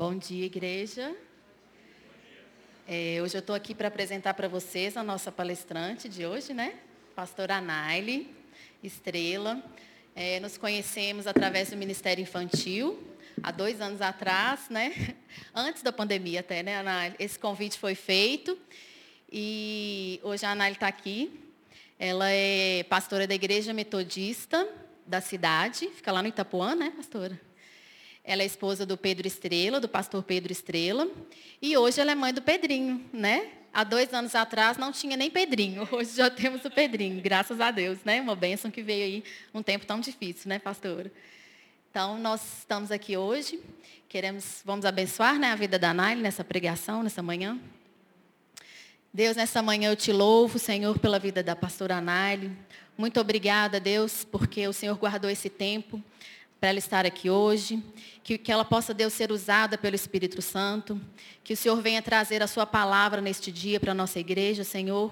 [0.00, 1.14] Bom dia, igreja.
[2.88, 6.72] É, hoje eu estou aqui para apresentar para vocês a nossa palestrante de hoje, né?
[7.14, 8.34] Pastora Naile
[8.82, 9.62] Estrela.
[10.16, 12.98] É, nos conhecemos através do Ministério Infantil,
[13.42, 15.14] há dois anos atrás, né?
[15.54, 17.16] Antes da pandemia até, né, Anaile?
[17.18, 18.56] Esse convite foi feito
[19.30, 21.30] e hoje a Anaile está aqui.
[21.98, 24.66] Ela é pastora da Igreja Metodista
[25.06, 27.49] da cidade, fica lá no Itapuã, né, pastora?
[28.30, 31.08] Ela é esposa do Pedro Estrela, do pastor Pedro Estrela.
[31.60, 33.48] E hoje ela é mãe do Pedrinho, né?
[33.72, 35.82] Há dois anos atrás não tinha nem Pedrinho.
[35.90, 38.20] Hoje já temos o Pedrinho, graças a Deus, né?
[38.20, 41.10] Uma bênção que veio aí um tempo tão difícil, né, pastora?
[41.90, 43.58] Então, nós estamos aqui hoje.
[44.08, 47.58] Queremos, vamos abençoar né, a vida da Naile nessa pregação, nessa manhã.
[49.12, 52.56] Deus, nessa manhã eu te louvo, Senhor, pela vida da pastora Naile.
[52.96, 56.00] Muito obrigada, Deus, porque o Senhor guardou esse tempo
[56.60, 57.82] para ela estar aqui hoje,
[58.22, 61.00] que, que ela possa, Deus, ser usada pelo Espírito Santo,
[61.42, 65.10] que o Senhor venha trazer a sua palavra neste dia para a nossa igreja, Senhor,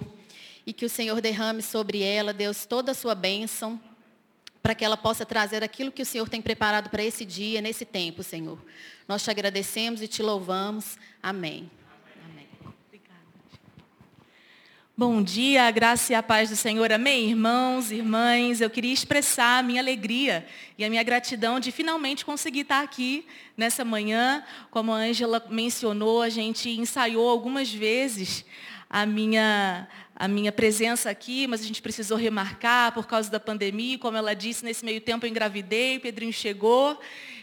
[0.67, 3.81] e que o Senhor derrame sobre ela, Deus, toda a sua bênção,
[4.63, 7.87] para que ela possa trazer aquilo que o Senhor tem preparado para esse dia, nesse
[7.87, 8.63] tempo, Senhor.
[9.07, 10.99] Nós te agradecemos e te louvamos.
[11.23, 11.71] Amém.
[14.99, 16.91] Bom dia, a graça e a paz do Senhor.
[16.91, 18.61] Amém, irmãos, irmãs.
[18.61, 20.45] Eu queria expressar a minha alegria
[20.77, 23.25] e a minha gratidão de finalmente conseguir estar aqui
[23.57, 24.43] nessa manhã.
[24.73, 28.45] Como a Ângela mencionou, a gente ensaiou algumas vezes
[28.91, 33.99] a minha, a minha presença aqui, mas a gente precisou remarcar por causa da pandemia.
[33.99, 36.99] Como ela disse, nesse meio tempo eu engravidei, Pedrinho chegou.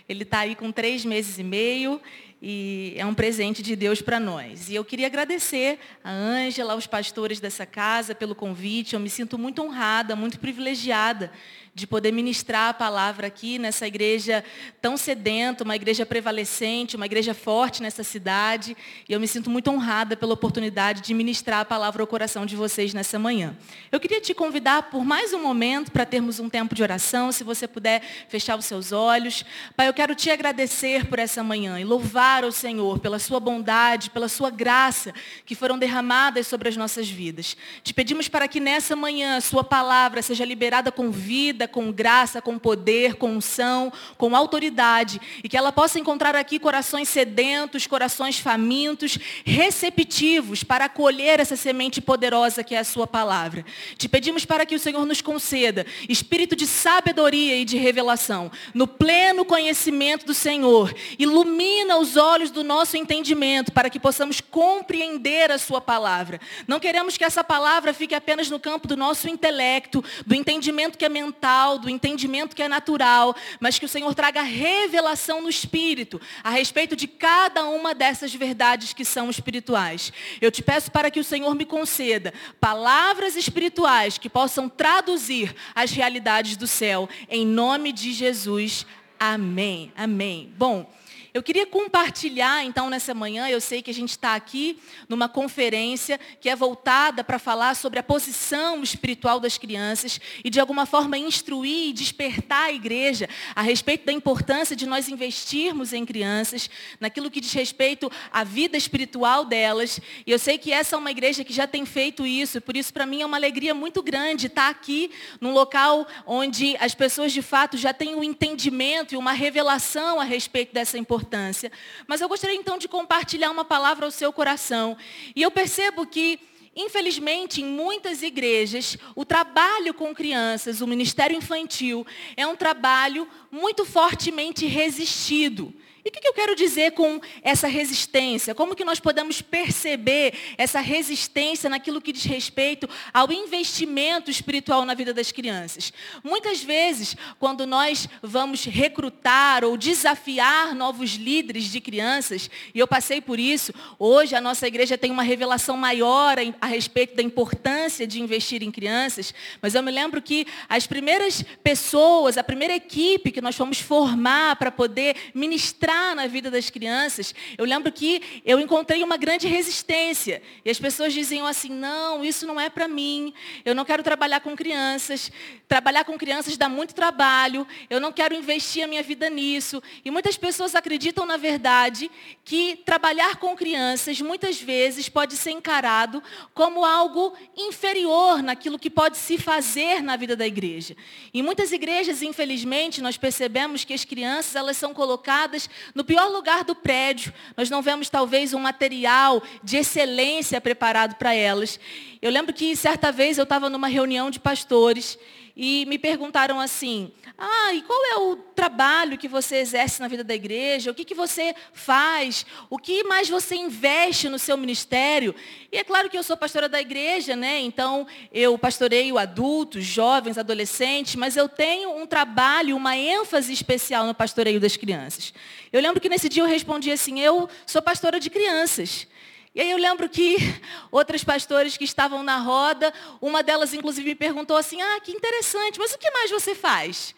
[0.09, 2.02] Ele está aí com três meses e meio
[2.41, 4.69] e é um presente de Deus para nós.
[4.69, 8.94] E eu queria agradecer a Ângela, aos pastores dessa casa pelo convite.
[8.94, 11.31] Eu me sinto muito honrada, muito privilegiada
[11.75, 14.46] de poder ministrar a palavra aqui nessa igreja
[14.81, 18.78] tão sedenta, uma igreja prevalecente, uma igreja forte nessa cidade.
[19.09, 22.56] E eu me sinto muito honrada pela oportunidade de ministrar a palavra ao coração de
[22.56, 23.58] vocês nessa manhã.
[23.91, 27.44] Eu queria te convidar por mais um momento para termos um tempo de oração, se
[27.44, 29.44] você puder fechar os seus olhos.
[29.75, 34.12] Pai, eu quero te agradecer por essa manhã e louvar ao Senhor pela sua bondade,
[34.12, 35.13] pela sua graça
[35.46, 37.57] que foram derramadas sobre as nossas vidas.
[37.84, 41.92] Te pedimos para que nessa manhã a sua palavra seja liberada com vida, vida com
[41.92, 45.20] graça, com poder, com unção, com autoridade.
[45.44, 52.00] E que ela possa encontrar aqui corações sedentos, corações famintos, receptivos para acolher essa semente
[52.02, 53.66] poderosa que é a sua palavra.
[53.98, 58.88] Te pedimos para que o Senhor nos conceda espírito de sabedoria e de revelação, no
[58.88, 60.94] pleno conhecimento do Senhor.
[61.18, 66.40] Ilumina os olhos do nosso entendimento para que possamos compreender a sua palavra.
[66.68, 71.06] Não queremos que essa palavra fique apenas no campo do nosso intelecto, do entendimento que
[71.06, 76.20] é mental, do entendimento que é natural, mas que o Senhor traga revelação no espírito
[76.44, 80.12] a respeito de cada uma dessas verdades que são espirituais.
[80.42, 85.92] Eu te peço para que o Senhor me conceda palavras espirituais que possam traduzir as
[85.92, 87.10] realidades do céu.
[87.30, 88.86] Em nome de Jesus.
[89.20, 89.92] Amém.
[89.96, 90.54] Amém.
[90.58, 90.90] Bom,
[91.35, 94.79] eu queria compartilhar, então, nessa manhã, eu sei que a gente está aqui
[95.09, 100.62] numa conferência que é voltada para falar sobre a posição espiritual das crianças e, de
[100.62, 106.06] alguma forma, instruir e despertar a igreja a respeito da importância de nós investirmos em
[106.06, 106.69] crianças,
[107.01, 110.00] naquilo que diz respeito à vida espiritual delas.
[110.25, 112.94] E eu sei que essa é uma igreja que já tem feito isso, por isso,
[112.94, 117.41] para mim, é uma alegria muito grande estar aqui num local onde as pessoas, de
[117.41, 121.72] fato, já têm um entendimento e uma revelação a respeito dessa importância importância.
[122.08, 124.96] Mas eu gostaria então de compartilhar uma palavra ao seu coração.
[125.36, 126.40] E eu percebo que
[126.78, 132.06] Infelizmente, em muitas igrejas, o trabalho com crianças, o ministério infantil,
[132.36, 135.74] é um trabalho muito fortemente resistido.
[136.06, 138.54] E o que eu quero dizer com essa resistência?
[138.54, 144.94] Como que nós podemos perceber essa resistência naquilo que diz respeito ao investimento espiritual na
[144.94, 145.92] vida das crianças?
[146.24, 153.19] Muitas vezes, quando nós vamos recrutar ou desafiar novos líderes de crianças, e eu passei
[153.19, 158.22] por isso, hoje a nossa igreja tem uma revelação maior a respeito da importância de
[158.22, 163.42] investir em crianças, mas eu me lembro que as primeiras pessoas, a primeira equipe que
[163.42, 169.03] nós fomos formar para poder ministrar na vida das crianças, eu lembro que eu encontrei
[169.03, 170.42] uma grande resistência.
[170.63, 173.33] E as pessoas diziam assim, não, isso não é para mim.
[173.63, 175.31] Eu não quero trabalhar com crianças.
[175.68, 177.68] Trabalhar com crianças dá muito trabalho.
[177.89, 179.81] Eu não quero investir a minha vida nisso.
[180.03, 182.09] E muitas pessoas acreditam, na verdade,
[182.44, 186.21] que trabalhar com crianças muitas vezes pode ser encarado
[186.53, 190.95] como algo inferior naquilo que pode se fazer na vida da igreja.
[191.33, 196.64] Em muitas igrejas, infelizmente, nós percebemos que as crianças elas são colocadas no pior lugar
[196.64, 197.34] do prédio.
[197.56, 201.80] Nós não vemos talvez um material de excelência preparado para elas.
[202.22, 205.18] Eu lembro que certa vez eu estava numa reunião de pastores
[205.56, 210.24] e me perguntaram assim: ah, e qual é o trabalho que você exerce na vida
[210.24, 210.92] da igreja?
[210.92, 212.46] O que, que você faz?
[212.69, 215.34] O que mais você investe no seu ministério?
[215.72, 217.60] E é claro que eu sou pastora da igreja, né?
[217.60, 224.13] Então eu pastoreio adultos, jovens, adolescentes, mas eu tenho um trabalho, uma ênfase especial no
[224.13, 225.34] pastoreio das crianças.
[225.72, 229.08] Eu lembro que nesse dia eu respondi assim: eu sou pastora de crianças.
[229.56, 230.36] E aí eu lembro que
[230.92, 235.80] outras pastores que estavam na roda, uma delas inclusive me perguntou assim, ah, que interessante,
[235.80, 237.16] mas o que mais você faz?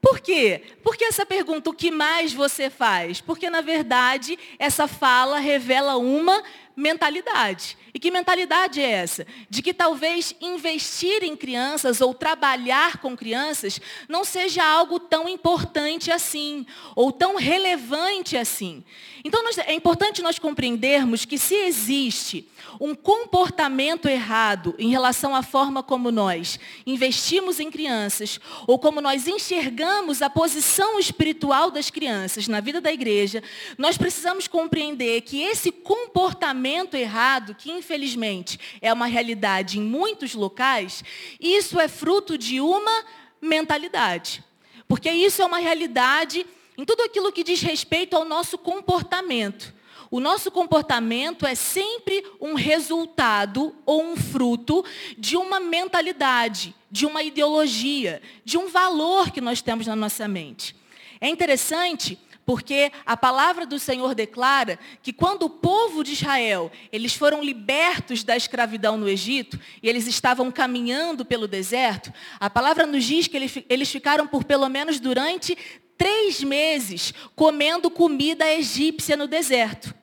[0.00, 0.62] Por quê?
[0.82, 3.20] Porque essa pergunta, o que mais você faz?
[3.20, 6.42] Porque, na verdade, essa fala revela uma
[6.78, 7.76] mentalidade.
[7.92, 9.26] E que mentalidade é essa?
[9.50, 16.12] De que talvez investir em crianças ou trabalhar com crianças não seja algo tão importante
[16.12, 16.64] assim,
[16.94, 18.84] ou tão relevante assim.
[19.24, 22.48] Então, é importante nós compreendermos que se existe
[22.80, 29.26] um comportamento errado em relação à forma como nós investimos em crianças, ou como nós
[29.26, 33.42] enxergamos a posição espiritual das crianças na vida da igreja,
[33.76, 41.02] nós precisamos compreender que esse comportamento errado, que infelizmente é uma realidade em muitos locais,
[41.40, 43.04] isso é fruto de uma
[43.40, 44.44] mentalidade.
[44.86, 49.74] Porque isso é uma realidade em tudo aquilo que diz respeito ao nosso comportamento.
[50.10, 54.84] O nosso comportamento é sempre um resultado ou um fruto
[55.18, 60.74] de uma mentalidade, de uma ideologia, de um valor que nós temos na nossa mente.
[61.20, 62.18] É interessante
[62.48, 68.24] porque a palavra do Senhor declara que quando o povo de Israel, eles foram libertos
[68.24, 72.10] da escravidão no Egito, e eles estavam caminhando pelo deserto,
[72.40, 73.36] a palavra nos diz que
[73.68, 75.58] eles ficaram por pelo menos durante
[75.98, 79.94] três meses comendo comida egípcia no deserto.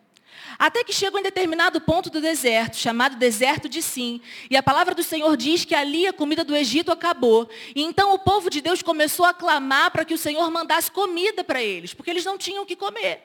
[0.58, 4.22] Até que chegam em determinado ponto do deserto, chamado deserto de Sim.
[4.50, 7.50] E a palavra do Senhor diz que ali a comida do Egito acabou.
[7.76, 11.44] E então o povo de Deus começou a clamar para que o Senhor mandasse comida
[11.44, 13.22] para eles, porque eles não tinham o que comer.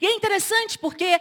[0.00, 1.20] E é interessante porque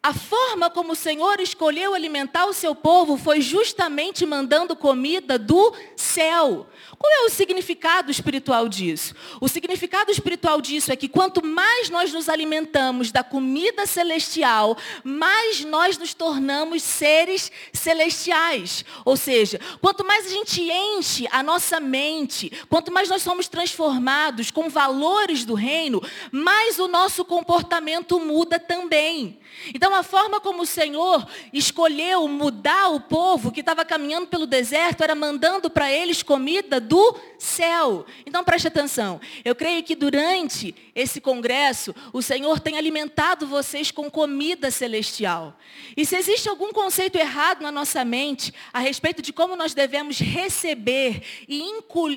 [0.00, 5.74] a forma como o Senhor escolheu alimentar o seu povo foi justamente mandando comida do
[5.96, 6.68] céu.
[6.96, 9.14] Qual é o significado espiritual disso?
[9.40, 15.64] O significado espiritual disso é que quanto mais nós nos alimentamos da comida celestial, mais
[15.64, 18.84] nós nos tornamos seres celestiais.
[19.04, 24.50] Ou seja, quanto mais a gente enche a nossa mente, quanto mais nós somos transformados
[24.50, 26.00] com valores do reino,
[26.30, 29.38] mais o nosso comportamento muda também.
[29.74, 35.02] Então, a forma como o Senhor escolheu mudar o povo que estava caminhando pelo deserto
[35.02, 38.04] era mandando para eles comida do céu.
[38.26, 39.20] Então preste atenção.
[39.44, 45.56] Eu creio que durante esse congresso, o Senhor tem alimentado vocês com comida celestial.
[45.96, 50.18] E se existe algum conceito errado na nossa mente a respeito de como nós devemos
[50.18, 51.62] receber e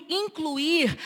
[0.09, 0.97] incluir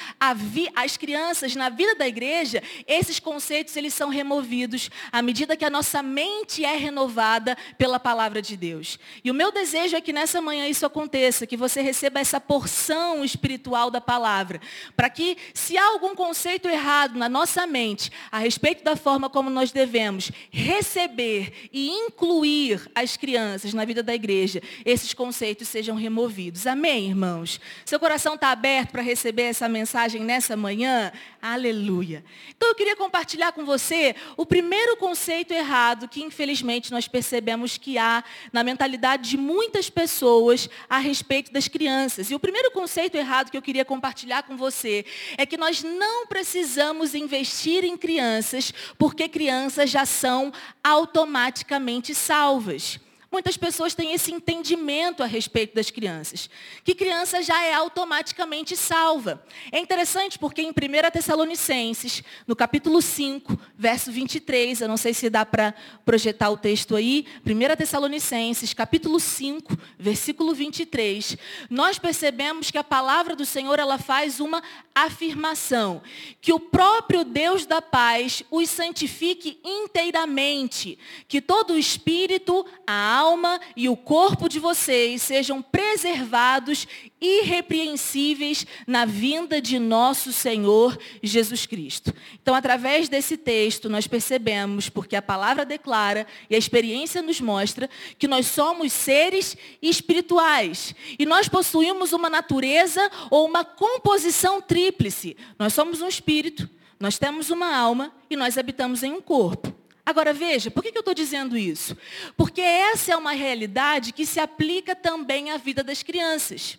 [0.76, 5.70] as crianças na vida da igreja, esses conceitos eles são removidos à medida que a
[5.70, 6.15] nossa mente
[6.64, 9.00] é renovada pela palavra de Deus.
[9.24, 13.24] E o meu desejo é que nessa manhã isso aconteça, que você receba essa porção
[13.24, 14.60] espiritual da palavra,
[14.96, 19.50] para que se há algum conceito errado na nossa mente a respeito da forma como
[19.50, 26.68] nós devemos receber e incluir as crianças na vida da igreja, esses conceitos sejam removidos.
[26.68, 27.60] Amém, irmãos?
[27.86, 31.12] Seu coração está aberto para receber essa mensagem nessa manhã?
[31.48, 32.26] Aleluia.
[32.58, 38.00] Então eu queria compartilhar com você o primeiro conceito errado que infelizmente nós percebemos que
[38.00, 42.32] há na mentalidade de muitas pessoas a respeito das crianças.
[42.32, 45.06] E o primeiro conceito errado que eu queria compartilhar com você
[45.38, 50.52] é que nós não precisamos investir em crianças porque crianças já são
[50.84, 53.00] automaticamente salvas.
[53.36, 56.50] Muitas pessoas têm esse entendimento a respeito das crianças,
[56.86, 59.44] que criança já é automaticamente salva.
[59.74, 60.74] É interessante porque em 1
[61.12, 65.76] Tessalonicenses, no capítulo 5, verso 23, eu não sei se dá para
[66.06, 71.38] projetar o texto aí, 1 Tessalonicenses, capítulo 5, versículo 23,
[71.70, 74.64] nós percebemos que a palavra do Senhor ela faz uma
[74.96, 76.02] afirmação,
[76.40, 83.25] que o próprio Deus da paz os santifique inteiramente, que todo o espírito, a alma,
[83.26, 86.88] alma e o corpo de vocês sejam preservados
[87.20, 92.14] irrepreensíveis na vinda de nosso Senhor Jesus Cristo.
[92.42, 97.90] Então, através desse texto, nós percebemos, porque a palavra declara e a experiência nos mostra,
[98.20, 100.94] que nós somos seres espirituais.
[101.18, 105.36] E nós possuímos uma natureza ou uma composição tríplice.
[105.58, 109.85] Nós somos um espírito, Nós temos uma alma e nós habitamos em um corpo.
[110.06, 111.98] Agora veja, por que eu estou dizendo isso?
[112.38, 116.78] Porque essa é uma realidade que se aplica também à vida das crianças.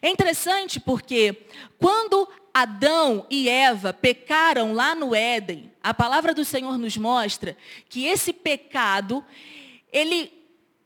[0.00, 1.46] É interessante porque
[1.78, 7.56] quando Adão e Eva pecaram lá no Éden, a palavra do Senhor nos mostra
[7.88, 9.24] que esse pecado,
[9.92, 10.32] ele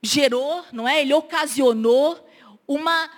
[0.03, 1.03] gerou, não é?
[1.03, 2.29] Ele ocasionou
[2.67, 3.11] uma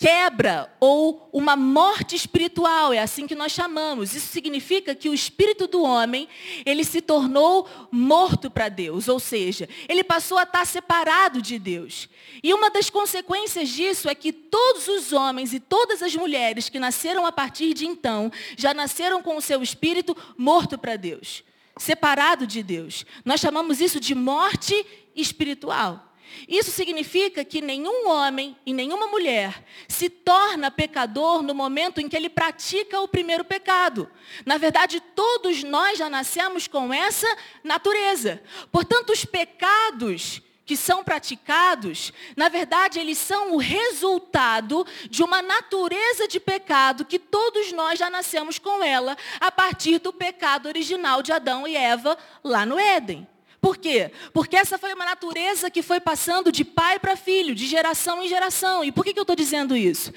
[0.00, 4.14] quebra ou uma morte espiritual, é assim que nós chamamos.
[4.14, 6.26] Isso significa que o espírito do homem,
[6.64, 12.08] ele se tornou morto para Deus, ou seja, ele passou a estar separado de Deus.
[12.42, 16.78] E uma das consequências disso é que todos os homens e todas as mulheres que
[16.78, 21.44] nasceram a partir de então, já nasceram com o seu espírito morto para Deus,
[21.76, 23.04] separado de Deus.
[23.22, 24.74] Nós chamamos isso de morte
[25.14, 26.09] espiritual.
[26.48, 32.16] Isso significa que nenhum homem e nenhuma mulher se torna pecador no momento em que
[32.16, 34.10] ele pratica o primeiro pecado.
[34.44, 37.28] Na verdade, todos nós já nascemos com essa
[37.62, 38.42] natureza.
[38.70, 46.28] Portanto, os pecados que são praticados, na verdade, eles são o resultado de uma natureza
[46.28, 51.32] de pecado que todos nós já nascemos com ela a partir do pecado original de
[51.32, 53.26] Adão e Eva lá no Éden.
[53.60, 54.10] Por quê?
[54.32, 58.28] Porque essa foi uma natureza que foi passando de pai para filho, de geração em
[58.28, 58.82] geração.
[58.82, 60.12] E por que, que eu estou dizendo isso?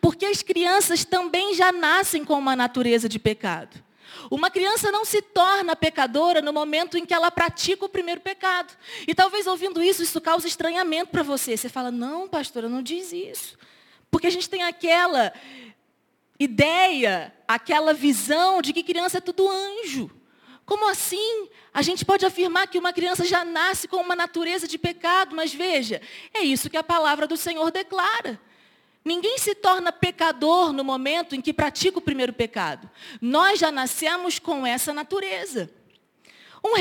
[0.00, 3.84] Porque as crianças também já nascem com uma natureza de pecado.
[4.30, 8.72] Uma criança não se torna pecadora no momento em que ela pratica o primeiro pecado.
[9.06, 11.54] E talvez ouvindo isso, isso cause estranhamento para você.
[11.56, 13.58] Você fala, não, pastora, não diz isso.
[14.10, 15.32] Porque a gente tem aquela
[16.40, 20.10] ideia, aquela visão de que criança é tudo anjo.
[20.66, 21.48] Como assim?
[21.72, 25.54] A gente pode afirmar que uma criança já nasce com uma natureza de pecado, mas
[25.54, 26.02] veja,
[26.34, 28.40] é isso que a palavra do Senhor declara.
[29.04, 32.90] Ninguém se torna pecador no momento em que pratica o primeiro pecado.
[33.20, 35.70] Nós já nascemos com essa natureza.
[36.64, 36.74] Um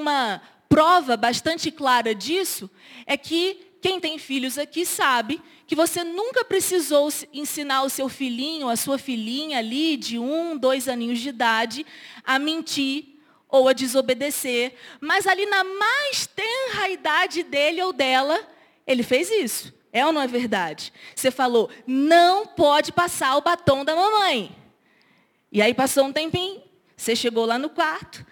[0.00, 2.70] uma prova bastante clara disso
[3.04, 8.68] é que quem tem filhos aqui sabe que você nunca precisou ensinar o seu filhinho,
[8.68, 11.86] a sua filhinha ali de um, dois aninhos de idade,
[12.24, 13.04] a mentir
[13.48, 14.74] ou a desobedecer.
[15.00, 18.44] Mas ali na mais tenra idade dele ou dela,
[18.84, 19.72] ele fez isso.
[19.92, 20.92] É ou não é verdade?
[21.14, 24.50] Você falou, não pode passar o batom da mamãe.
[25.52, 26.60] E aí passou um tempinho,
[26.96, 28.26] você chegou lá no quarto,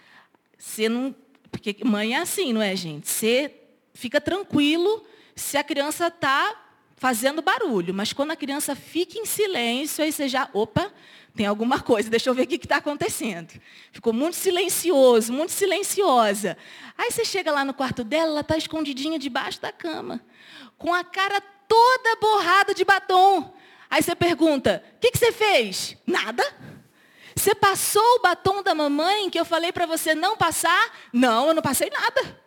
[0.58, 1.14] você não.
[1.48, 3.08] Porque mãe é assim, não é, gente?
[3.08, 3.54] Você
[3.94, 6.54] fica tranquilo se a criança está
[6.96, 10.92] fazendo barulho, mas quando a criança fica em silêncio, aí você já, opa,
[11.34, 13.52] tem alguma coisa, deixa eu ver o que está acontecendo.
[13.92, 16.56] Ficou muito silencioso, muito silenciosa.
[16.96, 20.20] Aí você chega lá no quarto dela, ela está escondidinha debaixo da cama,
[20.78, 23.52] com a cara toda borrada de batom.
[23.90, 25.96] Aí você pergunta, o que, que você fez?
[26.06, 26.44] Nada.
[27.34, 30.92] Você passou o batom da mamãe que eu falei para você não passar?
[31.12, 32.43] Não, eu não passei nada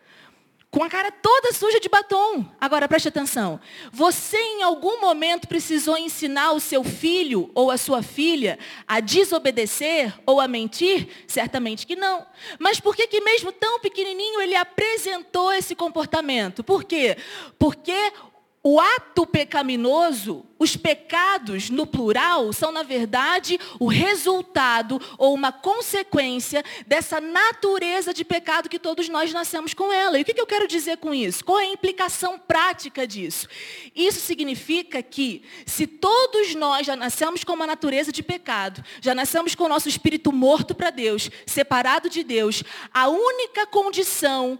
[0.70, 2.44] com a cara toda suja de batom.
[2.60, 3.58] Agora preste atenção.
[3.90, 10.12] Você em algum momento precisou ensinar o seu filho ou a sua filha a desobedecer
[10.26, 11.08] ou a mentir?
[11.26, 12.26] Certamente que não.
[12.58, 16.62] Mas por que que mesmo tão pequenininho ele apresentou esse comportamento?
[16.62, 17.16] Por quê?
[17.58, 18.12] Porque
[18.62, 26.64] o ato pecaminoso, os pecados no plural, são, na verdade, o resultado ou uma consequência
[26.86, 30.18] dessa natureza de pecado que todos nós nascemos com ela.
[30.18, 31.44] E o que eu quero dizer com isso?
[31.44, 33.46] Qual é a implicação prática disso?
[33.94, 39.54] Isso significa que, se todos nós já nascemos com uma natureza de pecado, já nascemos
[39.54, 44.58] com o nosso espírito morto para Deus, separado de Deus, a única condição,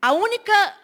[0.00, 0.81] a única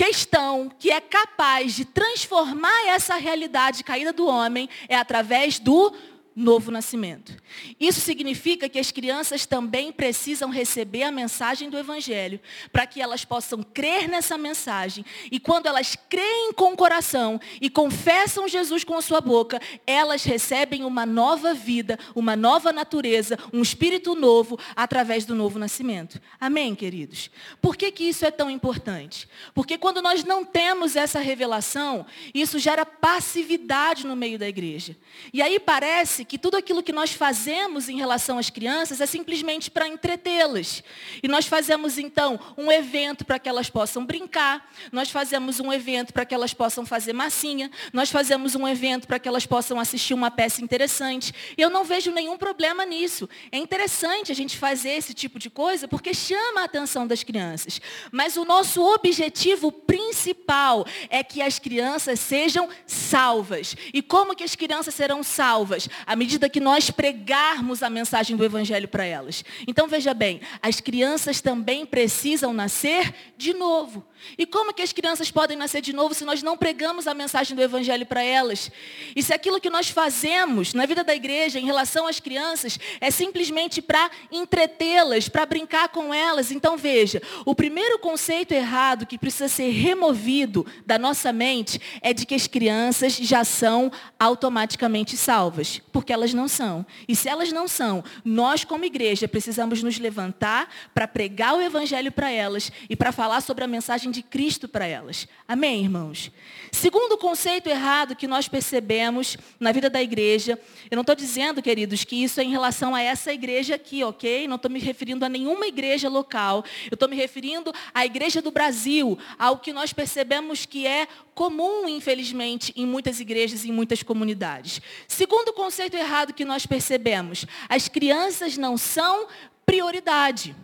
[0.00, 5.92] questão que é capaz de transformar essa realidade caída do homem é através do
[6.40, 7.36] novo nascimento.
[7.78, 12.40] Isso significa que as crianças também precisam receber a mensagem do Evangelho,
[12.72, 15.04] para que elas possam crer nessa mensagem.
[15.30, 20.24] E quando elas creem com o coração e confessam Jesus com a sua boca, elas
[20.24, 26.20] recebem uma nova vida, uma nova natureza, um espírito novo, através do novo nascimento.
[26.40, 27.30] Amém, queridos?
[27.60, 29.28] Por que, que isso é tão importante?
[29.54, 34.96] Porque quando nós não temos essa revelação, isso gera passividade no meio da igreja.
[35.32, 39.68] E aí parece que tudo aquilo que nós fazemos em relação às crianças é simplesmente
[39.68, 40.80] para entretê-las.
[41.20, 46.12] E nós fazemos então um evento para que elas possam brincar, nós fazemos um evento
[46.12, 50.14] para que elas possam fazer massinha, nós fazemos um evento para que elas possam assistir
[50.14, 51.34] uma peça interessante.
[51.58, 53.28] E eu não vejo nenhum problema nisso.
[53.50, 57.80] É interessante a gente fazer esse tipo de coisa porque chama a atenção das crianças.
[58.12, 63.74] Mas o nosso objetivo principal é que as crianças sejam salvas.
[63.92, 65.88] E como que as crianças serão salvas?
[66.10, 69.44] À medida que nós pregarmos a mensagem do Evangelho para elas.
[69.64, 74.04] Então veja bem, as crianças também precisam nascer de novo.
[74.38, 77.56] E como que as crianças podem nascer de novo se nós não pregamos a mensagem
[77.56, 78.70] do Evangelho para elas?
[79.14, 83.10] E se aquilo que nós fazemos na vida da igreja em relação às crianças é
[83.10, 86.50] simplesmente para entretê-las, para brincar com elas?
[86.50, 92.26] Então veja, o primeiro conceito errado que precisa ser removido da nossa mente é de
[92.26, 96.84] que as crianças já são automaticamente salvas, porque elas não são.
[97.08, 102.12] E se elas não são, nós como igreja precisamos nos levantar para pregar o Evangelho
[102.12, 105.28] para elas e para falar sobre a mensagem de Cristo para elas.
[105.46, 106.30] Amém, irmãos?
[106.72, 110.58] Segundo conceito errado que nós percebemos na vida da igreja,
[110.90, 114.46] eu não estou dizendo, queridos, que isso é em relação a essa igreja aqui, ok?
[114.48, 116.64] Não estou me referindo a nenhuma igreja local.
[116.90, 121.88] Eu estou me referindo à igreja do Brasil, ao que nós percebemos que é comum,
[121.88, 124.80] infelizmente, em muitas igrejas e em muitas comunidades.
[125.08, 129.26] Segundo conceito errado que nós percebemos, as crianças não são
[129.64, 130.54] prioridade.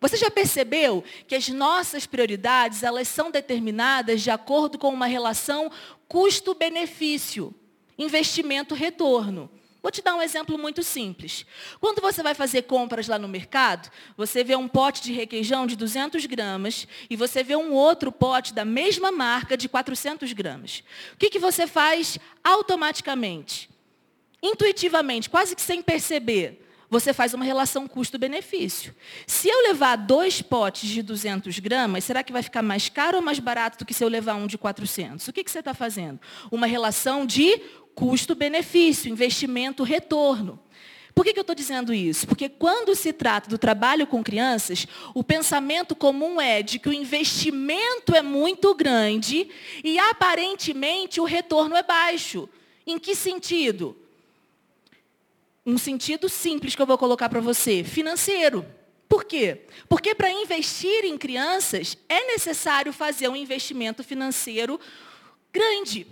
[0.00, 5.70] Você já percebeu que as nossas prioridades, elas são determinadas de acordo com uma relação
[6.08, 7.54] custo-benefício,
[7.98, 9.50] investimento-retorno.
[9.82, 11.46] Vou te dar um exemplo muito simples.
[11.80, 15.76] Quando você vai fazer compras lá no mercado, você vê um pote de requeijão de
[15.76, 20.82] 200 gramas e você vê um outro pote da mesma marca de 400 gramas.
[21.14, 23.70] O que, que você faz automaticamente?
[24.42, 26.59] Intuitivamente, quase que sem perceber
[26.90, 28.92] você faz uma relação custo-benefício.
[29.24, 33.22] Se eu levar dois potes de 200 gramas, será que vai ficar mais caro ou
[33.22, 35.28] mais barato do que se eu levar um de 400?
[35.28, 36.20] O que, que você está fazendo?
[36.50, 37.62] Uma relação de
[37.94, 40.58] custo-benefício, investimento-retorno.
[41.14, 42.26] Por que, que eu estou dizendo isso?
[42.26, 46.92] Porque quando se trata do trabalho com crianças, o pensamento comum é de que o
[46.92, 49.48] investimento é muito grande
[49.84, 52.48] e aparentemente o retorno é baixo.
[52.86, 53.96] Em que sentido?
[55.64, 58.64] Um sentido simples que eu vou colocar para você, financeiro.
[59.08, 59.62] Por quê?
[59.88, 64.78] Porque para investir em crianças é necessário fazer um investimento financeiro
[65.52, 66.06] grande.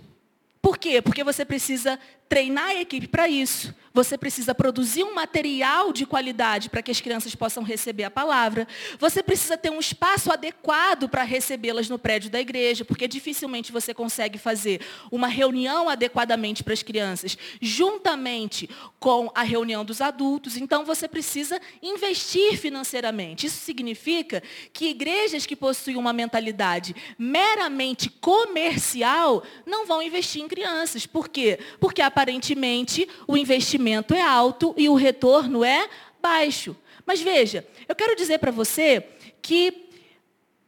[0.61, 1.01] Por quê?
[1.01, 3.73] Porque você precisa treinar a equipe para isso.
[3.93, 8.67] Você precisa produzir um material de qualidade para que as crianças possam receber a palavra.
[8.99, 13.93] Você precisa ter um espaço adequado para recebê-las no prédio da igreja, porque dificilmente você
[13.93, 20.55] consegue fazer uma reunião adequadamente para as crianças, juntamente com a reunião dos adultos.
[20.55, 23.47] Então você precisa investir financeiramente.
[23.47, 31.05] Isso significa que igrejas que possuem uma mentalidade meramente comercial não vão investir em crianças.
[31.05, 31.59] Por quê?
[31.79, 33.78] Porque aparentemente o investimento
[34.15, 35.89] é alto e o retorno é
[36.21, 36.75] baixo.
[37.05, 39.03] Mas veja, eu quero dizer para você
[39.41, 39.89] que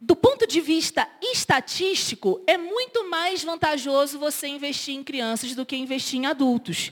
[0.04, 5.76] do ponto de vista estatístico, é muito mais vantajoso você investir em crianças do que
[5.76, 6.92] investir em adultos.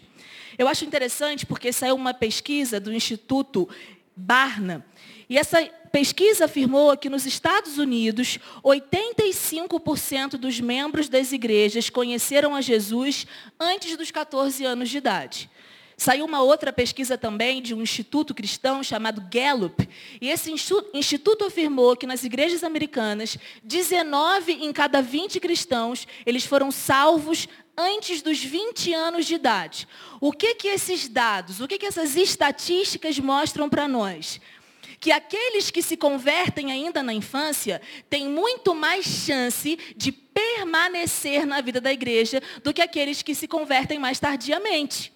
[0.56, 3.68] Eu acho interessante porque saiu uma pesquisa do Instituto
[4.16, 4.86] Barna,
[5.30, 12.62] e essa pesquisa afirmou que nos Estados Unidos, 85% dos membros das igrejas conheceram a
[12.62, 13.28] Jesus
[13.60, 15.50] antes dos 14 anos de idade.
[16.00, 19.86] Saiu uma outra pesquisa também de um instituto cristão chamado Gallup,
[20.22, 20.50] e esse
[20.94, 28.22] instituto afirmou que nas igrejas americanas, 19 em cada 20 cristãos, eles foram salvos antes
[28.22, 29.90] dos 20 anos de idade.
[30.22, 34.40] O que que esses dados, o que que essas estatísticas mostram para nós?
[35.02, 41.62] que aqueles que se convertem ainda na infância têm muito mais chance de permanecer na
[41.62, 45.14] vida da igreja do que aqueles que se convertem mais tardiamente.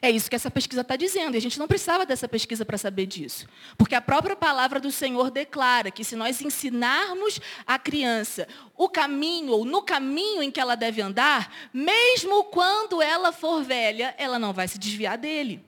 [0.00, 1.34] É isso que essa pesquisa está dizendo.
[1.34, 3.46] E a gente não precisava dessa pesquisa para saber disso.
[3.76, 9.52] Porque a própria palavra do Senhor declara que se nós ensinarmos a criança o caminho,
[9.52, 14.52] ou no caminho em que ela deve andar, mesmo quando ela for velha, ela não
[14.52, 15.64] vai se desviar dele.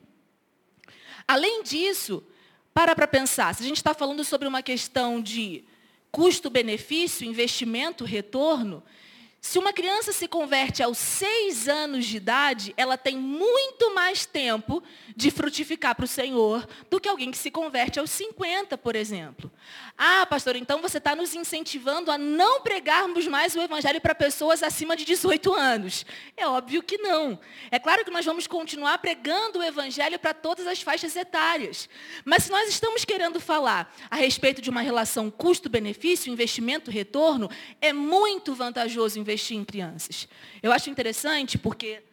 [1.27, 2.23] Além disso,
[2.73, 5.63] para para pensar, se a gente está falando sobre uma questão de
[6.11, 8.83] custo-benefício, investimento, retorno,
[9.39, 14.83] se uma criança se converte aos seis anos de idade, ela tem muito mais tempo
[15.15, 19.51] de frutificar para o Senhor do que alguém que se converte aos 50, por exemplo.
[19.99, 24.61] Ah, pastor, então você está nos incentivando a não pregarmos mais o Evangelho para pessoas
[24.61, 26.05] acima de 18 anos.
[26.35, 27.39] É óbvio que não.
[27.71, 31.89] É claro que nós vamos continuar pregando o Evangelho para todas as faixas etárias.
[32.23, 37.49] Mas se nós estamos querendo falar a respeito de uma relação custo-benefício, investimento-retorno,
[37.81, 40.27] é muito vantajoso investir em crianças.
[40.61, 42.03] Eu acho interessante porque,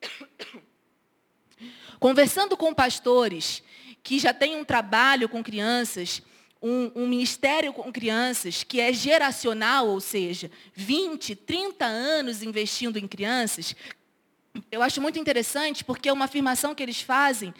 [1.98, 3.60] conversando com pastores
[4.04, 6.22] que já têm um trabalho com crianças,
[6.66, 13.06] um, um, ministério com crianças que é geracional, ou seja, 20, 30 anos investindo em
[13.06, 13.76] crianças,
[14.72, 17.52] eu acho muito interessante porque uma afirmação que eles fazem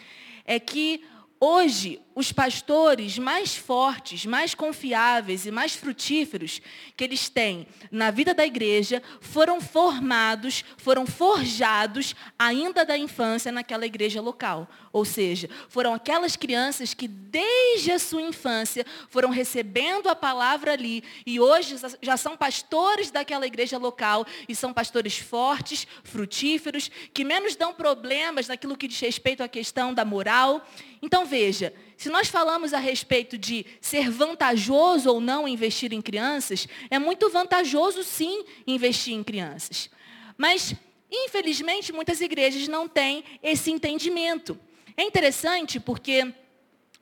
[0.43, 1.03] é que
[1.39, 6.61] Hoje, os pastores mais fortes, mais confiáveis e mais frutíferos
[6.95, 13.85] que eles têm na vida da igreja foram formados, foram forjados ainda da infância naquela
[13.85, 14.69] igreja local.
[14.93, 21.03] Ou seja, foram aquelas crianças que desde a sua infância foram recebendo a palavra ali
[21.25, 27.57] e hoje já são pastores daquela igreja local e são pastores fortes, frutíferos, que menos
[27.57, 30.65] dão problemas naquilo que diz respeito à questão da moral.
[31.05, 36.67] Então veja, se nós falamos a respeito de ser vantajoso ou não investir em crianças,
[36.89, 39.87] é muito vantajoso sim investir em crianças.
[40.35, 40.73] Mas,
[41.11, 44.57] infelizmente, muitas igrejas não têm esse entendimento.
[44.97, 46.33] É interessante porque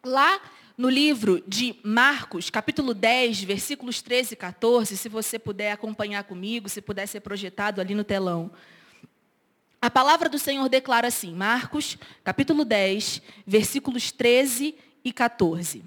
[0.04, 0.42] lá
[0.78, 6.68] no livro de Marcos, capítulo 10, versículos 13 e 14, se você puder acompanhar comigo,
[6.68, 8.52] se puder ser projetado ali no telão.
[9.84, 15.84] A palavra do Senhor declara assim, Marcos, capítulo 10, versículos 13 e 14.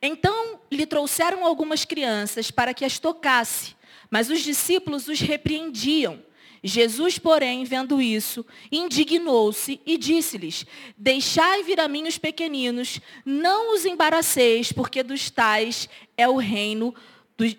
[0.00, 3.76] Então lhe trouxeram algumas crianças para que as tocasse,
[4.10, 6.22] mas os discípulos os repreendiam.
[6.64, 10.64] Jesus, porém, vendo isso, indignou-se e disse-lhes:
[10.96, 16.94] Deixai vir a mim os pequeninos, não os embaraceis, porque dos tais é o reino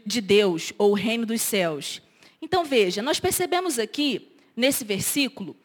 [0.04, 2.02] de Deus, ou o reino dos céus.
[2.44, 5.56] Então veja, nós percebemos aqui, nesse versículo,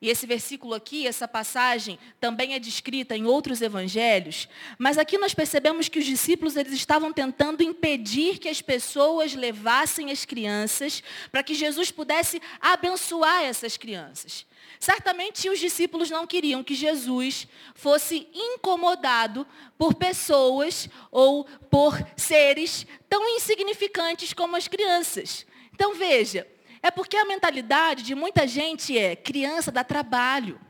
[0.00, 4.48] e esse versículo aqui, essa passagem, também é descrita em outros evangelhos,
[4.78, 10.12] mas aqui nós percebemos que os discípulos eles estavam tentando impedir que as pessoas levassem
[10.12, 14.46] as crianças para que Jesus pudesse abençoar essas crianças.
[14.78, 19.44] Certamente os discípulos não queriam que Jesus fosse incomodado
[19.76, 25.47] por pessoas ou por seres tão insignificantes como as crianças.
[25.78, 26.44] Então veja,
[26.82, 30.60] é porque a mentalidade de muita gente é criança dá trabalho.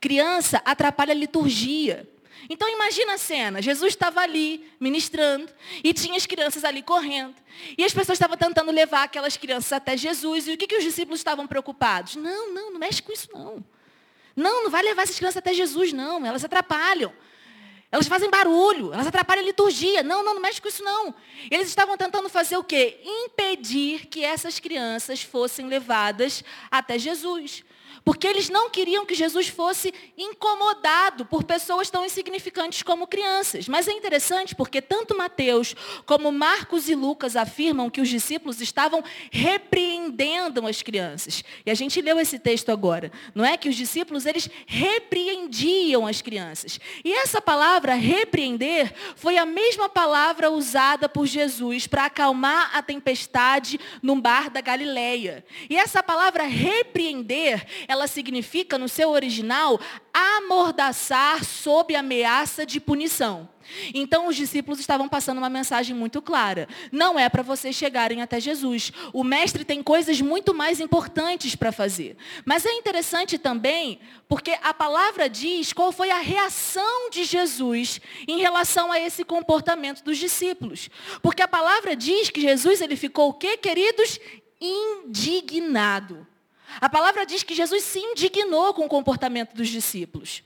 [0.00, 2.08] Criança atrapalha a liturgia.
[2.48, 5.52] Então imagina a cena, Jesus estava ali ministrando
[5.84, 7.34] e tinha as crianças ali correndo.
[7.76, 10.48] E as pessoas estavam tentando levar aquelas crianças até Jesus.
[10.48, 12.16] E o que, que os discípulos estavam preocupados?
[12.16, 13.62] Não, não, não mexe com isso não.
[14.34, 17.12] Não, não vai levar essas crianças até Jesus não, elas atrapalham.
[17.92, 20.02] Elas fazem barulho, elas atrapalham a liturgia.
[20.02, 21.14] Não, não, não mexe com isso não.
[21.50, 22.98] Eles estavam tentando fazer o quê?
[23.04, 27.62] Impedir que essas crianças fossem levadas até Jesus.
[28.04, 33.68] Porque eles não queriam que Jesus fosse incomodado por pessoas tão insignificantes como crianças.
[33.68, 39.04] Mas é interessante porque tanto Mateus como Marcos e Lucas afirmam que os discípulos estavam
[39.30, 41.44] repreendendo as crianças.
[41.64, 43.12] E a gente leu esse texto agora.
[43.34, 46.80] Não é que os discípulos eles repreendiam as crianças.
[47.04, 53.78] E essa palavra repreender foi a mesma palavra usada por Jesus para acalmar a tempestade
[54.02, 55.44] num bar da Galileia.
[55.70, 59.78] E essa palavra repreender ela significa, no seu original,
[60.12, 63.48] amordaçar sob ameaça de punição.
[63.94, 66.68] Então os discípulos estavam passando uma mensagem muito clara.
[66.90, 68.92] Não é para vocês chegarem até Jesus.
[69.12, 72.16] O mestre tem coisas muito mais importantes para fazer.
[72.44, 78.38] Mas é interessante também, porque a palavra diz qual foi a reação de Jesus em
[78.38, 80.88] relação a esse comportamento dos discípulos.
[81.22, 84.18] Porque a palavra diz que Jesus ele ficou o quê, queridos?
[84.60, 86.26] Indignado.
[86.80, 90.42] A palavra diz que Jesus se indignou com o comportamento dos discípulos.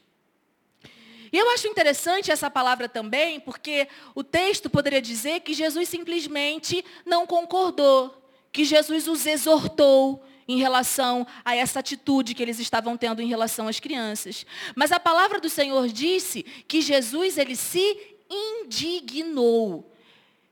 [1.32, 6.84] E eu acho interessante essa palavra também, porque o texto poderia dizer que Jesus simplesmente
[7.04, 13.20] não concordou, que Jesus os exortou em relação a essa atitude que eles estavam tendo
[13.20, 14.46] em relação às crianças.
[14.74, 19.92] Mas a palavra do Senhor disse que Jesus ele se indignou.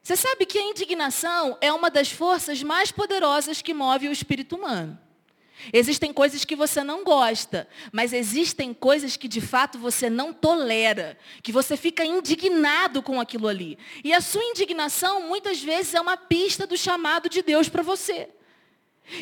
[0.02, 4.56] Você sabe que a indignação é uma das forças mais poderosas que move o espírito
[4.56, 4.98] humano.
[5.72, 11.18] Existem coisas que você não gosta, mas existem coisas que de fato você não tolera,
[11.42, 13.78] que você fica indignado com aquilo ali.
[14.02, 18.28] E a sua indignação muitas vezes é uma pista do chamado de Deus para você.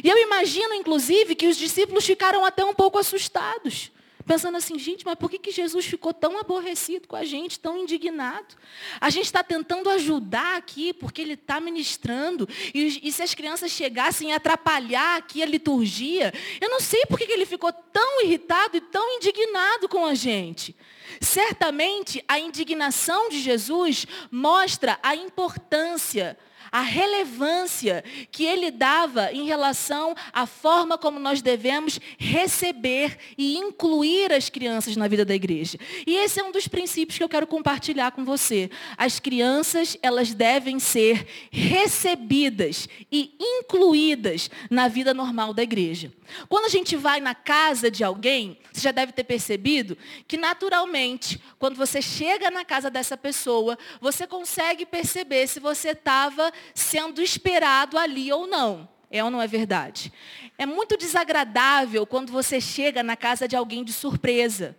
[0.03, 3.91] E eu imagino, inclusive, que os discípulos ficaram até um pouco assustados.
[4.27, 7.77] Pensando assim, gente, mas por que, que Jesus ficou tão aborrecido com a gente, tão
[7.77, 8.55] indignado?
[9.01, 12.49] A gente está tentando ajudar aqui, porque ele está ministrando.
[12.75, 17.19] E, e, se as crianças chegassem a atrapalhar aqui a liturgia, eu não sei por
[17.19, 20.75] que, que ele ficou tão irritado e tão indignado com a gente.
[21.21, 26.39] Certamente, a indignação de Jesus mostra a importância
[26.73, 34.33] a relevância que ele dava em relação à forma como nós devemos receber e incluir
[34.33, 35.79] as crianças na vida da igreja.
[36.07, 38.71] E esse é um dos princípios que eu quero compartilhar com você.
[38.97, 46.11] As crianças, elas devem ser recebidas e incluídas na vida normal da igreja.
[46.49, 51.43] Quando a gente vai na casa de alguém, você já deve ter percebido que naturalmente,
[51.59, 57.99] quando você chega na casa dessa pessoa, você consegue perceber se você estava sendo esperado
[57.99, 58.89] ali ou não.
[59.11, 60.11] É ou não é verdade?
[60.57, 64.77] É muito desagradável quando você chega na casa de alguém de surpresa.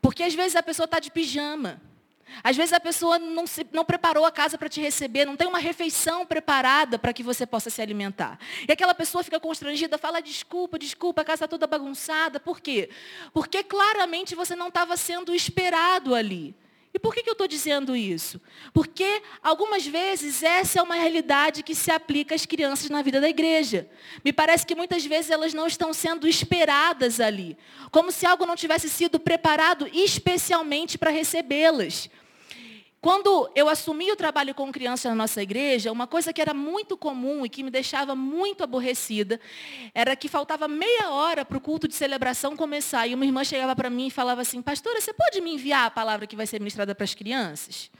[0.00, 1.80] Porque às vezes a pessoa está de pijama.
[2.42, 5.46] Às vezes a pessoa não, se, não preparou a casa para te receber, não tem
[5.46, 8.38] uma refeição preparada para que você possa se alimentar.
[8.68, 12.38] E aquela pessoa fica constrangida, fala desculpa, desculpa, a casa está toda bagunçada.
[12.40, 12.90] Por quê?
[13.32, 16.54] Porque claramente você não estava sendo esperado ali.
[16.96, 18.40] E por que, que eu estou dizendo isso?
[18.72, 23.28] Porque algumas vezes essa é uma realidade que se aplica às crianças na vida da
[23.28, 23.86] igreja.
[24.24, 27.54] Me parece que muitas vezes elas não estão sendo esperadas ali,
[27.90, 32.08] como se algo não tivesse sido preparado especialmente para recebê-las.
[33.06, 36.96] Quando eu assumi o trabalho com crianças na nossa igreja, uma coisa que era muito
[36.96, 39.40] comum e que me deixava muito aborrecida
[39.94, 43.06] era que faltava meia hora para o culto de celebração começar.
[43.06, 45.90] E uma irmã chegava para mim e falava assim, pastora, você pode me enviar a
[45.92, 47.92] palavra que vai ser ministrada para as crianças?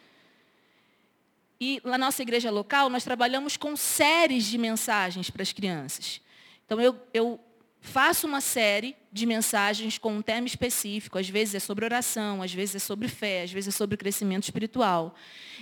[1.60, 6.20] E na nossa igreja local, nós trabalhamos com séries de mensagens para as crianças.
[6.64, 7.38] Então, eu, eu
[7.86, 11.18] Faço uma série de mensagens com um tema específico.
[11.18, 14.42] Às vezes é sobre oração, às vezes é sobre fé, às vezes é sobre crescimento
[14.42, 15.14] espiritual.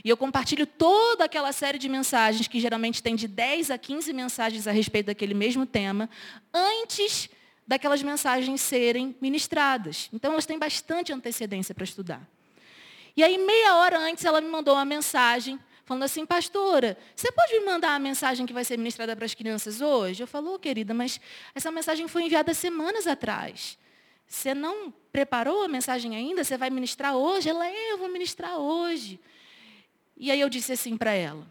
[0.02, 4.10] E eu compartilho toda aquela série de mensagens, que geralmente tem de 10 a 15
[4.14, 6.08] mensagens a respeito daquele mesmo tema,
[6.52, 7.28] antes
[7.68, 10.08] daquelas mensagens serem ministradas.
[10.10, 12.26] Então elas têm bastante antecedência para estudar.
[13.14, 17.52] E aí, meia hora antes, ela me mandou uma mensagem falando assim, pastora, você pode
[17.52, 20.22] me mandar a mensagem que vai ser ministrada para as crianças hoje?
[20.22, 21.20] Eu falo, oh, querida, mas
[21.54, 23.78] essa mensagem foi enviada semanas atrás.
[24.26, 26.42] Você não preparou a mensagem ainda?
[26.42, 27.48] Você vai ministrar hoje?
[27.48, 29.20] Ela, é, eu vou ministrar hoje.
[30.16, 31.46] E aí eu disse assim para ela,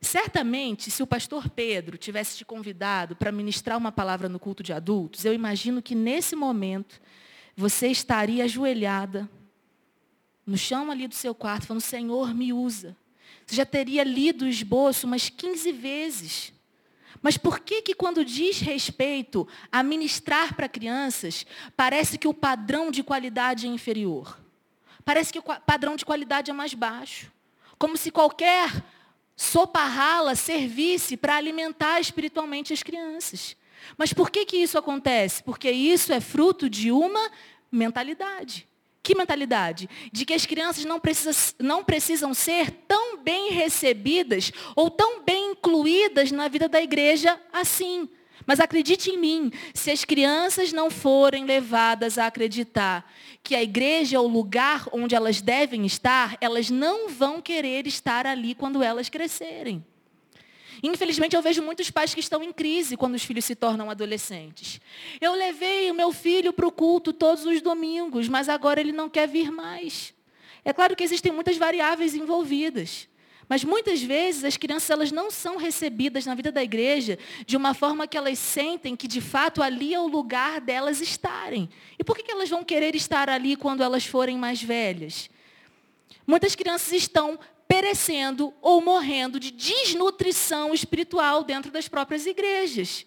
[0.00, 4.72] certamente, se o pastor Pedro tivesse te convidado para ministrar uma palavra no culto de
[4.72, 7.00] adultos, eu imagino que nesse momento
[7.54, 9.28] você estaria ajoelhada
[10.46, 12.96] no chão ali do seu quarto, falando, Senhor, me usa.
[13.46, 16.52] Você já teria lido o esboço umas 15 vezes.
[17.20, 22.90] Mas por que que quando diz respeito a ministrar para crianças, parece que o padrão
[22.90, 24.38] de qualidade é inferior?
[25.04, 27.30] Parece que o padrão de qualidade é mais baixo.
[27.78, 28.84] Como se qualquer
[29.36, 33.56] sopa rala servisse para alimentar espiritualmente as crianças.
[33.96, 35.42] Mas por que que isso acontece?
[35.42, 37.30] Porque isso é fruto de uma
[37.70, 38.68] mentalidade.
[39.02, 39.90] Que mentalidade?
[40.12, 45.52] De que as crianças não, precisa, não precisam ser tão bem recebidas ou tão bem
[45.52, 48.08] incluídas na vida da igreja assim.
[48.46, 53.10] Mas acredite em mim, se as crianças não forem levadas a acreditar
[53.42, 58.26] que a igreja é o lugar onde elas devem estar, elas não vão querer estar
[58.26, 59.84] ali quando elas crescerem.
[60.82, 64.80] Infelizmente, eu vejo muitos pais que estão em crise quando os filhos se tornam adolescentes.
[65.20, 69.08] Eu levei o meu filho para o culto todos os domingos, mas agora ele não
[69.08, 70.12] quer vir mais.
[70.64, 73.08] É claro que existem muitas variáveis envolvidas.
[73.48, 77.74] Mas muitas vezes as crianças elas não são recebidas na vida da igreja de uma
[77.74, 81.68] forma que elas sentem que de fato ali é o lugar delas estarem.
[81.98, 85.28] E por que elas vão querer estar ali quando elas forem mais velhas?
[86.26, 87.38] Muitas crianças estão
[87.72, 93.06] perecendo ou morrendo de desnutrição espiritual dentro das próprias igrejas.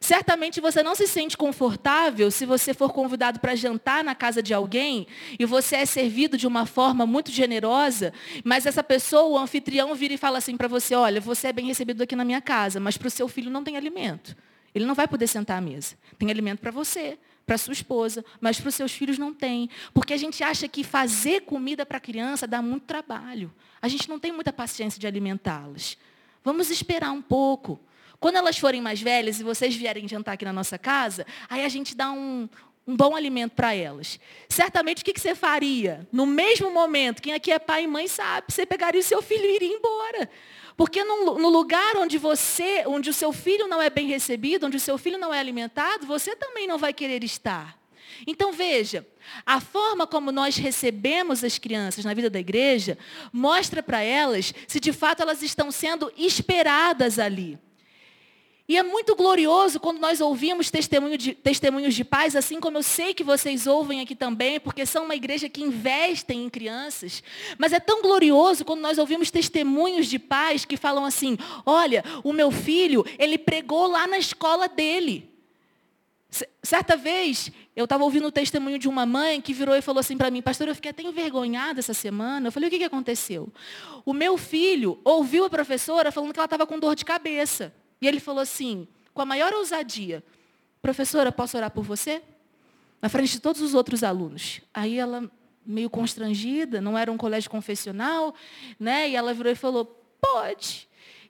[0.00, 4.54] Certamente você não se sente confortável se você for convidado para jantar na casa de
[4.54, 5.06] alguém
[5.38, 10.14] e você é servido de uma forma muito generosa, mas essa pessoa, o anfitrião, vira
[10.14, 12.96] e fala assim para você: olha, você é bem recebido aqui na minha casa, mas
[12.96, 14.34] para o seu filho não tem alimento.
[14.74, 15.96] Ele não vai poder sentar à mesa.
[16.18, 19.70] Tem alimento para você, para sua esposa, mas para os seus filhos não tem.
[19.94, 23.54] Porque a gente acha que fazer comida para criança dá muito trabalho.
[23.80, 25.96] A gente não tem muita paciência de alimentá-las.
[26.42, 27.78] Vamos esperar um pouco.
[28.18, 31.68] Quando elas forem mais velhas e vocês vierem jantar aqui na nossa casa, aí a
[31.68, 32.48] gente dá um,
[32.86, 34.18] um bom alimento para elas.
[34.48, 36.06] Certamente, o que você faria?
[36.10, 39.44] No mesmo momento, quem aqui é pai e mãe sabe, você pegaria o seu filho
[39.44, 40.30] e iria embora.
[40.76, 44.80] Porque no, lugar onde você, onde o seu filho não é bem recebido, onde o
[44.80, 47.78] seu filho não é alimentado, você também não vai querer estar.
[48.26, 49.06] Então veja,
[49.44, 52.98] a forma como nós recebemos as crianças na vida da igreja
[53.32, 57.58] mostra para elas se de fato elas estão sendo esperadas ali.
[58.68, 62.82] E é muito glorioso quando nós ouvimos testemunho de, testemunhos de pais, assim como eu
[62.82, 67.22] sei que vocês ouvem aqui também, porque são uma igreja que investe em crianças.
[67.58, 72.32] Mas é tão glorioso quando nós ouvimos testemunhos de pais que falam assim: olha, o
[72.32, 75.30] meu filho, ele pregou lá na escola dele.
[76.60, 80.18] Certa vez, eu estava ouvindo o testemunho de uma mãe que virou e falou assim
[80.18, 82.48] para mim, pastor, eu fiquei até envergonhada essa semana.
[82.48, 83.48] Eu falei, o que, que aconteceu?
[84.04, 87.72] O meu filho ouviu a professora falando que ela estava com dor de cabeça.
[88.00, 90.22] E ele falou assim, com a maior ousadia,
[90.82, 92.22] professora, posso orar por você?
[93.00, 94.60] Na frente de todos os outros alunos.
[94.72, 95.30] Aí ela,
[95.64, 98.34] meio constrangida, não era um colégio confessional,
[98.78, 99.08] né?
[99.08, 99.84] E ela virou e falou,
[100.20, 100.85] pode.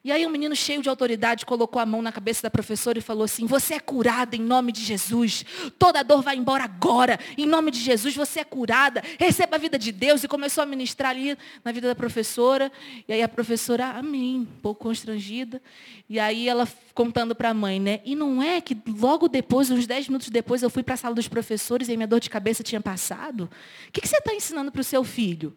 [0.07, 3.03] E aí um menino cheio de autoridade colocou a mão na cabeça da professora e
[3.03, 5.45] falou assim, você é curada em nome de Jesus.
[5.81, 7.19] Toda dor vai embora agora.
[7.37, 9.03] Em nome de Jesus, você é curada.
[9.19, 10.23] Receba a vida de Deus.
[10.23, 12.71] E começou a ministrar ali na vida da professora.
[13.09, 15.61] E aí a professora, amém, um pouco constrangida.
[16.09, 18.01] E aí ela contando para a mãe, né?
[18.05, 21.17] E não é que logo depois, uns 10 minutos depois, eu fui para a sala
[21.17, 23.51] dos professores e minha dor de cabeça tinha passado?
[23.89, 25.53] O que, que você está ensinando para o seu filho?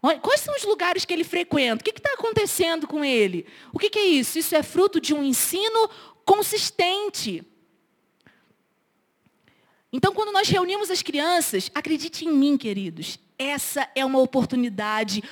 [0.00, 1.80] Quais são os lugares que ele frequenta?
[1.80, 3.46] O que está acontecendo com ele?
[3.72, 4.38] O que, que é isso?
[4.38, 5.90] Isso é fruto de um ensino
[6.24, 7.44] consistente.
[9.92, 15.22] Então, quando nós reunimos as crianças, acredite em mim, queridos, essa é uma oportunidade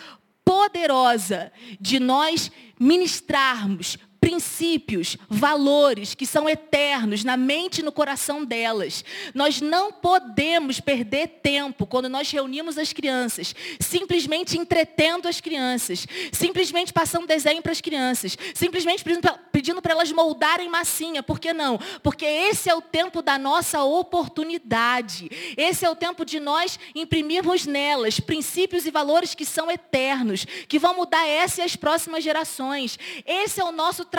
[0.44, 9.04] poderosa de nós ministrarmos, princípios, valores que são eternos na mente e no coração delas.
[9.32, 16.92] Nós não podemos perder tempo quando nós reunimos as crianças, simplesmente entretendo as crianças, simplesmente
[16.92, 19.04] passando desenho para as crianças, simplesmente
[19.52, 21.22] pedindo para elas moldarem massinha.
[21.22, 21.78] Por que não?
[22.02, 25.30] Porque esse é o tempo da nossa oportunidade.
[25.56, 30.80] Esse é o tempo de nós imprimirmos nelas princípios e valores que são eternos, que
[30.80, 32.98] vão mudar essa e as próximas gerações.
[33.24, 34.15] Esse é o nosso trabalho,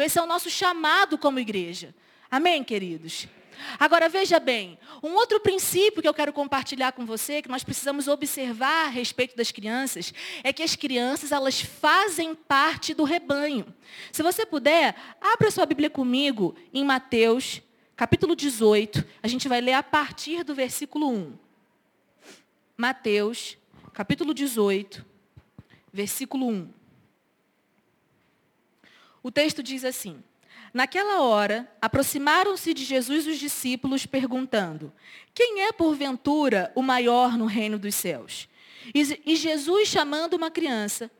[0.00, 1.94] esse é o nosso chamado como igreja.
[2.30, 3.26] Amém, queridos?
[3.78, 8.08] Agora veja bem, um outro princípio que eu quero compartilhar com você, que nós precisamos
[8.08, 13.66] observar a respeito das crianças, é que as crianças, elas fazem parte do rebanho.
[14.12, 17.62] Se você puder, abra sua Bíblia comigo em Mateus,
[17.96, 19.04] capítulo 18.
[19.22, 21.32] A gente vai ler a partir do versículo 1.
[22.76, 23.58] Mateus,
[23.92, 25.04] capítulo 18,
[25.92, 26.79] versículo 1.
[29.22, 30.22] O texto diz assim:
[30.72, 34.92] Naquela hora, aproximaram-se de Jesus os discípulos, perguntando:
[35.34, 38.48] Quem é, porventura, o maior no reino dos céus?
[38.94, 41.10] E Jesus, chamando uma criança,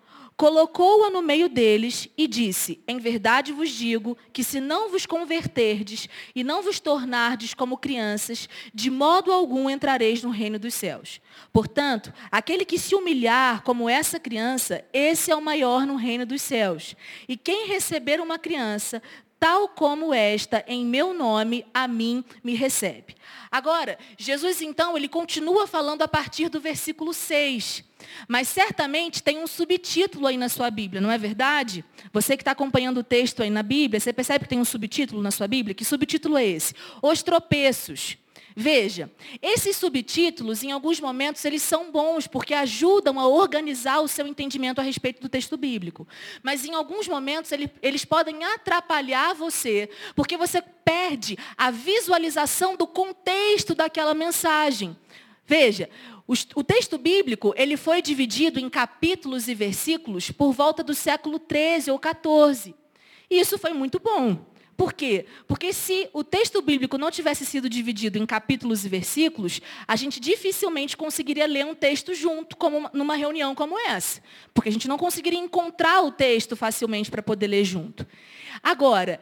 [0.40, 6.08] colocou-a no meio deles e disse: Em verdade vos digo que se não vos converterdes
[6.34, 11.20] e não vos tornardes como crianças, de modo algum entrareis no reino dos céus.
[11.52, 16.40] Portanto, aquele que se humilhar como essa criança, esse é o maior no reino dos
[16.40, 16.96] céus.
[17.28, 19.02] E quem receber uma criança,
[19.40, 23.16] tal como esta, em meu nome, a mim me recebe.
[23.50, 27.82] Agora, Jesus então, ele continua falando a partir do versículo 6.
[28.28, 31.84] Mas certamente tem um subtítulo aí na sua Bíblia, não é verdade?
[32.12, 35.22] Você que está acompanhando o texto aí na Bíblia, você percebe que tem um subtítulo
[35.22, 35.74] na sua Bíblia?
[35.74, 36.74] Que subtítulo é esse?
[37.02, 38.16] Os tropeços.
[38.56, 39.10] Veja,
[39.40, 44.80] esses subtítulos, em alguns momentos, eles são bons, porque ajudam a organizar o seu entendimento
[44.80, 46.06] a respeito do texto bíblico.
[46.42, 53.74] Mas em alguns momentos, eles podem atrapalhar você, porque você perde a visualização do contexto
[53.74, 54.96] daquela mensagem.
[55.46, 55.88] Veja,
[56.54, 61.90] o texto bíblico ele foi dividido em capítulos e versículos por volta do século 13
[61.90, 62.74] ou 14.
[63.28, 64.49] E isso foi muito bom.
[64.80, 65.26] Por quê?
[65.46, 70.18] Porque se o texto bíblico não tivesse sido dividido em capítulos e versículos, a gente
[70.18, 74.22] dificilmente conseguiria ler um texto junto, como numa reunião como essa.
[74.54, 78.06] Porque a gente não conseguiria encontrar o texto facilmente para poder ler junto.
[78.62, 79.20] Agora,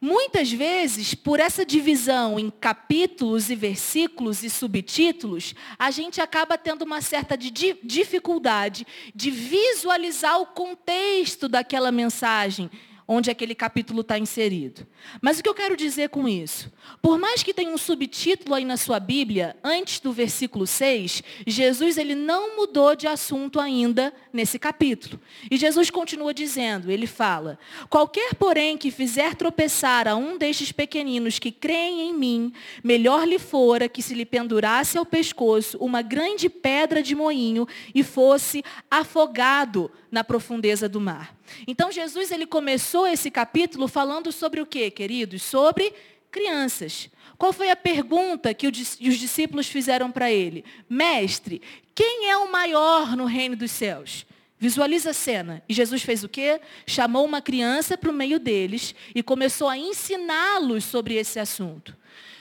[0.00, 6.82] Muitas vezes, por essa divisão em capítulos e versículos e subtítulos, a gente acaba tendo
[6.82, 12.70] uma certa dificuldade de visualizar o contexto daquela mensagem,
[13.06, 14.86] onde aquele capítulo está inserido.
[15.20, 16.72] Mas o que eu quero dizer com isso?
[17.02, 21.98] Por mais que tenha um subtítulo aí na sua Bíblia, antes do versículo 6, Jesus
[21.98, 25.20] ele não mudou de assunto ainda nesse capítulo.
[25.50, 27.58] E Jesus continua dizendo, ele fala,
[27.90, 33.38] qualquer porém que fizer tropeçar a um destes pequeninos que creem em mim, melhor lhe
[33.38, 39.90] fora que se lhe pendurasse ao pescoço uma grande pedra de moinho e fosse afogado
[40.10, 41.36] na profundeza do mar.
[41.66, 45.42] Então Jesus ele começou esse capítulo falando sobre o que, queridos?
[45.42, 45.92] Sobre
[46.30, 47.08] crianças.
[47.38, 50.64] Qual foi a pergunta que os discípulos fizeram para ele?
[50.88, 51.60] Mestre,
[51.94, 54.26] quem é o maior no reino dos céus?
[54.58, 55.62] Visualiza a cena.
[55.68, 56.60] E Jesus fez o quê?
[56.86, 61.96] Chamou uma criança para o meio deles e começou a ensiná-los sobre esse assunto.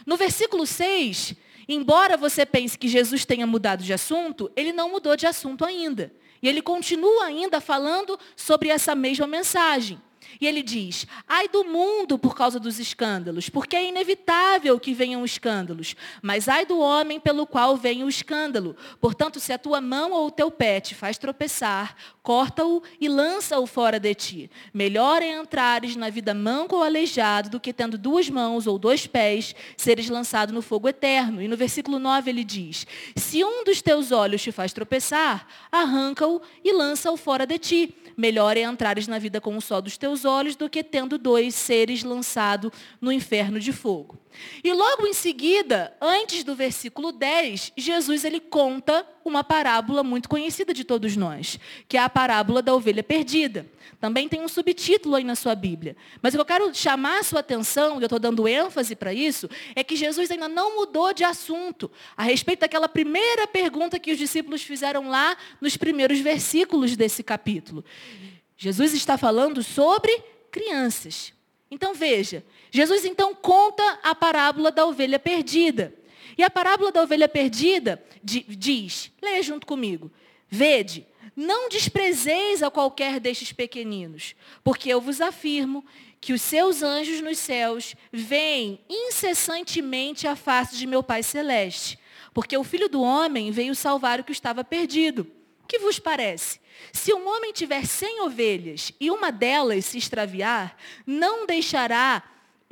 [0.05, 1.33] No versículo 6,
[1.67, 6.13] embora você pense que Jesus tenha mudado de assunto, ele não mudou de assunto ainda.
[6.43, 9.99] E ele continua ainda falando sobre essa mesma mensagem.
[10.39, 15.23] E ele diz: ai do mundo por causa dos escândalos, porque é inevitável que venham
[15.23, 18.75] escândalos, mas ai do homem pelo qual vem o escândalo.
[18.99, 23.65] Portanto, se a tua mão ou o teu pé te faz tropeçar, corta-o e lança-o
[23.67, 24.51] fora de ti.
[24.73, 29.05] Melhor é entrares na vida manco ou aleijado do que tendo duas mãos ou dois
[29.07, 31.41] pés, seres lançado no fogo eterno.
[31.41, 36.41] E no versículo 9 ele diz: Se um dos teus olhos te faz tropeçar, arranca-o
[36.63, 40.22] e lança-o fora de ti melhor é entrares na vida com um só dos teus
[40.25, 44.17] olhos do que tendo dois seres lançado no inferno de fogo.
[44.63, 50.73] E logo em seguida, antes do versículo 10, Jesus ele conta uma parábola muito conhecida
[50.73, 53.65] de todos nós, que é a parábola da ovelha perdida.
[53.99, 55.95] Também tem um subtítulo aí na sua Bíblia.
[56.21, 59.13] Mas o que eu quero chamar a sua atenção, e eu estou dando ênfase para
[59.13, 64.11] isso, é que Jesus ainda não mudou de assunto a respeito daquela primeira pergunta que
[64.11, 67.83] os discípulos fizeram lá nos primeiros versículos desse capítulo.
[68.63, 71.33] Jesus está falando sobre crianças.
[71.69, 75.93] Então veja, Jesus então conta a parábola da ovelha perdida.
[76.37, 80.09] E a parábola da ovelha perdida diz, leia junto comigo,
[80.47, 81.05] vede,
[81.35, 84.33] não desprezeis a qualquer destes pequeninos,
[84.63, 85.85] porque eu vos afirmo
[86.21, 91.99] que os seus anjos nos céus veem incessantemente a face de meu Pai Celeste,
[92.33, 95.29] porque o Filho do Homem veio salvar o que estava perdido.
[95.61, 96.62] O que vos parece?
[96.91, 102.23] Se um homem tiver cem ovelhas e uma delas se extraviar, não deixará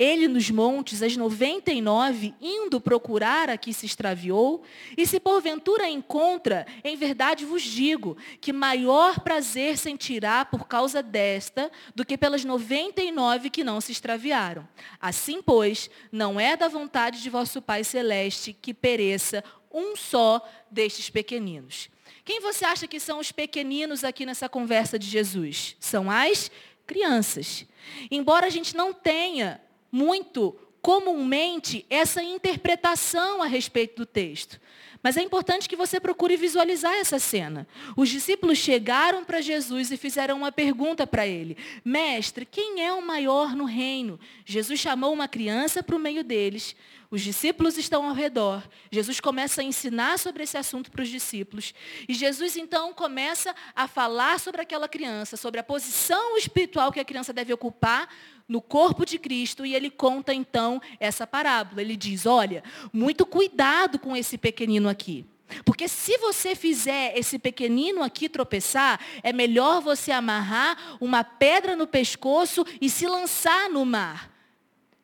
[0.02, 4.62] ele nos montes, as 99, indo procurar a que se extraviou,
[4.96, 11.70] e se porventura encontra, em verdade vos digo, que maior prazer sentirá por causa desta
[11.94, 14.66] do que pelas 99 que não se extraviaram.
[15.00, 21.08] Assim, pois, não é da vontade de vosso Pai Celeste que pereça um só destes
[21.10, 21.88] pequeninos.
[22.24, 25.76] Quem você acha que são os pequeninos aqui nessa conversa de Jesus?
[25.80, 26.50] São as
[26.86, 27.66] crianças.
[28.10, 34.60] Embora a gente não tenha muito comumente essa interpretação a respeito do texto.
[35.02, 37.66] Mas é importante que você procure visualizar essa cena.
[37.96, 43.04] Os discípulos chegaram para Jesus e fizeram uma pergunta para ele: Mestre, quem é o
[43.04, 44.20] maior no reino?
[44.44, 46.76] Jesus chamou uma criança para o meio deles.
[47.10, 48.66] Os discípulos estão ao redor.
[48.90, 51.74] Jesus começa a ensinar sobre esse assunto para os discípulos.
[52.08, 57.04] E Jesus então começa a falar sobre aquela criança, sobre a posição espiritual que a
[57.04, 58.08] criança deve ocupar
[58.52, 59.64] no corpo de Cristo.
[59.64, 61.80] E ele conta então essa parábola.
[61.80, 65.24] Ele diz: Olha, muito cuidado com esse pequenino aqui.
[65.64, 71.86] Porque se você fizer esse pequenino aqui tropeçar, é melhor você amarrar uma pedra no
[71.86, 74.30] pescoço e se lançar no mar.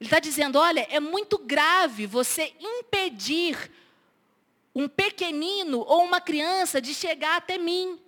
[0.01, 3.71] Ele está dizendo, olha, é muito grave você impedir
[4.75, 7.99] um pequenino ou uma criança de chegar até mim.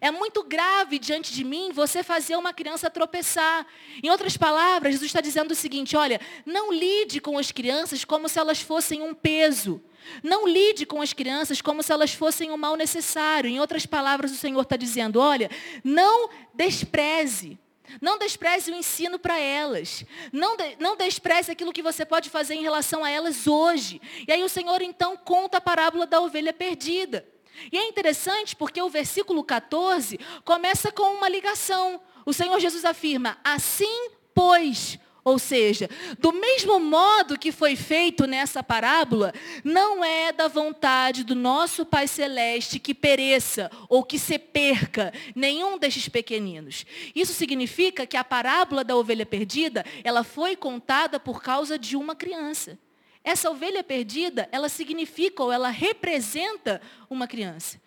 [0.00, 3.66] É muito grave diante de mim você fazer uma criança tropeçar.
[4.02, 8.28] Em outras palavras, Jesus está dizendo o seguinte: olha, não lide com as crianças como
[8.28, 9.82] se elas fossem um peso.
[10.22, 13.48] Não lide com as crianças como se elas fossem um mal necessário.
[13.48, 15.50] Em outras palavras, o Senhor está dizendo: olha,
[15.84, 17.58] não despreze.
[18.00, 20.04] Não despreze o ensino para elas.
[20.32, 24.00] Não, de, não despreze aquilo que você pode fazer em relação a elas hoje.
[24.26, 27.26] E aí o Senhor então conta a parábola da ovelha perdida.
[27.70, 32.00] E é interessante porque o versículo 14 começa com uma ligação.
[32.24, 35.88] O Senhor Jesus afirma: Assim, pois, ou seja,
[36.18, 39.32] do mesmo modo que foi feito nessa parábola,
[39.62, 45.78] não é da vontade do nosso Pai Celeste que pereça ou que se perca nenhum
[45.78, 46.84] destes pequeninos.
[47.14, 52.16] Isso significa que a parábola da ovelha perdida, ela foi contada por causa de uma
[52.16, 52.78] criança.
[53.24, 57.80] Essa ovelha perdida, ela significa ou ela representa uma criança.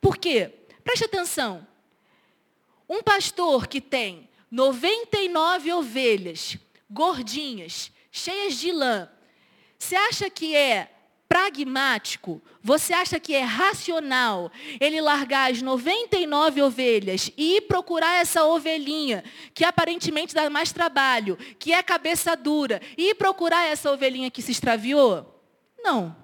[0.00, 0.52] Por quê?
[0.82, 1.66] Preste atenção.
[2.88, 6.56] Um pastor que tem 99 ovelhas,
[6.90, 9.08] gordinhas, cheias de lã,
[9.78, 10.92] você acha que é
[11.30, 14.50] pragmático, você acha que é racional
[14.80, 19.22] ele largar as 99 ovelhas e ir procurar essa ovelhinha,
[19.54, 24.42] que aparentemente dá mais trabalho, que é cabeça dura, e ir procurar essa ovelhinha que
[24.42, 25.40] se extraviou?
[25.78, 26.16] Não.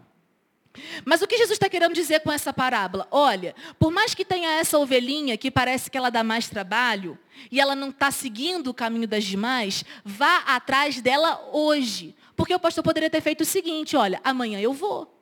[1.05, 3.07] Mas o que Jesus está querendo dizer com essa parábola?
[3.11, 7.18] Olha, por mais que tenha essa ovelhinha que parece que ela dá mais trabalho,
[7.51, 12.14] e ela não está seguindo o caminho das demais, vá atrás dela hoje.
[12.35, 15.12] Porque o pastor poderia ter feito o seguinte, olha, amanhã eu vou.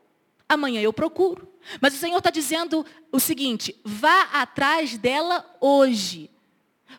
[0.48, 1.48] Amanhã eu procuro.
[1.80, 6.30] Mas o Senhor está dizendo o seguinte: vá atrás dela hoje.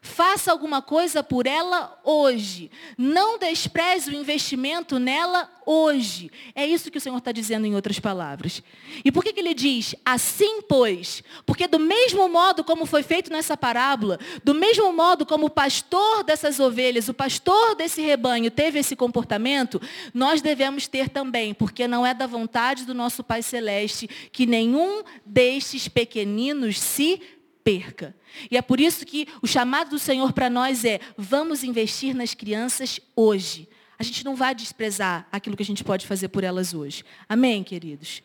[0.01, 2.69] Faça alguma coisa por ela hoje.
[2.97, 6.31] Não despreze o investimento nela hoje.
[6.53, 8.61] É isso que o Senhor está dizendo em outras palavras.
[9.03, 11.23] E por que, que ele diz assim, pois?
[11.45, 16.23] Porque do mesmo modo como foi feito nessa parábola, do mesmo modo como o pastor
[16.23, 19.81] dessas ovelhas, o pastor desse rebanho teve esse comportamento,
[20.13, 25.03] nós devemos ter também, porque não é da vontade do nosso Pai Celeste que nenhum
[25.25, 27.21] destes pequeninos se
[27.65, 28.15] perca.
[28.51, 32.35] E é por isso que o chamado do Senhor para nós é: vamos investir nas
[32.35, 33.67] crianças hoje.
[33.97, 37.03] A gente não vai desprezar aquilo que a gente pode fazer por elas hoje.
[37.27, 38.21] Amém, queridos?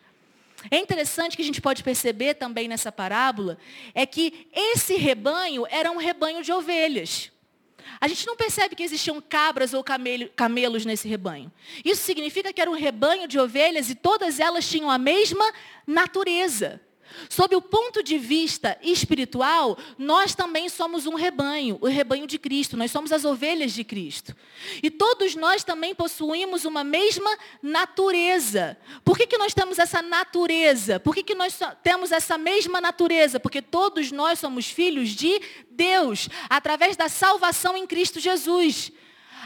[0.69, 3.57] É interessante que a gente pode perceber também nessa parábola
[3.95, 7.31] é que esse rebanho era um rebanho de ovelhas.
[7.99, 9.83] A gente não percebe que existiam cabras ou
[10.35, 11.51] camelos nesse rebanho.
[11.83, 15.51] Isso significa que era um rebanho de ovelhas e todas elas tinham a mesma
[15.87, 16.79] natureza.
[17.29, 22.77] Sob o ponto de vista espiritual, nós também somos um rebanho, o rebanho de Cristo,
[22.77, 24.35] nós somos as ovelhas de Cristo.
[24.81, 28.77] E todos nós também possuímos uma mesma natureza.
[29.03, 30.99] Por que, que nós temos essa natureza?
[30.99, 33.39] Por que, que nós temos essa mesma natureza?
[33.39, 38.91] Porque todos nós somos filhos de Deus, através da salvação em Cristo Jesus.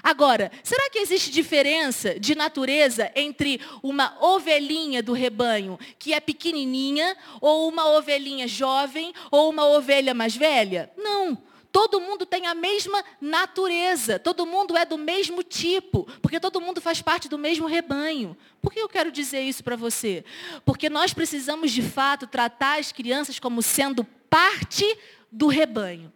[0.06, 7.18] Agora, será que existe diferença de natureza entre uma ovelhinha do rebanho que é pequenininha
[7.42, 10.92] ou uma ovelhinha jovem ou uma ovelha mais velha?
[10.96, 11.36] Não.
[11.72, 16.80] Todo mundo tem a mesma natureza, todo mundo é do mesmo tipo, porque todo mundo
[16.80, 18.38] faz parte do mesmo rebanho.
[18.62, 20.24] Por que eu quero dizer isso para você?
[20.64, 24.86] Porque nós precisamos, de fato, tratar as crianças como sendo parte
[25.32, 26.14] do rebanho.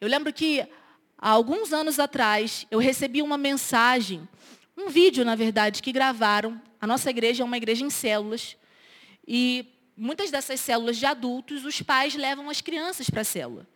[0.00, 0.66] Eu lembro que
[1.22, 4.28] há alguns anos atrás, eu recebi uma mensagem,
[4.76, 6.60] um vídeo, na verdade, que gravaram.
[6.80, 8.56] A nossa igreja é uma igreja em células.
[9.26, 9.64] E
[9.96, 13.68] muitas dessas células de adultos, os pais levam as crianças para a célula.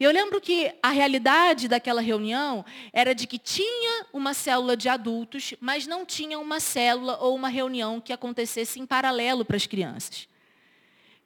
[0.00, 4.88] E eu lembro que a realidade daquela reunião era de que tinha uma célula de
[4.88, 9.66] adultos, mas não tinha uma célula ou uma reunião que acontecesse em paralelo para as
[9.66, 10.26] crianças.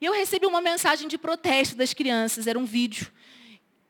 [0.01, 3.11] E eu recebi uma mensagem de protesto das crianças, era um vídeo.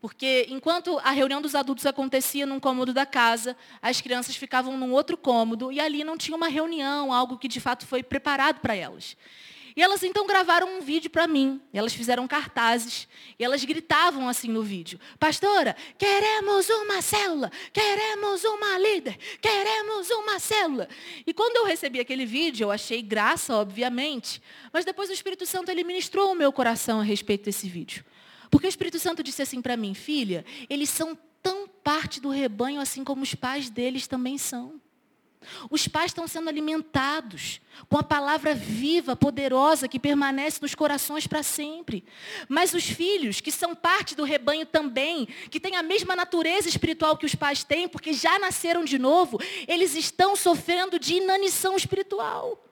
[0.05, 4.93] Porque enquanto a reunião dos adultos acontecia num cômodo da casa, as crianças ficavam num
[4.93, 8.77] outro cômodo e ali não tinha uma reunião, algo que de fato foi preparado para
[8.77, 9.17] elas.
[9.75, 11.59] E elas então gravaram um vídeo para mim.
[11.73, 18.77] Elas fizeram cartazes e elas gritavam assim no vídeo: Pastora, queremos uma célula, queremos uma
[18.77, 20.87] líder, queremos uma célula.
[21.27, 25.71] E quando eu recebi aquele vídeo, eu achei graça, obviamente, mas depois o Espírito Santo
[25.71, 28.05] ele ministrou o meu coração a respeito desse vídeo.
[28.55, 32.81] Porque o Espírito Santo disse assim para mim, filha, eles são tão parte do rebanho
[32.81, 34.81] assim como os pais deles também são.
[35.69, 41.43] Os pais estão sendo alimentados com a palavra viva, poderosa, que permanece nos corações para
[41.43, 42.05] sempre.
[42.49, 47.17] Mas os filhos, que são parte do rebanho também, que têm a mesma natureza espiritual
[47.17, 49.37] que os pais têm, porque já nasceram de novo,
[49.67, 52.64] eles estão sofrendo de inanição espiritual.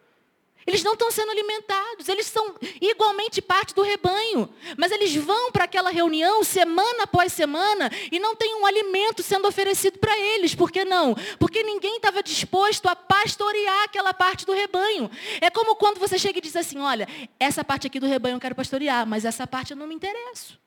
[0.67, 4.49] Eles não estão sendo alimentados, eles são igualmente parte do rebanho.
[4.77, 9.49] Mas eles vão para aquela reunião semana após semana e não tem um alimento sendo
[9.49, 10.55] oferecido para eles.
[10.55, 11.17] Por que não?
[11.39, 15.11] Porque ninguém estava disposto a pastorear aquela parte do rebanho.
[15.41, 17.09] É como quando você chega e diz assim: olha,
[17.41, 20.61] essa parte aqui do rebanho eu quero pastorear, mas essa parte eu não me interesso.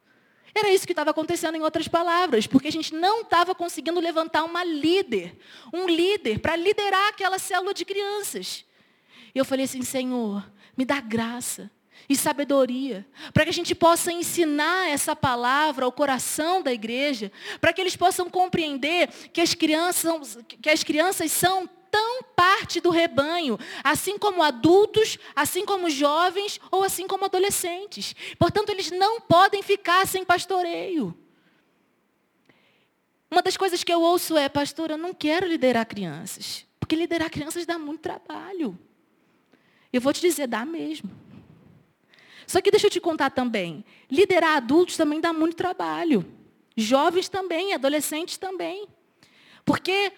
[0.54, 4.46] Era isso que estava acontecendo em outras palavras, porque a gente não estava conseguindo levantar
[4.46, 5.38] uma líder,
[5.74, 8.64] um líder para liderar aquela célula de crianças.
[9.36, 11.70] E eu falei assim, Senhor, me dá graça
[12.08, 17.74] e sabedoria, para que a gente possa ensinar essa palavra ao coração da igreja, para
[17.74, 23.58] que eles possam compreender que as crianças, que as crianças são tão parte do rebanho,
[23.84, 28.16] assim como adultos, assim como jovens ou assim como adolescentes.
[28.38, 31.18] Portanto, eles não podem ficar sem pastoreio.
[33.32, 37.30] Uma das coisas que eu ouço é, pastor, eu não quero liderar crianças, porque liderar
[37.30, 38.78] crianças dá muito trabalho.
[39.96, 41.10] Eu vou te dizer, dá mesmo.
[42.46, 43.86] Só que deixa eu te contar também.
[44.12, 46.26] Liderar adultos também dá muito trabalho.
[46.76, 48.90] Jovens também, adolescentes também.
[49.64, 50.12] Porque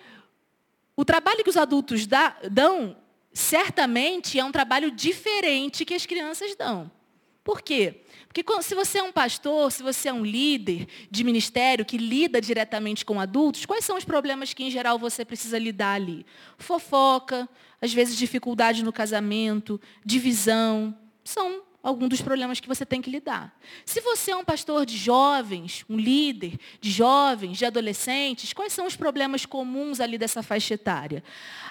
[0.96, 2.98] o trabalho que os adultos dão,
[3.32, 6.90] certamente é um trabalho diferente que as crianças dão.
[7.48, 8.02] Por quê?
[8.28, 12.42] Porque se você é um pastor, se você é um líder de ministério que lida
[12.42, 16.26] diretamente com adultos, quais são os problemas que em geral você precisa lidar ali?
[16.58, 17.48] Fofoca,
[17.82, 20.94] às vezes dificuldade no casamento, divisão.
[21.24, 23.58] São algum dos problemas que você tem que lidar.
[23.86, 28.86] Se você é um pastor de jovens, um líder de jovens, de adolescentes, quais são
[28.86, 31.24] os problemas comuns ali dessa faixa etária?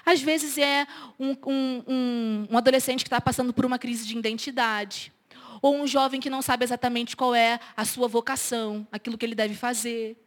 [0.03, 0.87] Às vezes é
[1.19, 5.15] um, um, um, um adolescente que está passando por uma crise de identidade,
[5.61, 9.35] ou um jovem que não sabe exatamente qual é a sua vocação, aquilo que ele
[9.35, 10.17] deve fazer.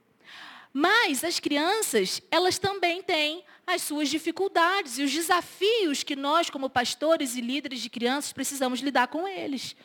[0.73, 6.71] Mas as crianças, elas também têm as suas dificuldades e os desafios que nós, como
[6.71, 9.77] pastores e líderes de crianças, precisamos lidar com eles.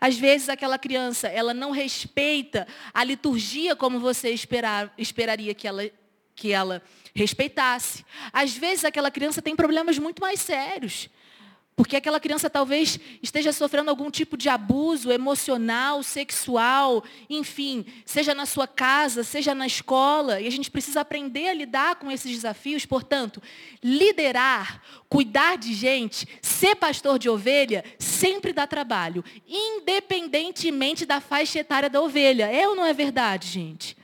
[0.00, 5.90] Às vezes aquela criança, ela não respeita a liturgia como você esperar, esperaria que ela,
[6.34, 6.82] que ela
[7.14, 8.04] respeitasse.
[8.32, 11.08] Às vezes aquela criança tem problemas muito mais sérios.
[11.76, 18.46] Porque aquela criança talvez esteja sofrendo algum tipo de abuso emocional, sexual, enfim, seja na
[18.46, 22.86] sua casa, seja na escola, e a gente precisa aprender a lidar com esses desafios.
[22.86, 23.42] Portanto,
[23.82, 31.90] liderar, cuidar de gente, ser pastor de ovelha, sempre dá trabalho, independentemente da faixa etária
[31.90, 32.48] da ovelha.
[32.52, 33.96] É ou não é verdade, gente?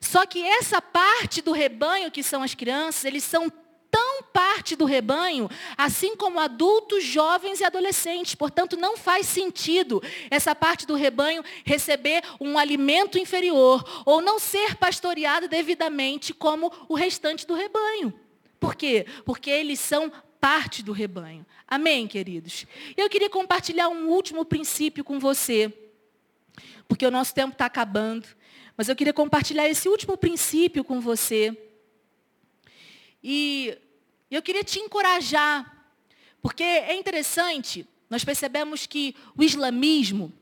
[0.00, 3.52] Só que essa parte do rebanho que são as crianças, eles são
[3.90, 8.34] tão parte do rebanho, assim como adultos, jovens e adolescentes.
[8.34, 14.76] Portanto, não faz sentido essa parte do rebanho receber um alimento inferior ou não ser
[14.76, 18.12] pastoreada devidamente como o restante do rebanho.
[18.60, 19.06] Por quê?
[19.24, 21.44] Porque eles são parte do rebanho.
[21.66, 22.66] Amém, queridos?
[22.96, 25.72] Eu queria compartilhar um último princípio com você,
[26.86, 28.26] porque o nosso tempo está acabando,
[28.76, 31.56] mas eu queria compartilhar esse último princípio com você
[33.22, 33.76] e
[34.30, 35.86] eu queria te encorajar,
[36.40, 40.32] porque é interessante, nós percebemos que o islamismo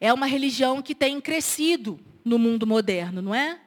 [0.00, 3.60] é uma religião que tem crescido no mundo moderno, não é?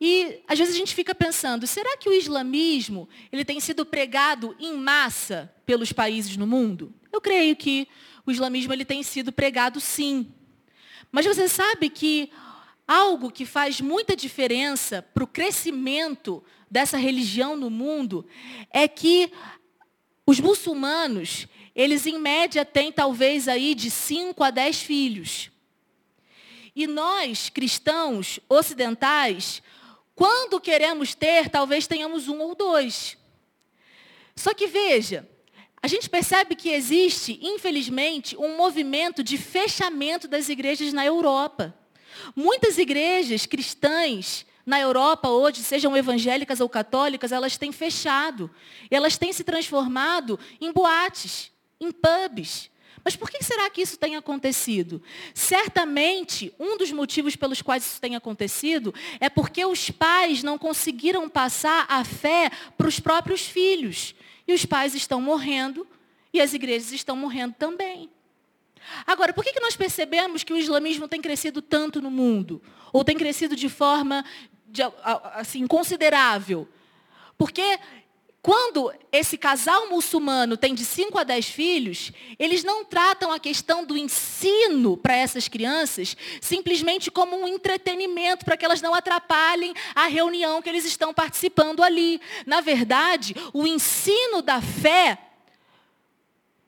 [0.00, 4.56] E às vezes a gente fica pensando, será que o islamismo ele tem sido pregado
[4.58, 6.94] em massa pelos países no mundo?
[7.12, 7.86] Eu creio que
[8.24, 10.32] o islamismo ele tem sido pregado sim.
[11.12, 12.30] Mas você sabe que
[12.88, 18.26] algo que faz muita diferença para o crescimento dessa religião no mundo
[18.70, 19.32] é que
[20.26, 25.50] os muçulmanos, eles em média têm talvez aí de 5 a 10 filhos.
[26.76, 29.62] E nós, cristãos ocidentais,
[30.14, 33.16] quando queremos ter, talvez tenhamos um ou dois.
[34.36, 35.28] Só que veja,
[35.82, 41.74] a gente percebe que existe, infelizmente, um movimento de fechamento das igrejas na Europa.
[42.36, 48.50] Muitas igrejas cristãs na Europa hoje, sejam evangélicas ou católicas, elas têm fechado.
[48.90, 51.50] Elas têm se transformado em boates,
[51.80, 52.70] em pubs.
[53.02, 55.02] Mas por que será que isso tem acontecido?
[55.34, 61.28] Certamente, um dos motivos pelos quais isso tem acontecido é porque os pais não conseguiram
[61.28, 64.14] passar a fé para os próprios filhos.
[64.46, 65.86] E os pais estão morrendo
[66.32, 68.10] e as igrejas estão morrendo também.
[69.06, 72.62] Agora, por que nós percebemos que o islamismo tem crescido tanto no mundo?
[72.92, 74.24] Ou tem crescido de forma
[74.66, 74.82] de,
[75.34, 76.68] assim, considerável?
[77.36, 77.78] Porque
[78.42, 83.84] quando esse casal muçulmano tem de 5 a 10 filhos, eles não tratam a questão
[83.84, 90.06] do ensino para essas crianças simplesmente como um entretenimento, para que elas não atrapalhem a
[90.06, 92.18] reunião que eles estão participando ali.
[92.46, 95.18] Na verdade, o ensino da fé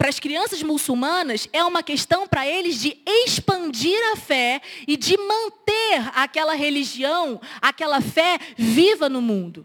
[0.02, 5.16] para as crianças muçulmanas é uma questão para eles de expandir a fé e de
[5.16, 9.64] manter aquela religião, aquela fé viva no mundo.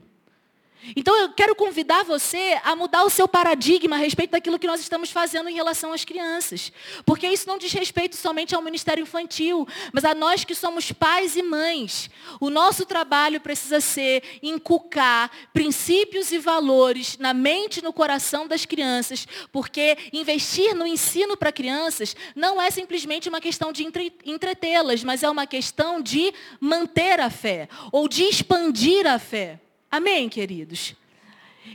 [0.95, 4.79] Então eu quero convidar você a mudar o seu paradigma a respeito daquilo que nós
[4.79, 6.71] estamos fazendo em relação às crianças.
[7.05, 11.35] Porque isso não diz respeito somente ao ministério infantil, mas a nós que somos pais
[11.35, 12.09] e mães.
[12.39, 18.65] O nosso trabalho precisa ser inculcar princípios e valores na mente e no coração das
[18.65, 23.85] crianças, porque investir no ensino para crianças não é simplesmente uma questão de
[24.25, 29.59] entretê-las, mas é uma questão de manter a fé ou de expandir a fé.
[29.89, 30.95] Amém, queridos?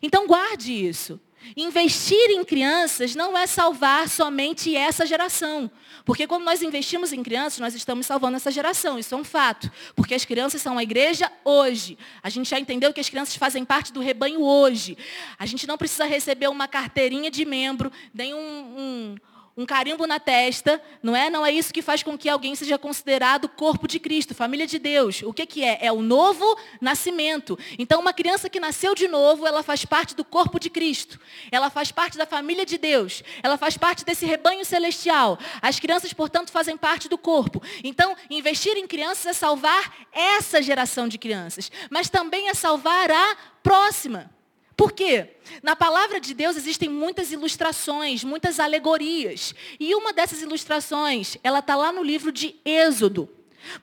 [0.02, 1.20] Então guarde isso.
[1.56, 5.70] Investir em crianças não é salvar somente essa geração.
[6.04, 8.98] Porque quando nós investimos em crianças, nós estamos salvando essa geração.
[8.98, 9.70] Isso é um fato.
[9.94, 11.98] Porque as crianças são a igreja hoje.
[12.22, 14.96] A gente já entendeu que as crianças fazem parte do rebanho hoje.
[15.38, 19.16] A gente não precisa receber uma carteirinha de membro, nem um, um
[19.56, 21.28] um carimbo na testa, não é?
[21.28, 24.78] Não é isso que faz com que alguém seja considerado corpo de Cristo, família de
[24.78, 25.22] Deus.
[25.22, 25.78] O que, que é?
[25.82, 27.58] É o novo nascimento.
[27.78, 31.20] Então, uma criança que nasceu de novo, ela faz parte do corpo de Cristo.
[31.50, 33.22] Ela faz parte da família de Deus.
[33.42, 35.38] Ela faz parte desse rebanho celestial.
[35.60, 37.62] As crianças, portanto, fazem parte do corpo.
[37.84, 43.36] Então, investir em crianças é salvar essa geração de crianças, mas também é salvar a
[43.62, 44.30] próxima.
[44.76, 45.36] Por quê?
[45.62, 49.54] Na palavra de Deus existem muitas ilustrações, muitas alegorias.
[49.78, 53.28] E uma dessas ilustrações, ela está lá no livro de Êxodo.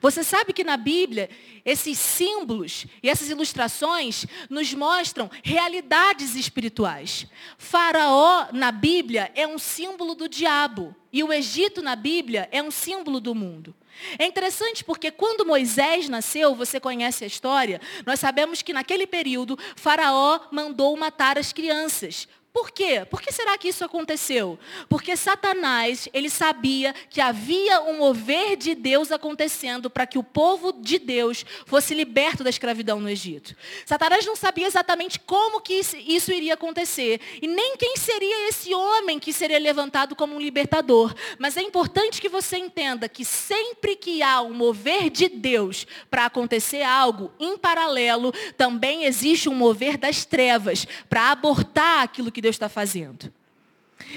[0.00, 1.30] Você sabe que na Bíblia,
[1.64, 7.26] esses símbolos e essas ilustrações nos mostram realidades espirituais.
[7.56, 10.94] Faraó, na Bíblia, é um símbolo do diabo.
[11.12, 13.74] E o Egito, na Bíblia, é um símbolo do mundo.
[14.18, 19.58] É interessante porque quando Moisés nasceu, você conhece a história, nós sabemos que naquele período,
[19.76, 22.28] Faraó mandou matar as crianças.
[22.52, 23.06] Por quê?
[23.08, 24.58] Por que será que isso aconteceu?
[24.88, 30.72] Porque Satanás, ele sabia que havia um mover de Deus acontecendo para que o povo
[30.72, 33.54] de Deus fosse liberto da escravidão no Egito.
[33.86, 39.20] Satanás não sabia exatamente como que isso iria acontecer e nem quem seria esse homem
[39.20, 41.14] que seria levantado como um libertador.
[41.38, 46.26] Mas é importante que você entenda que sempre que há um mover de Deus para
[46.26, 52.42] acontecer algo, em paralelo, também existe um mover das trevas para abortar aquilo que que
[52.42, 53.30] Deus está fazendo.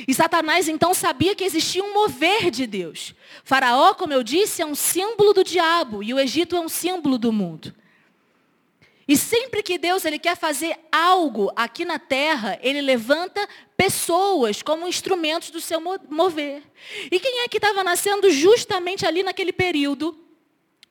[0.07, 3.13] E Satanás então sabia que existia um mover de Deus.
[3.43, 7.17] Faraó, como eu disse, é um símbolo do diabo e o Egito é um símbolo
[7.17, 7.75] do mundo.
[9.05, 13.45] E sempre que Deus ele quer fazer algo aqui na terra, ele levanta
[13.75, 16.63] pessoas como instrumentos do seu mover.
[17.11, 20.17] E quem é que estava nascendo justamente ali naquele período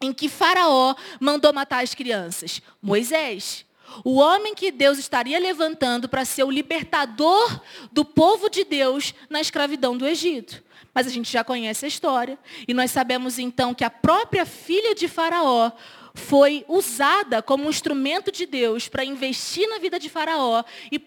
[0.03, 2.61] em que Faraó mandou matar as crianças?
[2.83, 3.65] Moisés.
[4.05, 9.41] O homem que Deus estaria levantando para ser o libertador do povo de Deus na
[9.41, 10.63] escravidão do Egito.
[10.95, 12.39] Mas a gente já conhece a história.
[12.67, 15.73] E nós sabemos então que a própria filha de Faraó
[16.15, 21.03] foi usada como um instrumento de Deus para investir na vida de Faraó e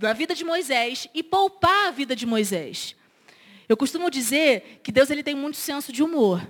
[0.00, 2.94] na vida de Moisés e poupar a vida de Moisés.
[3.68, 6.46] Eu costumo dizer que Deus ele tem muito senso de humor.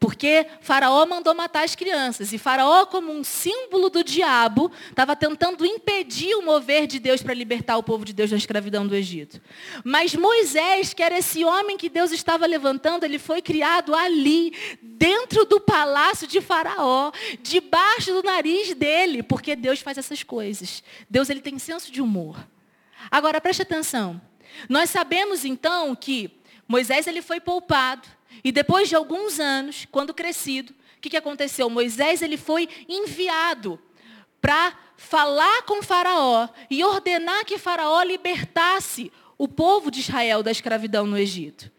[0.00, 2.32] Porque Faraó mandou matar as crianças.
[2.32, 7.34] E Faraó, como um símbolo do diabo, estava tentando impedir o mover de Deus para
[7.34, 9.40] libertar o povo de Deus da escravidão do Egito.
[9.82, 15.44] Mas Moisés, que era esse homem que Deus estava levantando, ele foi criado ali, dentro
[15.44, 17.10] do palácio de Faraó,
[17.42, 20.82] debaixo do nariz dele, porque Deus faz essas coisas.
[21.10, 22.38] Deus ele tem senso de humor.
[23.10, 24.20] Agora preste atenção.
[24.68, 26.30] Nós sabemos então que
[26.68, 28.17] Moisés ele foi poupado.
[28.42, 31.70] E depois de alguns anos, quando crescido, o que, que aconteceu?
[31.70, 33.80] Moisés ele foi enviado
[34.40, 41.06] para falar com Faraó e ordenar que Faraó libertasse o povo de Israel da escravidão
[41.06, 41.70] no Egito.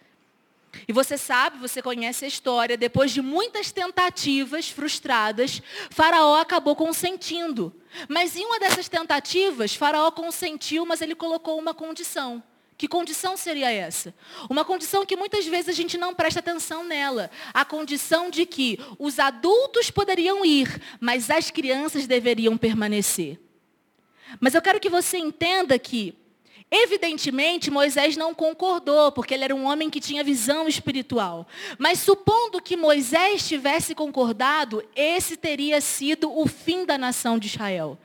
[0.88, 7.74] E você sabe, você conhece a história, depois de muitas tentativas frustradas, Faraó acabou consentindo.
[8.08, 12.42] Mas em uma dessas tentativas, Faraó consentiu, mas ele colocou uma condição.
[12.80, 14.16] Que condição seria essa?
[14.50, 17.30] Uma condição que muitas vezes a gente não presta atenção nela.
[17.54, 23.38] A condição de que os adultos poderiam ir, mas as crianças deveriam permanecer.
[24.40, 26.16] Mas eu quero que você entenda que,
[26.72, 31.48] evidentemente, Moisés não concordou, porque ele era um homem que tinha visão espiritual.
[31.78, 37.98] Mas supondo que Moisés tivesse concordado, esse teria sido o fim da nação de Israel.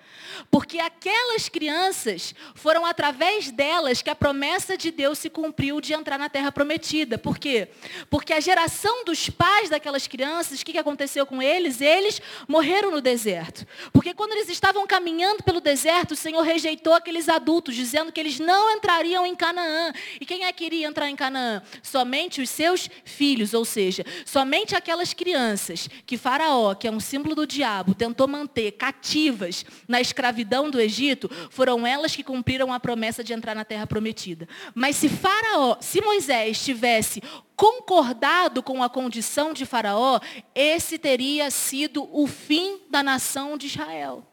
[0.51, 6.19] Porque aquelas crianças foram através delas que a promessa de Deus se cumpriu de entrar
[6.19, 7.19] na terra prometida.
[7.19, 7.69] Por quê?
[8.09, 11.81] Porque a geração dos pais daquelas crianças, o que aconteceu com eles?
[11.81, 13.67] Eles morreram no deserto.
[13.93, 18.39] Porque quando eles estavam caminhando pelo deserto, o Senhor rejeitou aqueles adultos, dizendo que eles
[18.39, 19.93] não entrariam em Canaã.
[20.21, 21.63] E quem é que iria entrar em Canaã?
[21.83, 27.35] Somente os seus filhos, ou seja, somente aquelas crianças que Faraó, que é um símbolo
[27.35, 33.23] do diabo, tentou manter cativas na escravidão do Egito, foram elas que cumpriram a promessa
[33.23, 34.49] de entrar na terra prometida.
[34.75, 37.23] Mas se Faraó, se Moisés tivesse
[37.57, 40.21] concordado com a condição de Faraó,
[40.55, 44.27] esse teria sido o fim da nação de Israel.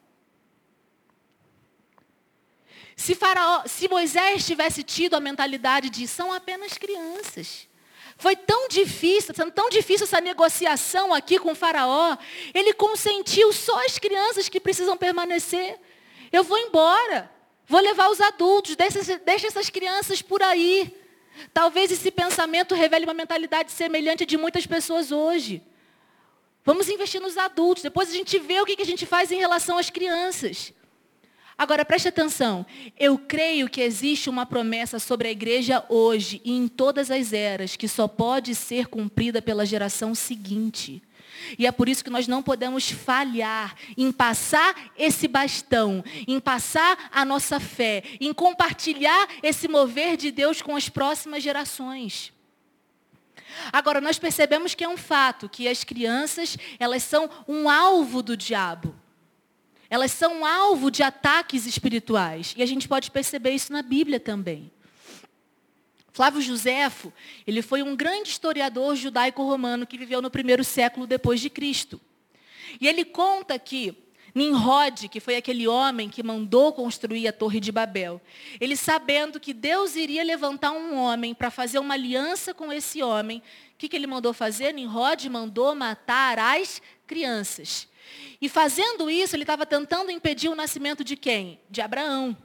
[2.96, 7.68] Se, Faraó, se Moisés tivesse tido a mentalidade de são apenas crianças,
[8.18, 12.16] foi tão difícil, sendo tão difícil essa negociação aqui com o faraó.
[12.54, 15.80] Ele consentiu só as crianças que precisam permanecer.
[16.32, 17.32] Eu vou embora.
[17.66, 18.76] Vou levar os adultos.
[18.76, 20.96] Deixa, deixa essas crianças por aí.
[21.54, 25.64] Talvez esse pensamento revele uma mentalidade semelhante de muitas pessoas hoje.
[26.64, 27.82] Vamos investir nos adultos.
[27.82, 30.74] Depois a gente vê o que a gente faz em relação às crianças.
[31.58, 32.66] Agora preste atenção.
[33.00, 37.76] Eu creio que existe uma promessa sobre a igreja hoje e em todas as eras
[37.76, 41.02] que só pode ser cumprida pela geração seguinte.
[41.58, 47.10] E é por isso que nós não podemos falhar em passar esse bastão, em passar
[47.12, 52.34] a nossa fé, em compartilhar esse mover de Deus com as próximas gerações.
[53.72, 58.38] Agora, nós percebemos que é um fato que as crianças, elas são um alvo do
[58.38, 58.96] diabo.
[59.92, 62.56] Elas são alvo de ataques espirituais.
[62.56, 64.72] E a gente pode perceber isso na Bíblia também.
[66.14, 67.12] Flávio Josefo,
[67.46, 72.00] ele foi um grande historiador judaico-romano que viveu no primeiro século depois de Cristo.
[72.80, 73.94] E ele conta que
[74.34, 78.22] Nimrod, que foi aquele homem que mandou construir a Torre de Babel,
[78.62, 83.40] ele sabendo que Deus iria levantar um homem para fazer uma aliança com esse homem,
[83.74, 84.74] o que, que ele mandou fazer?
[84.74, 87.91] Nimrod mandou matar as crianças.
[88.42, 91.60] E fazendo isso, ele estava tentando impedir o nascimento de quem?
[91.70, 92.36] De Abraão.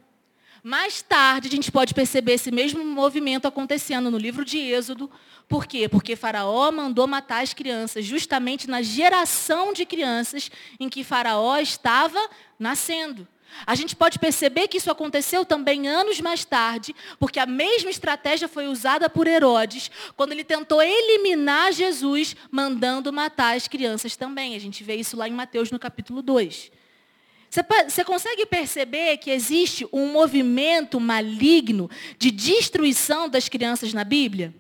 [0.63, 5.11] Mais tarde, a gente pode perceber esse mesmo movimento acontecendo no livro de Êxodo.
[5.49, 5.89] Por quê?
[5.89, 10.51] Porque Faraó mandou matar as crianças justamente na geração de crianças
[10.81, 12.19] em que Faraó estava
[12.59, 13.29] nascendo.
[13.67, 18.49] A gente pode perceber que isso aconteceu também anos mais tarde, porque a mesma estratégia
[18.49, 24.55] foi usada por Herodes, quando ele tentou eliminar Jesus, mandando matar as crianças também.
[24.55, 26.71] A gente vê isso lá em Mateus no capítulo 2.
[27.89, 31.89] Você consegue perceber que existe um movimento maligno
[32.19, 34.55] de destruição das crianças na Bíblia?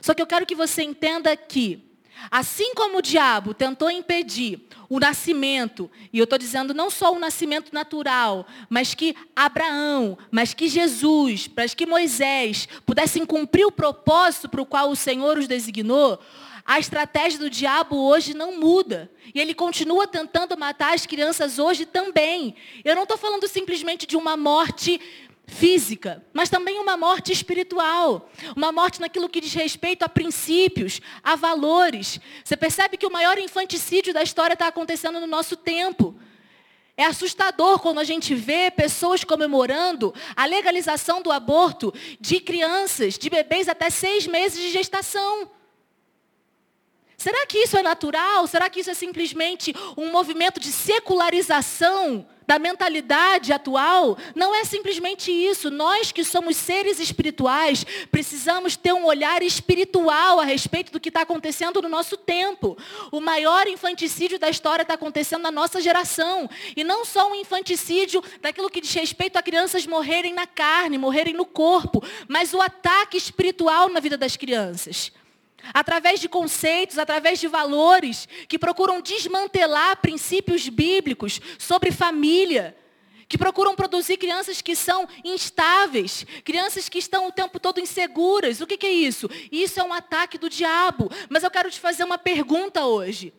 [0.00, 1.85] Só que eu quero que você entenda que,
[2.30, 7.18] assim como o diabo tentou impedir o nascimento, e eu estou dizendo não só o
[7.18, 14.48] nascimento natural, mas que Abraão, mas que Jesus, mas que Moisés pudessem cumprir o propósito
[14.48, 16.20] para o qual o Senhor os designou,
[16.66, 19.08] a estratégia do diabo hoje não muda.
[19.32, 22.56] E ele continua tentando matar as crianças hoje também.
[22.84, 25.00] Eu não estou falando simplesmente de uma morte
[25.46, 28.28] física, mas também uma morte espiritual.
[28.54, 32.20] Uma morte naquilo que diz respeito a princípios, a valores.
[32.44, 36.18] Você percebe que o maior infanticídio da história está acontecendo no nosso tempo.
[36.96, 43.28] É assustador quando a gente vê pessoas comemorando a legalização do aborto de crianças, de
[43.30, 45.50] bebês até seis meses de gestação.
[47.16, 48.46] Será que isso é natural?
[48.46, 54.16] Será que isso é simplesmente um movimento de secularização da mentalidade atual?
[54.34, 55.70] Não é simplesmente isso.
[55.70, 61.22] Nós que somos seres espirituais, precisamos ter um olhar espiritual a respeito do que está
[61.22, 62.76] acontecendo no nosso tempo.
[63.10, 66.48] O maior infanticídio da história está acontecendo na nossa geração.
[66.76, 71.34] E não só um infanticídio daquilo que diz respeito a crianças morrerem na carne, morrerem
[71.34, 75.12] no corpo, mas o ataque espiritual na vida das crianças
[75.72, 82.76] através de conceitos, através de valores que procuram desmantelar princípios bíblicos sobre família,
[83.28, 88.60] que procuram produzir crianças que são instáveis, crianças que estão o tempo todo inseguras.
[88.60, 89.28] O que, que é isso?
[89.50, 91.10] Isso é um ataque do diabo.
[91.28, 93.32] Mas eu quero te fazer uma pergunta hoje.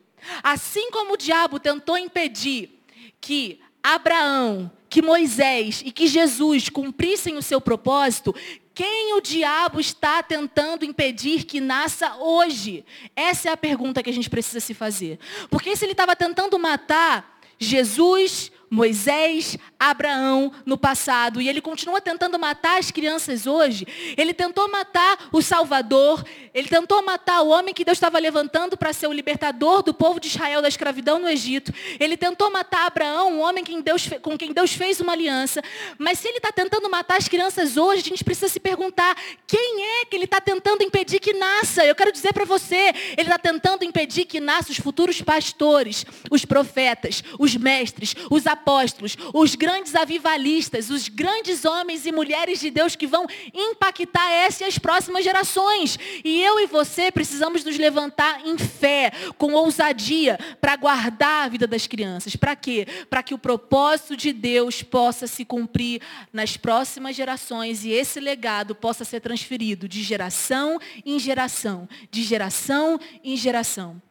[0.44, 2.84] Assim como o diabo tentou impedir
[3.22, 8.36] que Abraão, que Moisés e que Jesus cumprissem o seu propósito,
[8.78, 12.86] quem o diabo está tentando impedir que nasça hoje?
[13.16, 15.18] Essa é a pergunta que a gente precisa se fazer.
[15.50, 21.42] Porque se ele estava tentando matar Jesus, Moisés, Abraão no passado.
[21.42, 23.88] E ele continua tentando matar as crianças hoje.
[24.18, 26.24] Ele tentou matar o Salvador.
[26.54, 30.20] Ele tentou matar o homem que Deus estava levantando para ser o libertador do povo
[30.20, 31.74] de Israel da escravidão no Egito.
[32.00, 35.62] Ele tentou matar Abraão, um homem que Deus, com quem Deus fez uma aliança.
[35.98, 39.16] Mas se ele está tentando matar as crianças hoje, a gente precisa se perguntar:
[39.46, 41.86] quem é que ele está tentando impedir que nasça?
[41.86, 46.44] Eu quero dizer para você: ele está tentando impedir que nasçam os futuros pastores, os
[46.44, 52.70] profetas, os mestres, os apóstolos apóstolos, os grandes avivalistas, os grandes homens e mulheres de
[52.70, 55.98] Deus que vão impactar essa e as próximas gerações.
[56.24, 61.68] E eu e você precisamos nos levantar em fé, com ousadia, para guardar a vida
[61.68, 62.36] das crianças.
[62.36, 62.88] Para quê?
[63.10, 66.02] Para que o propósito de Deus possa se cumprir
[66.34, 73.00] nas próximas gerações e esse legado possa ser transferido de geração em geração, de geração
[73.24, 74.02] em geração.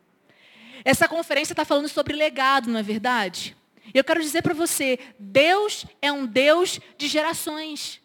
[0.85, 3.57] Essa conferência está falando sobre legado, não é verdade?
[3.95, 8.01] Eu quero dizer para você, Deus é um Deus de gerações.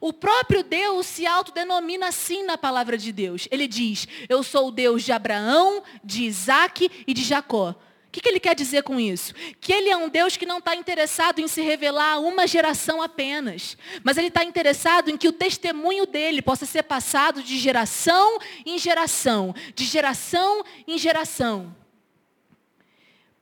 [0.00, 3.46] O próprio Deus se autodenomina assim na palavra de Deus.
[3.50, 7.70] Ele diz, eu sou o Deus de Abraão, de Isaac e de Jacó.
[7.70, 9.34] O que, que ele quer dizer com isso?
[9.60, 13.02] Que ele é um Deus que não está interessado em se revelar a uma geração
[13.02, 18.38] apenas, mas ele está interessado em que o testemunho dele possa ser passado de geração
[18.64, 21.74] em geração, de geração em geração.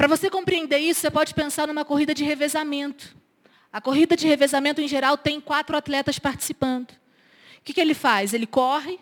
[0.02, 3.16] Para você compreender isso, você pode pensar numa corrida de revezamento.
[3.72, 6.90] A corrida de revezamento, em geral, tem quatro atletas participando.
[6.90, 8.34] O que, que ele faz?
[8.34, 8.98] Ele corre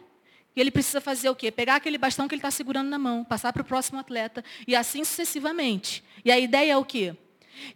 [0.55, 1.51] e ele precisa fazer o quê?
[1.51, 4.77] Pegar aquele bastão que ele está segurando na mão, passar para o próximo atleta e
[4.77, 6.05] assim sucessivamente.
[6.23, 7.17] E a ideia é o quê?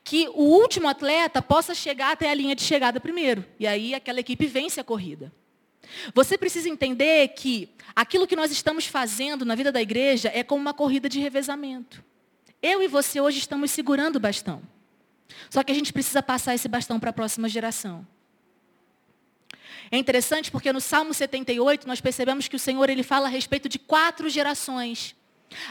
[0.04, 3.42] Que o último atleta possa chegar até a linha de chegada primeiro.
[3.58, 5.32] E aí aquela equipe vence a corrida.
[6.12, 10.60] Você precisa entender que aquilo que nós estamos fazendo na vida da igreja é como
[10.60, 12.04] uma corrida de revezamento.
[12.64, 14.62] Eu e você hoje estamos segurando o bastão.
[15.50, 18.06] Só que a gente precisa passar esse bastão para a próxima geração.
[19.90, 23.68] É interessante porque no Salmo 78 nós percebemos que o Senhor ele fala a respeito
[23.68, 25.14] de quatro gerações.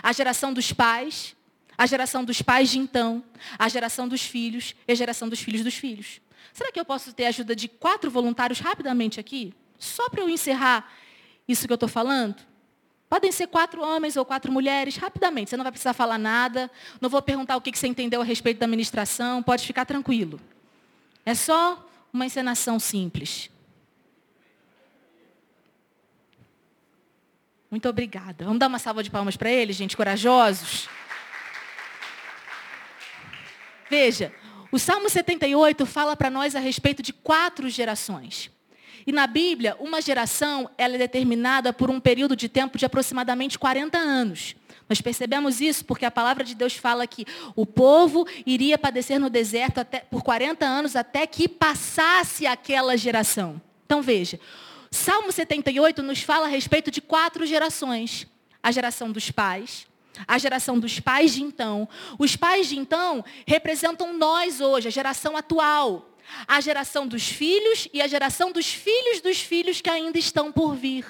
[0.04, 1.36] A geração dos pais,
[1.76, 3.24] a geração dos pais de então,
[3.58, 6.22] a geração dos filhos e a geração dos filhos dos filhos.
[6.54, 9.52] Será que eu posso ter a ajuda de quatro voluntários rapidamente aqui?
[9.80, 10.94] Só para eu encerrar
[11.48, 12.36] isso que eu estou falando?
[13.14, 15.52] Podem ser quatro homens ou quatro mulheres, rapidamente.
[15.52, 16.68] Você não vai precisar falar nada.
[17.00, 19.44] Não vou perguntar o que você entendeu a respeito da ministração.
[19.44, 20.42] Pode ficar tranquilo.
[21.24, 23.52] É só uma encenação simples.
[27.70, 28.46] Muito obrigada.
[28.46, 30.90] Vamos dar uma salva de palmas para eles, gente, corajosos.
[33.92, 34.34] Veja,
[34.72, 38.50] o Salmo 78 fala para nós a respeito de quatro gerações.
[39.06, 43.60] E na Bíblia, uma geração ela é determinada por um período de tempo de aproximadamente
[43.60, 44.56] 40 anos.
[44.88, 47.26] Nós percebemos isso porque a palavra de Deus fala que
[47.56, 53.62] o povo iria padecer no deserto até, por 40 anos até que passasse aquela geração.
[53.86, 54.40] Então veja,
[54.92, 58.28] Salmo 78 nos fala a respeito de quatro gerações.
[58.62, 59.88] A geração dos pais,
[60.28, 61.88] a geração dos pais de então.
[62.18, 66.13] Os pais de então representam nós hoje, a geração atual
[66.48, 70.76] a geração dos filhos e a geração dos filhos dos filhos que ainda estão por
[70.76, 71.06] vir.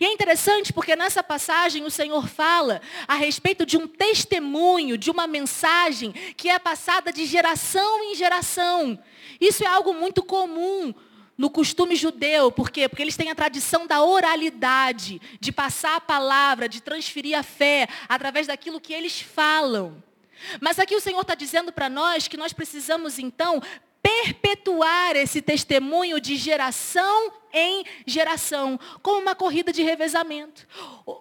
[0.00, 5.10] E é interessante porque nessa passagem o Senhor fala a respeito de um testemunho, de
[5.10, 8.98] uma mensagem que é passada de geração em geração.
[9.40, 10.94] Isso é algo muito comum
[11.36, 12.88] no costume judeu, por quê?
[12.88, 17.88] Porque eles têm a tradição da oralidade, de passar a palavra, de transferir a fé
[18.08, 20.02] através daquilo que eles falam.
[20.60, 23.62] Mas aqui o Senhor está dizendo para nós que nós precisamos então
[24.02, 30.66] perpetuar esse testemunho de geração em geração, como uma corrida de revezamento.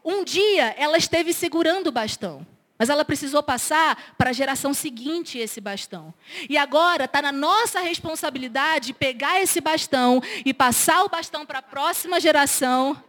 [0.03, 2.45] Um dia ela esteve segurando o bastão.
[2.81, 6.11] Mas ela precisou passar para a geração seguinte esse bastão.
[6.49, 11.61] E agora está na nossa responsabilidade pegar esse bastão e passar o bastão para a
[11.61, 12.99] próxima geração.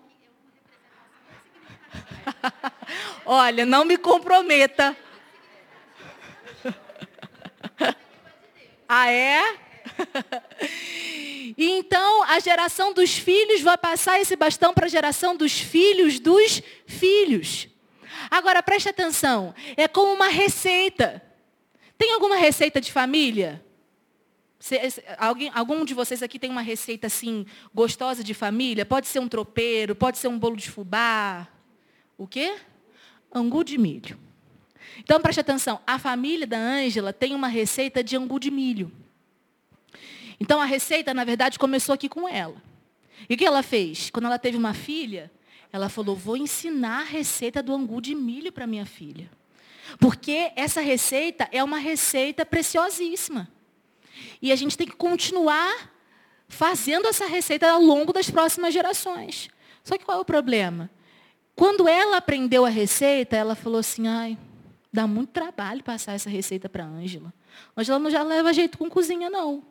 [3.25, 4.95] Olha, não me comprometa.
[8.95, 9.59] Ah, é?
[11.57, 16.21] e então a geração dos filhos vai passar esse bastão para a geração dos filhos
[16.21, 17.69] dos filhos.
[18.31, 21.23] Agora preste atenção, é como uma receita.
[21.97, 23.65] Tem alguma receita de família?
[25.17, 28.85] alguém, algum de vocês aqui tem uma receita assim gostosa de família?
[28.85, 31.49] Pode ser um tropeiro, pode ser um bolo de fubá.
[32.19, 32.59] O quê?
[33.35, 34.21] Angu de milho.
[34.99, 38.93] Então preste atenção, a família da Ângela tem uma receita de angu de milho.
[40.41, 42.57] Então a receita, na verdade, começou aqui com ela.
[43.29, 44.11] E o que ela fez?
[44.11, 45.31] Quando ela teve uma filha,
[45.73, 49.31] ela falou: vou ensinar a receita do angu de milho para minha filha.
[49.99, 53.49] Porque essa receita é uma receita preciosíssima.
[54.41, 55.91] E a gente tem que continuar
[56.49, 59.49] fazendo essa receita ao longo das próximas gerações.
[59.83, 60.91] Só que qual é o problema?
[61.55, 64.39] Quando ela aprendeu a receita, ela falou assim: ai,
[64.93, 67.33] Dá muito trabalho passar essa receita para a Ângela.
[67.77, 69.65] Ângela não já leva jeito com cozinha, não.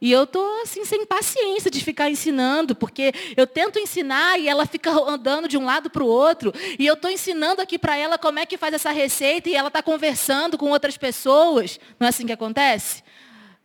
[0.00, 4.64] E eu estou assim, sem paciência de ficar ensinando, porque eu tento ensinar e ela
[4.64, 6.52] fica andando de um lado para o outro.
[6.78, 9.68] E eu estou ensinando aqui para ela como é que faz essa receita e ela
[9.68, 11.80] está conversando com outras pessoas.
[11.98, 13.02] Não é assim que acontece?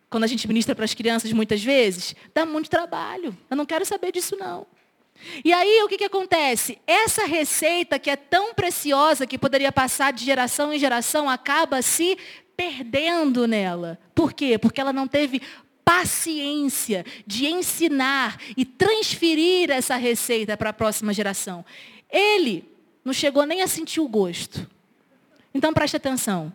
[0.10, 3.36] Quando a gente ministra para as crianças muitas vezes, dá muito trabalho.
[3.50, 4.68] Eu não quero saber disso, não.
[5.44, 6.80] E aí o que, que acontece?
[6.86, 12.18] Essa receita que é tão preciosa, que poderia passar de geração em geração, acaba se
[12.56, 14.00] perdendo nela.
[14.14, 14.58] Por quê?
[14.58, 15.42] Porque ela não teve
[15.84, 21.66] paciência de ensinar e transferir essa receita para a próxima geração.
[22.10, 22.70] Ele
[23.04, 24.70] não chegou nem a sentir o gosto.
[25.54, 26.54] Então preste atenção.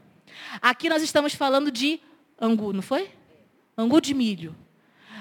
[0.63, 2.01] Aqui nós estamos falando de
[2.41, 3.11] angu, não foi?
[3.77, 4.57] Angu de milho.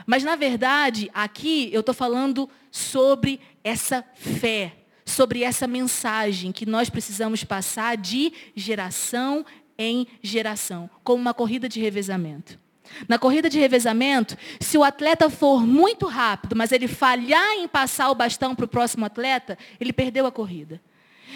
[0.08, 6.90] Mas, na verdade, aqui eu estou falando sobre essa fé, sobre essa mensagem que nós
[6.90, 9.46] precisamos passar de geração
[9.78, 12.58] em geração, como uma corrida de revezamento.
[13.06, 18.10] Na corrida de revezamento, se o atleta for muito rápido, mas ele falhar em passar
[18.10, 20.82] o bastão para o próximo atleta, ele perdeu a corrida.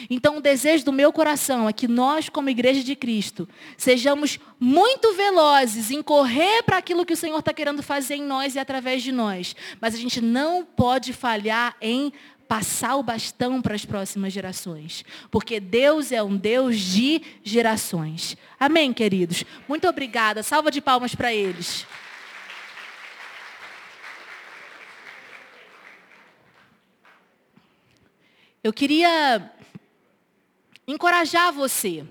[0.10, 3.48] Então, o desejo do meu coração é que nós, como igreja de Cristo,
[3.78, 8.56] sejamos muito velozes em correr para aquilo que o Senhor está querendo fazer em nós
[8.56, 9.56] e através de nós.
[9.80, 12.12] Mas a gente não pode falhar em
[12.52, 15.06] passar o bastão para as próximas gerações.
[15.32, 18.36] Porque Deus é um Deus de gerações.
[18.60, 19.46] Amém, queridos?
[19.70, 20.44] Muito obrigada.
[20.44, 21.86] Salva de palmas para eles.
[28.62, 29.50] Eu queria
[30.92, 32.06] encorajar você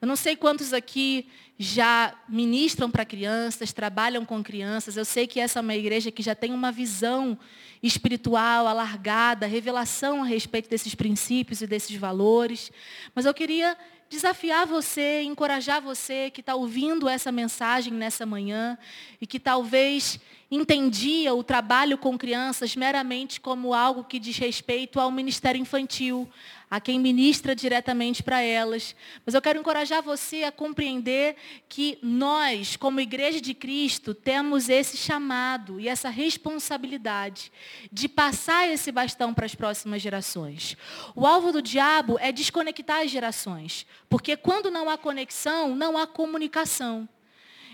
[0.00, 1.26] Eu não sei quantos aqui
[1.58, 4.96] já ministram para crianças, trabalham com crianças.
[4.96, 7.38] Eu sei que essa é uma igreja que já tem uma visão
[7.82, 12.72] espiritual alargada, revelação a respeito desses princípios e desses valores.
[13.14, 13.76] Mas eu queria
[14.08, 18.76] desafiar você, encorajar você que está ouvindo essa mensagem nessa manhã
[19.20, 20.20] e que talvez
[20.54, 26.28] entendia o trabalho com crianças meramente como algo que diz respeito ao ministério infantil,
[26.70, 28.94] a quem ministra diretamente para elas.
[29.24, 31.36] Mas eu quero encorajar você a compreender
[31.70, 37.50] que nós, como Igreja de Cristo, temos esse chamado e essa responsabilidade
[37.90, 40.76] de passar esse bastão para as próximas gerações.
[41.16, 46.06] O alvo do diabo é desconectar as gerações, porque quando não há conexão, não há
[46.06, 47.08] comunicação.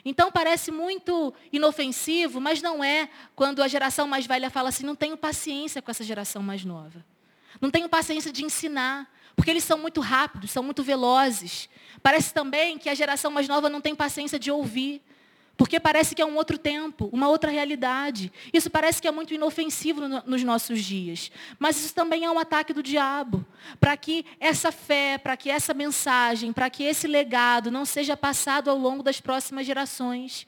[0.04, 4.94] Então parece muito inofensivo, mas não é quando a geração mais velha fala assim, não
[4.94, 7.04] tenho paciência com essa geração mais nova.
[7.60, 11.68] Não tenho paciência de ensinar, porque eles são muito rápidos, são muito velozes.
[12.02, 15.02] Parece também que a geração mais nova não tem paciência de ouvir.
[15.58, 18.32] Porque parece que é um outro tempo, uma outra realidade.
[18.52, 21.32] Isso parece que é muito inofensivo no, nos nossos dias.
[21.58, 23.44] Mas isso também é um ataque do diabo.
[23.80, 28.70] Para que essa fé, para que essa mensagem, para que esse legado não seja passado
[28.70, 30.46] ao longo das próximas gerações.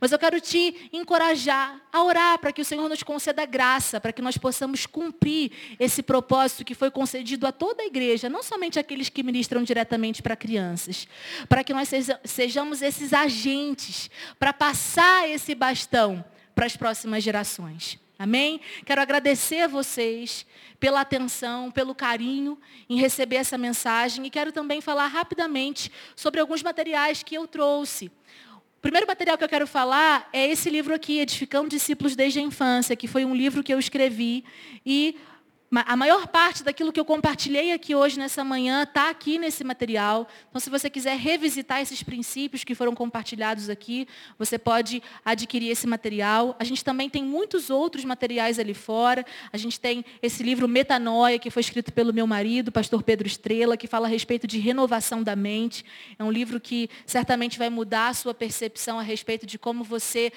[0.00, 4.12] Mas eu quero te encorajar a orar para que o Senhor nos conceda graça, para
[4.12, 8.78] que nós possamos cumprir esse propósito que foi concedido a toda a igreja, não somente
[8.78, 11.06] aqueles que ministram diretamente para crianças,
[11.48, 11.90] para que nós
[12.24, 16.24] sejamos esses agentes para passar esse bastão
[16.54, 17.98] para as próximas gerações.
[18.18, 18.60] Amém?
[18.86, 20.46] Quero agradecer a vocês
[20.80, 22.58] pela atenção, pelo carinho
[22.88, 28.10] em receber essa mensagem e quero também falar rapidamente sobre alguns materiais que eu trouxe.
[28.86, 32.42] O primeiro material que eu quero falar é esse livro aqui, Edificando Discípulos desde a
[32.42, 34.44] Infância, que foi um livro que eu escrevi.
[34.86, 35.16] E
[35.72, 40.28] a maior parte daquilo que eu compartilhei aqui hoje, nessa manhã, está aqui nesse material.
[40.48, 44.06] Então, se você quiser revisitar esses princípios que foram compartilhados aqui,
[44.38, 46.54] você pode adquirir esse material.
[46.58, 49.26] A gente também tem muitos outros materiais ali fora.
[49.52, 53.76] A gente tem esse livro Metanoia, que foi escrito pelo meu marido, pastor Pedro Estrela,
[53.76, 55.84] que fala a respeito de renovação da mente.
[56.16, 60.32] É um livro que certamente vai mudar a sua percepção a respeito de como você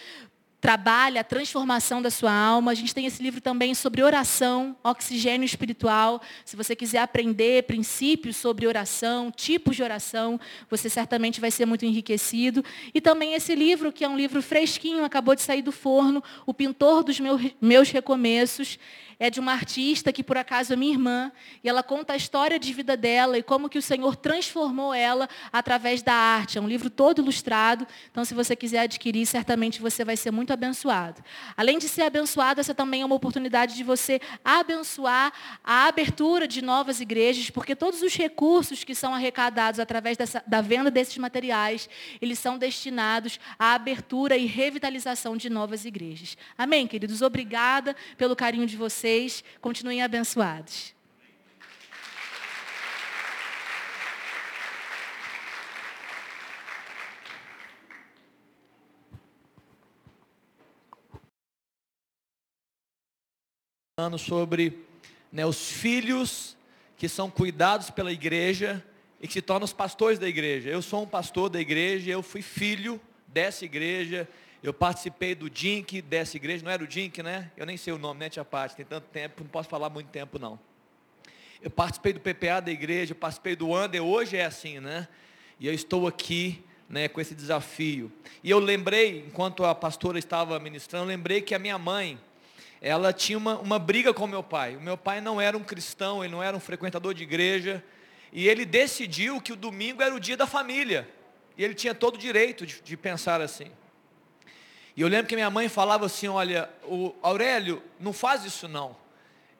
[0.61, 2.71] trabalha a transformação da sua alma.
[2.71, 6.21] A gente tem esse livro também sobre oração, oxigênio espiritual.
[6.43, 10.39] Se você quiser aprender princípios sobre oração, tipos de oração,
[10.69, 12.63] você certamente vai ser muito enriquecido.
[12.93, 16.53] E também esse livro, que é um livro fresquinho, acabou de sair do forno, O
[16.53, 17.19] Pintor dos
[17.61, 18.77] Meus Recomeços
[19.19, 22.57] é de uma artista que por acaso é minha irmã, e ela conta a história
[22.57, 26.57] de vida dela e como que o Senhor transformou ela através da arte.
[26.57, 30.53] É um livro todo ilustrado, então se você quiser adquirir, certamente você vai ser muito
[30.53, 31.21] abençoado.
[31.57, 36.61] Além de ser abençoado, essa também é uma oportunidade de você abençoar a abertura de
[36.61, 41.89] novas igrejas, porque todos os recursos que são arrecadados através dessa, da venda desses materiais,
[42.21, 46.37] eles são destinados à abertura e revitalização de novas igrejas.
[46.57, 47.21] Amém, queridos?
[47.21, 50.93] Obrigada pelo carinho de vocês vocês continuem abençoados.
[64.19, 64.85] Sobre
[65.31, 66.55] né, os filhos
[66.95, 68.85] que são cuidados pela igreja
[69.19, 70.69] e que se tornam os pastores da igreja.
[70.69, 74.29] Eu sou um pastor da igreja, eu fui filho dessa igreja,
[74.61, 77.49] eu participei do DINC dessa igreja, não era o DINC, né?
[77.55, 78.75] Eu nem sei o nome, né, Tia Parte?
[78.75, 80.59] Tem tanto tempo, não posso falar muito tempo, não.
[81.61, 85.07] Eu participei do PPA da igreja, eu participei do Under, hoje é assim, né?
[85.59, 88.11] E eu estou aqui, né, com esse desafio.
[88.43, 92.19] E eu lembrei, enquanto a pastora estava ministrando, lembrei que a minha mãe,
[92.81, 94.75] ela tinha uma, uma briga com meu pai.
[94.75, 97.83] O meu pai não era um cristão, ele não era um frequentador de igreja.
[98.31, 101.07] E ele decidiu que o domingo era o dia da família.
[101.57, 103.69] E ele tinha todo o direito de, de pensar assim.
[104.99, 108.97] E eu lembro que minha mãe falava assim, olha, o Aurélio, não faz isso não.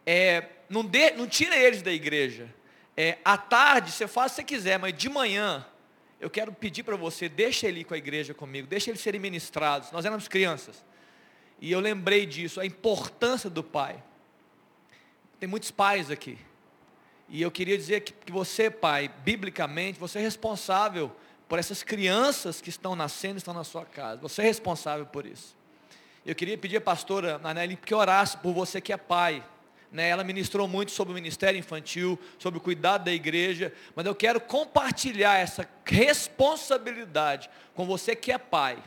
[0.06, 2.54] É, não, de, não tira eles da igreja.
[2.98, 5.66] É, à tarde você faz se você quiser, mas de manhã
[6.20, 9.22] eu quero pedir para você, deixa ele ir com a igreja comigo, deixa eles serem
[9.22, 9.94] ministrados.
[9.94, 10.84] Nós éramos crianças.
[11.62, 14.04] E eu lembrei disso, a importância do pai.
[15.40, 16.38] Tem muitos pais aqui.
[17.30, 21.10] E eu queria dizer que, que você, pai, biblicamente, você é responsável
[21.50, 24.22] por essas crianças que estão nascendo, estão na sua casa.
[24.22, 25.58] Você é responsável por isso.
[26.24, 29.44] Eu queria pedir à pastora Aneli que orasse por você que é pai.
[29.92, 30.10] Né?
[30.10, 34.40] Ela ministrou muito sobre o ministério infantil, sobre o cuidado da igreja, mas eu quero
[34.40, 38.78] compartilhar essa responsabilidade com você que é pai.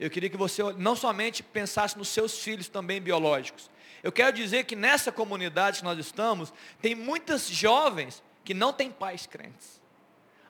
[0.00, 3.70] Eu queria que você não somente pensasse nos seus filhos também biológicos.
[4.02, 8.90] Eu quero dizer que nessa comunidade que nós estamos, tem muitas jovens que não têm
[8.90, 9.83] pais crentes.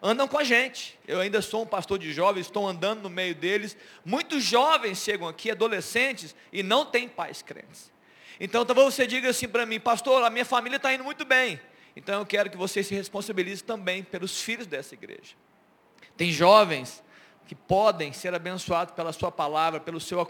[0.04, 0.98] Andam com a gente.
[1.08, 3.74] Eu ainda sou um pastor de jovens, estou andando no meio deles.
[4.04, 7.90] Muitos jovens chegam aqui, adolescentes, e não têm pais crentes.
[8.38, 11.58] Então talvez você diga assim para mim, pastor, a minha família está indo muito bem.
[11.96, 15.34] Então eu quero que você se responsabilize também pelos filhos dessa igreja.
[16.18, 17.02] Tem jovens
[17.46, 20.20] que podem ser abençoados pela sua palavra, pelo seu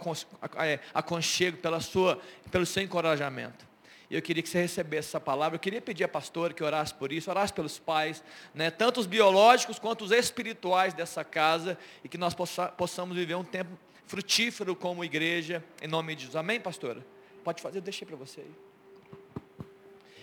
[0.57, 2.21] é, aconchego, pela sua,
[2.51, 3.74] pelo seu encorajamento.
[4.15, 5.57] Eu queria que você recebesse essa palavra.
[5.57, 8.23] Eu queria pedir à pastora que orasse por isso, orasse pelos pais,
[8.55, 13.35] né, tanto os biológicos quanto os espirituais dessa casa, e que nós possa, possamos viver
[13.35, 13.77] um tempo
[14.07, 16.37] frutífero como igreja, em nome de Jesus.
[16.37, 17.05] Amém, pastora?
[17.43, 18.55] Pode fazer, eu deixei para você aí.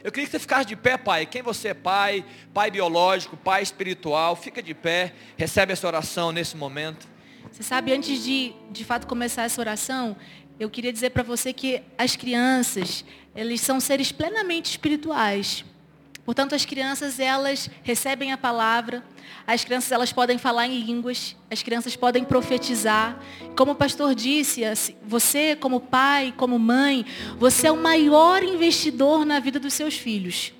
[0.03, 1.26] Eu queria que você ficasse de pé, pai.
[1.26, 2.26] Quem você é, pai?
[2.53, 4.35] Pai biológico, pai espiritual.
[4.35, 7.07] Fica de pé, recebe essa oração nesse momento.
[7.51, 10.15] Você sabe, antes de de fato começar essa oração,
[10.61, 13.03] eu queria dizer para você que as crianças,
[13.35, 15.65] eles são seres plenamente espirituais.
[16.23, 19.03] Portanto, as crianças, elas recebem a palavra,
[19.47, 23.19] as crianças, elas podem falar em línguas, as crianças podem profetizar.
[23.57, 27.07] Como o pastor disse, assim, você como pai, como mãe,
[27.39, 30.53] você é o maior investidor na vida dos seus filhos.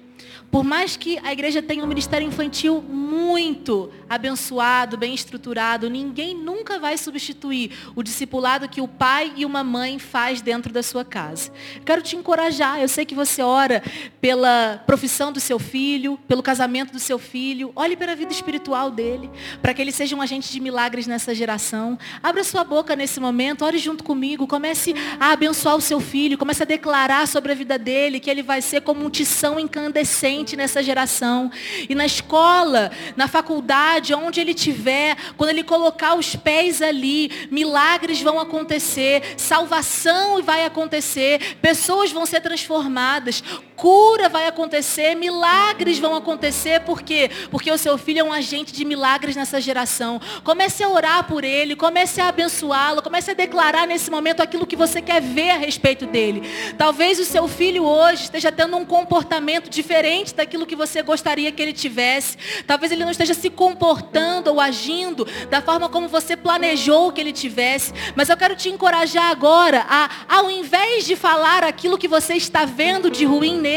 [0.52, 6.78] Por mais que a igreja tenha um ministério infantil muito abençoado, bem estruturado, ninguém nunca
[6.78, 11.54] vai substituir o discipulado que o pai e uma mãe faz dentro da sua casa.
[11.86, 13.82] Quero te encorajar, eu sei que você ora
[14.20, 18.92] pela profissão do seu filho, pelo casamento do seu filho, olhe para a vida espiritual
[18.92, 21.98] dele, para que ele seja um agente de milagres nessa geração.
[22.22, 26.64] Abra sua boca nesse momento, ore junto comigo, comece a abençoar o seu filho, comece
[26.64, 30.82] a declarar sobre a vida dele que ele vai ser como um tição incandescente nessa
[30.84, 31.52] geração.
[31.90, 38.22] E na escola, na faculdade, onde ele estiver, quando ele colocar os pés ali, milagres
[38.22, 43.44] vão acontecer, salvação vai acontecer, pessoas vão ser transformadas,
[43.82, 47.32] cura vai acontecer, milagres vão acontecer, por quê?
[47.50, 50.22] Porque o seu filho é um agente de milagres nessa geração.
[50.44, 54.76] Comece a orar por ele, comece a abençoá-lo, comece a declarar nesse momento aquilo que
[54.76, 56.44] você quer ver a respeito dele.
[56.78, 61.60] Talvez o seu filho hoje esteja tendo um comportamento diferente daquilo que você gostaria que
[61.60, 62.38] ele tivesse.
[62.68, 67.34] Talvez ele não esteja se comportando ou agindo da forma como você planejou que ele
[67.34, 67.94] tivesse.
[68.16, 72.64] Mas eu quero te encorajar agora a, ao invés de falar aquilo que você está
[72.64, 73.71] vendo de ruim nele,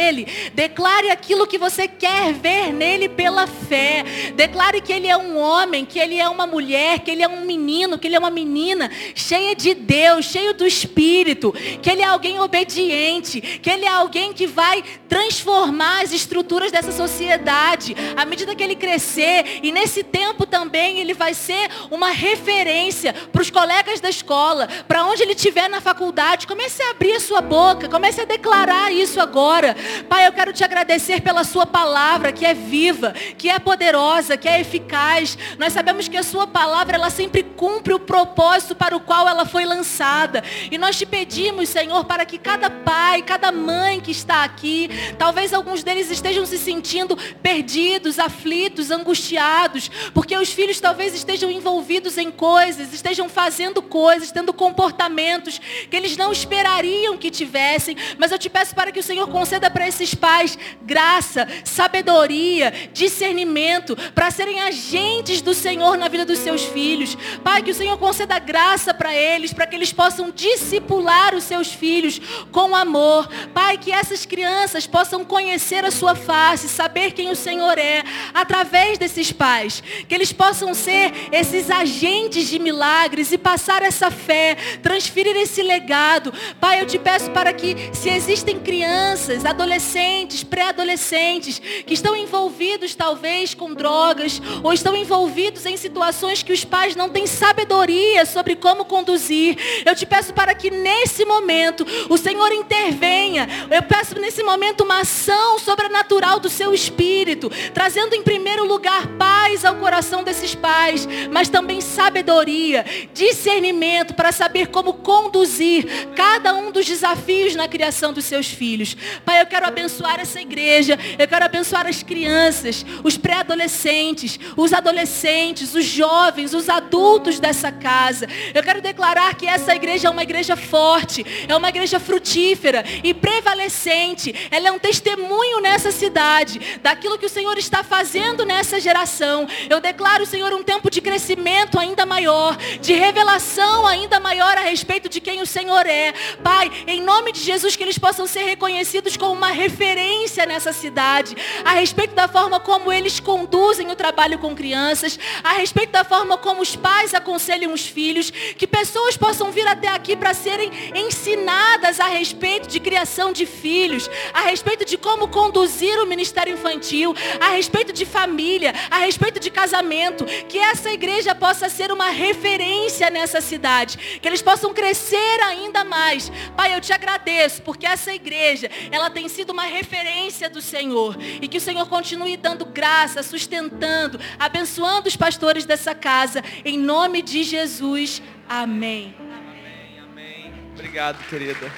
[0.54, 4.04] declare aquilo que você quer ver nele pela fé.
[4.34, 7.44] Declare que ele é um homem, que ele é uma mulher, que ele é um
[7.44, 11.52] menino, que ele é uma menina cheia de Deus, cheio do Espírito,
[11.82, 16.92] que ele é alguém obediente, que ele é alguém que vai transformar as estruturas dessa
[16.92, 23.12] sociedade, à medida que ele crescer, e nesse tempo também ele vai ser uma referência
[23.32, 26.46] para os colegas da escola, para onde ele estiver na faculdade.
[26.46, 29.76] Comece a abrir a sua boca, comece a declarar isso agora.
[30.08, 34.48] Pai, eu quero te agradecer pela sua palavra, que é viva, que é poderosa, que
[34.48, 35.36] é eficaz.
[35.58, 39.44] Nós sabemos que a sua palavra, ela sempre cumpre o propósito para o qual ela
[39.44, 40.42] foi lançada.
[40.70, 44.88] E nós te pedimos, Senhor, para que cada pai, cada mãe que está aqui,
[45.18, 52.18] talvez alguns deles estejam se sentindo perdidos, aflitos, angustiados, porque os filhos talvez estejam envolvidos
[52.18, 57.96] em coisas, estejam fazendo coisas, tendo comportamentos que eles não esperariam que tivessem.
[58.18, 63.96] Mas eu te peço para que o Senhor conceda para esses pais graça, sabedoria, discernimento,
[64.14, 67.16] para serem agentes do Senhor na vida dos seus filhos.
[67.42, 71.72] Pai, que o Senhor conceda graça para eles, para que eles possam discipular os seus
[71.72, 72.20] filhos
[72.52, 73.28] com amor.
[73.52, 78.96] Pai, que essas crianças possam conhecer a sua face, saber quem o Senhor é, através
[78.96, 79.82] desses pais.
[80.08, 86.32] Que eles possam ser esses agentes de milagres e passar essa fé, transferir esse legado.
[86.60, 93.54] Pai, eu te peço para que, se existem crianças, adolescentes, pré-adolescentes, que estão envolvidos talvez
[93.54, 98.84] com drogas, ou estão envolvidos em situações que os pais não têm sabedoria sobre como
[98.84, 103.48] conduzir, eu te peço para que nesse momento o Senhor intervenha.
[103.70, 109.06] Eu peço nesse momento uma ação sobrenatural natural do seu espírito, trazendo em primeiro lugar
[109.18, 116.70] paz ao coração desses pais, mas também sabedoria, discernimento para saber como conduzir cada um
[116.70, 118.96] dos desafios na criação dos seus filhos.
[119.24, 125.74] Pai, eu quero abençoar essa igreja, eu quero abençoar as crianças, os pré-adolescentes, os adolescentes,
[125.74, 128.26] os jovens, os adultos dessa casa.
[128.54, 133.12] Eu quero declarar que essa igreja é uma igreja forte, é uma igreja frutífera e
[133.12, 134.34] prevalecente.
[134.50, 139.46] Ela é um testemunho nessa cidade daquilo que o Senhor está fazendo nessa geração.
[139.68, 145.08] Eu declaro, Senhor, um tempo de crescimento ainda maior, de revelação ainda maior a respeito
[145.08, 146.14] de quem o Senhor é.
[146.42, 151.36] Pai, em nome de Jesus, que eles possam ser reconhecidos como uma referência nessa cidade,
[151.64, 156.38] a respeito da forma como eles conduzem o trabalho com crianças, a respeito da forma
[156.38, 162.00] como os pais aconselham os filhos, que pessoas possam vir até aqui para serem ensinadas
[162.00, 167.50] a respeito de criação de filhos, a respeito de como conduzir o ministério infantil, a
[167.50, 173.40] respeito de família, a respeito de casamento, que essa igreja possa ser uma referência nessa
[173.40, 176.30] cidade, que eles possam crescer ainda mais.
[176.56, 181.48] Pai, eu te agradeço porque essa igreja, ela tem sido uma referência do Senhor e
[181.48, 187.42] que o Senhor continue dando graça, sustentando, abençoando os pastores dessa casa, em nome de
[187.42, 188.22] Jesus.
[188.48, 189.14] Amém.
[189.18, 190.52] Amém, amém.
[190.72, 191.72] Obrigado, querida.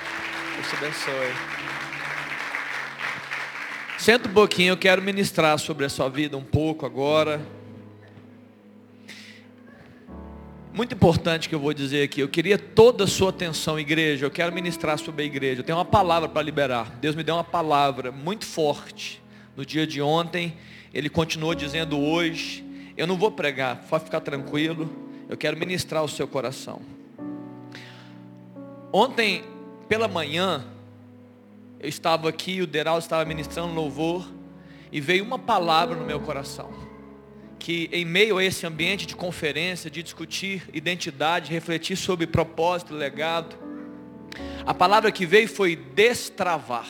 [0.55, 1.57] Deus te abençoe.
[3.99, 7.41] Senta um pouquinho, eu quero ministrar sobre a sua vida um pouco agora.
[10.77, 12.21] Muito importante que eu vou dizer aqui.
[12.21, 14.27] Eu queria toda a sua atenção, igreja.
[14.27, 15.63] Eu quero ministrar sobre a igreja.
[15.63, 16.91] Eu tenho uma palavra para liberar.
[17.01, 19.23] Deus me deu uma palavra muito forte
[19.57, 20.55] no dia de ontem.
[20.93, 22.63] Ele continuou dizendo hoje.
[22.95, 24.95] Eu não vou pregar, pode ficar tranquilo.
[25.31, 26.83] Eu quero ministrar o seu coração.
[28.93, 29.45] Ontem,
[29.89, 30.63] pela manhã,
[31.81, 34.31] eu estava aqui, o Deral estava ministrando louvor,
[34.93, 36.86] e veio uma palavra no meu coração
[37.59, 43.57] que em meio a esse ambiente de conferência, de discutir identidade, refletir sobre propósito, legado,
[44.65, 46.87] a palavra que veio foi destravar.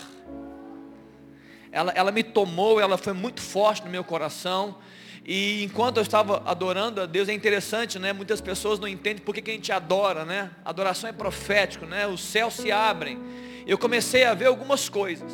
[1.71, 4.77] Ela, ela me tomou, ela foi muito forte no meu coração.
[5.25, 8.13] E enquanto eu estava adorando a Deus, é interessante, né?
[8.13, 10.51] Muitas pessoas não entendem por que, que a gente adora, né?
[10.65, 12.07] Adoração é profético, né?
[12.07, 13.19] Os céus se abrem.
[13.67, 15.31] Eu comecei a ver algumas coisas.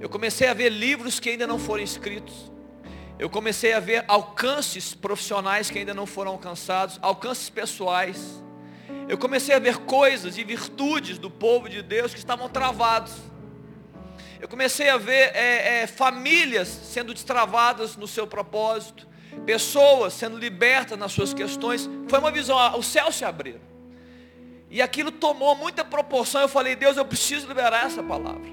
[0.00, 2.53] Eu comecei a ver livros que ainda não foram escritos
[3.18, 8.42] eu comecei a ver alcances profissionais que ainda não foram alcançados, alcances pessoais.
[9.08, 13.14] Eu comecei a ver coisas e virtudes do povo de Deus que estavam travados.
[14.40, 19.06] Eu comecei a ver é, é, famílias sendo destravadas no seu propósito,
[19.46, 21.88] pessoas sendo libertas nas suas questões.
[22.08, 23.60] Foi uma visão, o céu se abriu.
[24.68, 26.40] E aquilo tomou muita proporção.
[26.40, 28.52] Eu falei, Deus, eu preciso liberar essa palavra.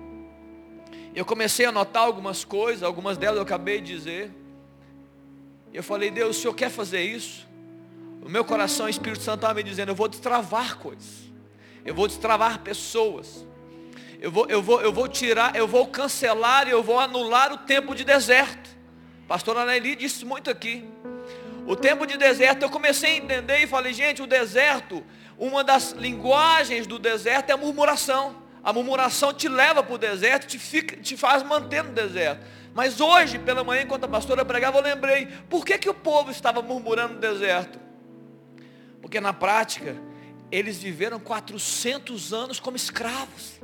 [1.16, 4.41] Eu comecei a notar algumas coisas, algumas delas eu acabei de dizer.
[5.74, 7.48] Eu falei, Deus, o Senhor quer fazer isso?
[8.22, 11.32] O meu coração, o Espírito Santo estava me dizendo, eu vou destravar coisas.
[11.84, 13.46] Eu vou destravar pessoas.
[14.20, 17.96] Eu vou, eu vou, eu vou tirar, eu vou cancelar, eu vou anular o tempo
[17.96, 18.70] de deserto.
[19.28, 20.86] Pastor Aneli disse muito aqui.
[21.66, 25.04] O tempo de deserto, eu comecei a entender e falei, gente, o deserto,
[25.38, 28.36] uma das linguagens do deserto é a murmuração.
[28.64, 32.46] A murmuração te leva para o deserto, te, fica, te faz manter no deserto.
[32.74, 36.32] Mas hoje, pela manhã, enquanto a pastora pregava, eu lembrei, por que, que o povo
[36.32, 37.80] estava murmurando no deserto?
[39.02, 39.96] Porque na prática,
[40.52, 43.60] eles viveram 400 anos como escravos.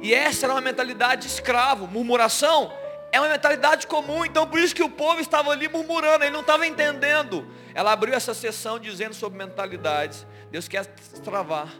[0.00, 1.86] E essa era uma mentalidade de escravo.
[1.86, 2.72] Murmuração
[3.12, 4.24] é uma mentalidade comum.
[4.24, 7.46] Então por isso que o povo estava ali murmurando, ele não estava entendendo.
[7.74, 10.26] Ela abriu essa sessão dizendo sobre mentalidades.
[10.50, 10.86] Deus quer
[11.22, 11.72] travar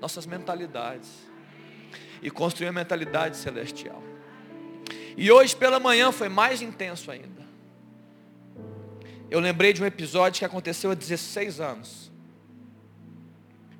[0.00, 1.08] nossas mentalidades.
[2.22, 4.09] E construir uma mentalidade celestial.
[5.16, 7.40] E hoje pela manhã foi mais intenso ainda.
[9.30, 12.10] Eu lembrei de um episódio que aconteceu há 16 anos.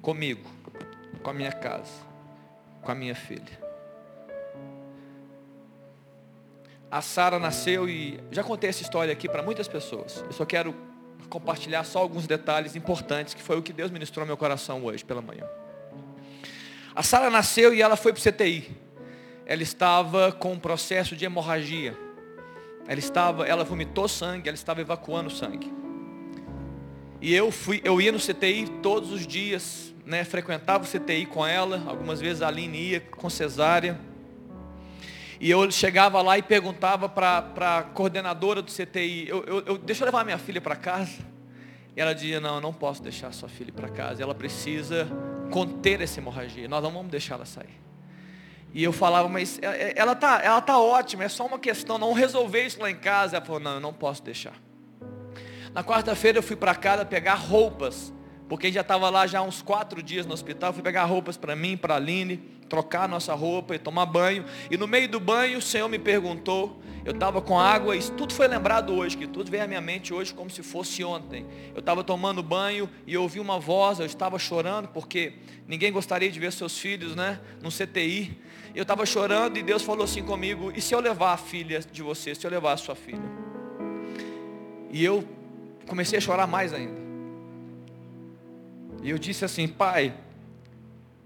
[0.00, 0.48] Comigo,
[1.22, 1.92] com a minha casa,
[2.82, 3.60] com a minha filha.
[6.90, 10.24] A Sara nasceu e já contei essa história aqui para muitas pessoas.
[10.26, 10.74] Eu só quero
[11.28, 15.04] compartilhar só alguns detalhes importantes que foi o que Deus ministrou no meu coração hoje
[15.04, 15.46] pela manhã.
[16.94, 18.89] A Sara nasceu e ela foi para o CTI
[19.50, 21.98] ela estava com um processo de hemorragia.
[22.86, 25.72] Ela estava, ela vomitou sangue, ela estava evacuando sangue.
[27.20, 31.44] E eu fui, eu ia no CTI todos os dias, né, frequentava o CTI com
[31.44, 33.98] ela, algumas vezes a Aline ia com cesárea.
[35.40, 40.04] E eu chegava lá e perguntava para a coordenadora do CTI, eu, eu, eu, deixa
[40.04, 41.18] eu levar minha filha para casa.
[41.96, 44.22] E ela dizia, não, eu não posso deixar sua filha para casa.
[44.22, 45.08] Ela precisa
[45.50, 46.68] conter essa hemorragia.
[46.68, 47.89] Nós não vamos deixar ela sair.
[48.72, 51.98] E eu falava, mas é, é, ela tá, ela tá ótima, é só uma questão,
[51.98, 53.36] não resolver isso lá em casa.
[53.36, 54.54] Ela falou, não, eu não posso deixar.
[55.74, 58.12] Na quarta-feira eu fui para casa pegar roupas,
[58.48, 61.76] porque já estava lá já uns quatro dias no hospital, fui pegar roupas para mim,
[61.76, 62.38] para a Aline,
[62.68, 64.44] trocar nossa roupa e tomar banho.
[64.70, 68.32] E no meio do banho o Senhor me perguntou, eu estava com água, isso tudo
[68.32, 71.46] foi lembrado hoje, que tudo veio à minha mente hoje como se fosse ontem.
[71.74, 75.34] Eu estava tomando banho e ouvi uma voz, eu estava chorando, porque
[75.66, 78.38] ninguém gostaria de ver seus filhos, né, no CTI.
[78.74, 82.02] Eu estava chorando e Deus falou assim comigo, e se eu levar a filha de
[82.02, 83.30] você, se eu levar a sua filha?
[84.90, 85.24] E eu
[85.86, 87.00] comecei a chorar mais ainda.
[89.02, 90.14] E eu disse assim, pai,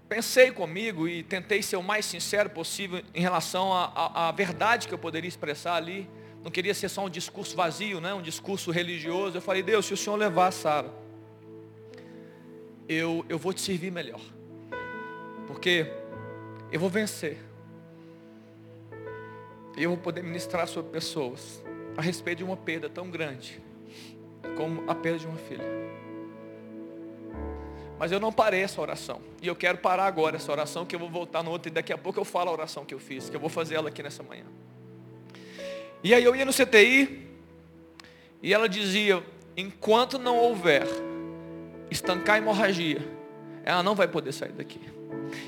[0.07, 4.97] pensei comigo e tentei ser o mais sincero possível em relação à verdade que eu
[4.97, 6.09] poderia expressar ali.
[6.43, 8.13] Não queria ser só um discurso vazio, né?
[8.13, 9.37] um discurso religioso.
[9.37, 10.93] Eu falei, Deus, se o Senhor levar Sara,
[12.87, 14.21] eu, eu vou te servir melhor.
[15.47, 15.91] Porque
[16.71, 17.39] eu vou vencer.
[19.75, 21.63] E eu vou poder ministrar sobre pessoas
[21.97, 23.61] a respeito de uma perda tão grande
[24.55, 25.65] como a perda de uma filha.
[27.97, 29.21] Mas eu não parei essa oração.
[29.41, 31.93] E eu quero parar agora essa oração, que eu vou voltar no outro e daqui
[31.93, 34.03] a pouco eu falo a oração que eu fiz, que eu vou fazer ela aqui
[34.03, 34.45] nessa manhã.
[36.03, 37.27] E aí eu ia no CTI
[38.43, 39.23] e ela dizia,
[39.55, 40.85] enquanto não houver
[41.89, 42.99] estancar a hemorragia,
[43.63, 44.79] ela não vai poder sair daqui.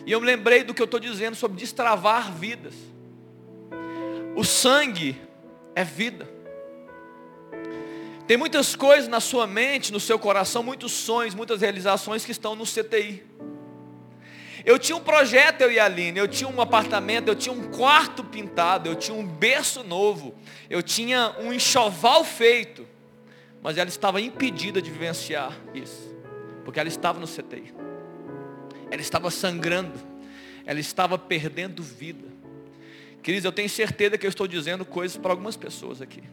[0.06, 2.74] E eu me lembrei do que eu estou dizendo sobre destravar vidas.
[4.36, 5.20] O sangue
[5.76, 6.37] é vida.
[8.28, 12.58] Tem muitas coisas na sua mente, no seu coração, muitos sonhos, muitas realizações que estão
[12.58, 13.24] no CTI.
[14.66, 17.72] Eu tinha um projeto, eu e a Aline, eu tinha um apartamento, eu tinha um
[17.72, 20.36] quarto pintado, eu tinha um berço novo,
[20.70, 22.86] eu tinha um enxoval feito,
[23.64, 26.14] mas ela estava impedida de vivenciar isso,
[26.66, 27.74] porque ela estava no CTI,
[28.92, 29.98] ela estava sangrando,
[30.66, 32.28] ela estava perdendo vida.
[33.24, 36.24] Queridos, eu tenho certeza que eu estou dizendo coisas para algumas pessoas aqui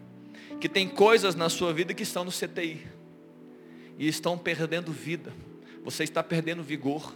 [0.60, 2.86] que tem coisas na sua vida que estão no CTI
[3.98, 5.32] e estão perdendo vida.
[5.85, 7.14] Você está perdendo vigor.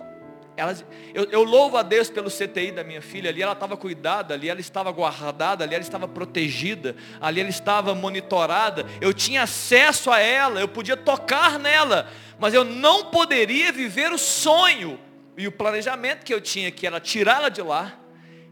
[0.56, 0.84] Elas,
[1.14, 3.30] eu, eu, louvo a Deus pelo CTI da minha filha.
[3.30, 7.94] Ali ela estava cuidada, ali ela estava guardada, ali ela estava protegida, ali ela estava
[7.94, 8.84] monitorada.
[9.00, 12.10] Eu tinha acesso a ela, eu podia tocar nela,
[12.40, 14.98] mas eu não poderia viver o sonho
[15.36, 17.96] e o planejamento que eu tinha, que era tirá-la de lá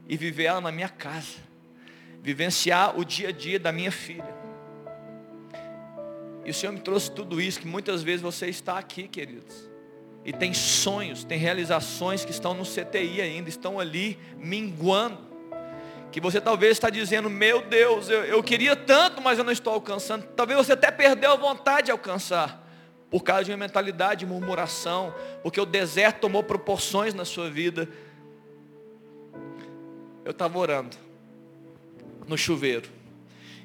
[0.08, 1.38] e viver ela na minha casa,
[2.22, 4.35] vivenciar o dia a dia da minha filha.
[6.46, 9.68] E o Senhor me trouxe tudo isso, que muitas vezes você está aqui, queridos.
[10.24, 15.18] E tem sonhos, tem realizações que estão no CTI ainda, estão ali minguando.
[16.12, 19.72] Que você talvez está dizendo, meu Deus, eu, eu queria tanto, mas eu não estou
[19.72, 20.24] alcançando.
[20.36, 22.64] Talvez você até perdeu a vontade de alcançar.
[23.10, 25.12] Por causa de uma mentalidade de murmuração.
[25.42, 27.88] Porque o deserto tomou proporções na sua vida.
[30.24, 30.96] Eu estava orando
[32.26, 32.95] no chuveiro.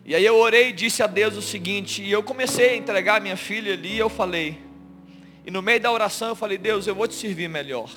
[0.04, 3.22] E aí eu orei e disse a Deus o seguinte, e eu comecei a entregar
[3.22, 4.60] minha filha ali, e eu falei,
[5.46, 7.90] e no meio da oração eu falei, Deus, eu vou te servir melhor.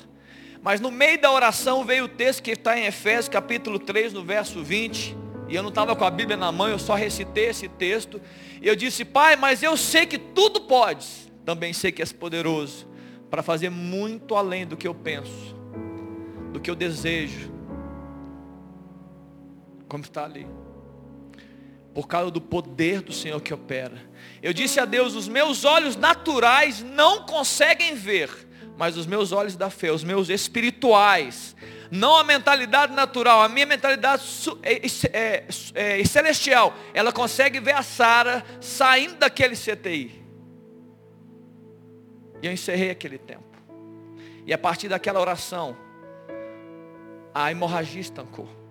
[0.61, 4.23] Mas no meio da oração veio o texto que está em Efésios capítulo 3, no
[4.23, 5.17] verso 20,
[5.49, 8.21] e eu não estava com a Bíblia na mão, eu só recitei esse texto,
[8.61, 12.87] e eu disse, Pai, mas eu sei que tudo podes, também sei que és poderoso,
[13.31, 15.55] para fazer muito além do que eu penso,
[16.53, 17.51] do que eu desejo,
[19.87, 20.45] como está ali
[21.95, 23.97] por causa do poder do Senhor que opera.
[24.43, 28.29] Eu disse a Deus: os meus olhos naturais não conseguem ver,
[28.77, 31.55] mas os meus olhos da fé, os meus espirituais,
[31.89, 34.23] não a mentalidade natural, a minha mentalidade
[34.61, 40.21] é, é, é, é, celestial, ela consegue ver a Sara saindo daquele CTI.
[42.41, 43.45] E eu encerrei aquele tempo.
[44.45, 45.77] E a partir daquela oração,
[47.33, 48.64] a hemorragia estancou.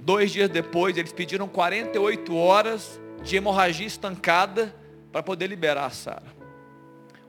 [0.00, 4.74] Dois dias depois, eles pediram 48 horas de hemorragia estancada
[5.12, 6.40] para poder liberar a Sara.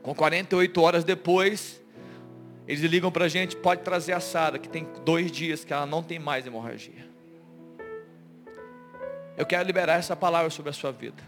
[0.02, 1.82] Com 48 horas depois,
[2.66, 5.86] eles ligam para a gente, pode trazer a Sara, que tem dois dias que ela
[5.86, 7.06] não tem mais hemorragia.
[9.36, 11.22] Eu quero liberar essa palavra sobre a sua vida.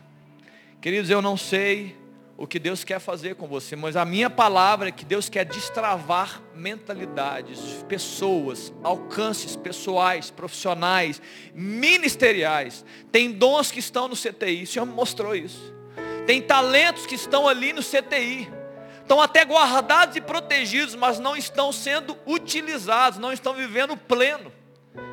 [0.81, 1.97] Queridos, eu não sei
[2.37, 5.45] o que Deus quer fazer com você, mas a minha palavra é que Deus quer
[5.45, 11.23] destravar mentalidades, pessoas, alcances pessoais, profissionais,
[11.55, 12.85] ministeriais.
[13.13, 15.73] Tem dons que estão no CTI, o Senhor mostrou isso.
[16.27, 18.51] Tem talentos que estão ali no CTI.
[19.01, 24.51] Estão até guardados e protegidos, mas não estão sendo utilizados, não estão vivendo pleno.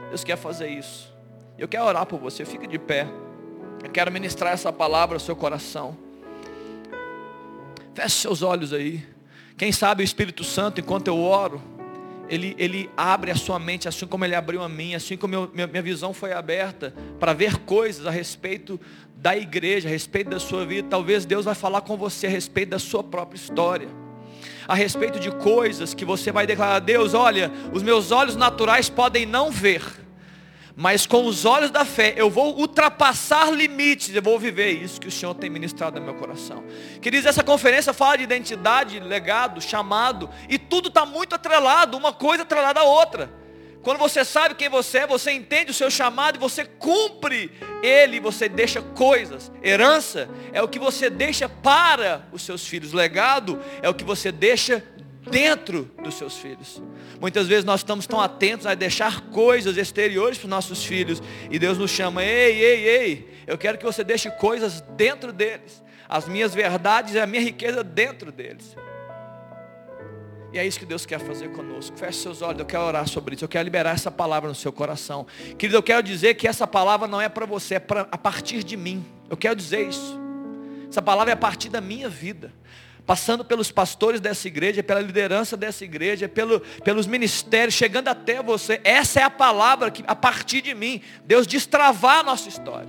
[0.10, 1.14] Deus quer fazer isso.
[1.58, 3.06] Eu quero orar por você, fique de pé.
[3.84, 6.11] Eu quero ministrar essa palavra ao seu coração.
[7.94, 9.04] Feche seus olhos aí.
[9.58, 11.62] Quem sabe o Espírito Santo, enquanto eu oro,
[12.30, 15.52] ele, ele abre a sua mente, assim como ele abriu a minha, assim como meu,
[15.54, 18.80] minha, minha visão foi aberta para ver coisas a respeito
[19.18, 20.88] da igreja, a respeito da sua vida.
[20.90, 23.90] Talvez Deus vai falar com você a respeito da sua própria história.
[24.66, 29.26] A respeito de coisas que você vai declarar, Deus, olha, os meus olhos naturais podem
[29.26, 29.84] não ver,
[30.76, 35.08] mas com os olhos da fé eu vou ultrapassar limites, eu vou viver isso que
[35.08, 36.64] o Senhor tem ministrado no meu coração.
[37.02, 42.44] Queridos, essa conferência fala de identidade, legado, chamado, e tudo está muito atrelado, uma coisa
[42.44, 43.42] atrelada à outra.
[43.82, 48.20] Quando você sabe quem você é, você entende o seu chamado e você cumpre ele,
[48.20, 49.52] você deixa coisas.
[49.64, 52.94] Herança é o que você deixa para os seus filhos.
[52.94, 54.84] Legado é o que você deixa
[55.30, 56.82] dentro dos seus filhos.
[57.20, 61.22] Muitas vezes nós estamos tão atentos a deixar coisas exteriores para os nossos filhos.
[61.50, 65.84] E Deus nos chama, ei, ei, ei, eu quero que você deixe coisas dentro deles.
[66.10, 68.76] As minhas verdades e a minha riqueza dentro deles.
[70.54, 71.98] E é isso que Deus quer fazer conosco.
[71.98, 73.46] Feche seus olhos, eu quero orar sobre isso.
[73.46, 75.26] Eu quero liberar essa palavra no seu coração.
[75.58, 78.64] Querido, eu quero dizer que essa palavra não é para você, é pra, a partir
[78.64, 79.06] de mim.
[79.30, 80.20] Eu quero dizer isso.
[80.90, 82.52] Essa palavra é a partir da minha vida.
[83.12, 88.80] Passando pelos pastores dessa igreja, pela liderança dessa igreja, pelo, pelos ministérios, chegando até você.
[88.86, 92.88] Essa é a palavra que, a partir de mim, Deus destravar a nossa história.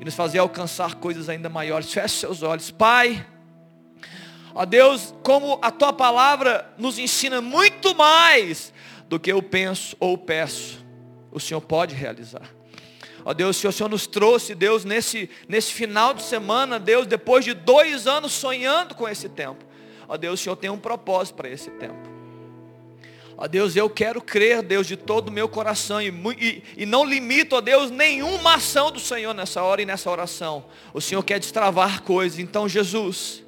[0.00, 1.92] E nos fazer alcançar coisas ainda maiores.
[1.92, 2.70] Feche seus olhos.
[2.70, 3.26] Pai.
[4.54, 8.72] Ó Deus, como a tua palavra nos ensina muito mais
[9.08, 10.86] do que eu penso ou peço,
[11.32, 12.48] o Senhor pode realizar.
[13.24, 17.44] Ó Deus, se o Senhor nos trouxe, Deus, nesse, nesse final de semana, Deus, depois
[17.44, 19.64] de dois anos sonhando com esse tempo.
[20.08, 22.10] Ó Deus, o Senhor tem um propósito para esse tempo.
[23.36, 26.08] Ó Deus, eu quero crer, Deus, de todo o meu coração e,
[26.38, 30.64] e, e, não limito, ó Deus, nenhuma ação do Senhor nessa hora e nessa oração.
[30.92, 32.38] O Senhor quer destravar coisas.
[32.38, 33.41] Então, Jesus,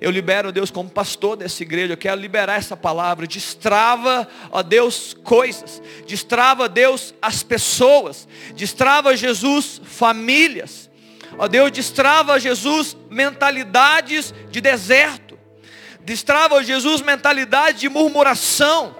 [0.00, 3.26] eu libero, Deus, como pastor dessa igreja, eu quero liberar essa palavra.
[3.26, 5.82] Destrava, ó Deus, coisas.
[6.06, 8.26] Destrava, Deus, as pessoas.
[8.54, 10.88] Destrava, Jesus, famílias.
[11.36, 15.38] Ó Deus, destrava, Jesus, mentalidades de deserto.
[16.00, 18.96] Destrava, Jesus, mentalidade de murmuração.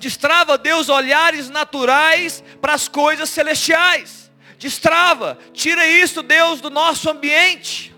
[0.00, 4.32] Destrava, Deus, olhares naturais para as coisas celestiais.
[4.58, 7.91] Destrava, tira isso, Deus, do nosso ambiente.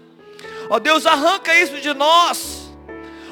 [0.69, 2.65] Ó Deus, arranca isso de nós.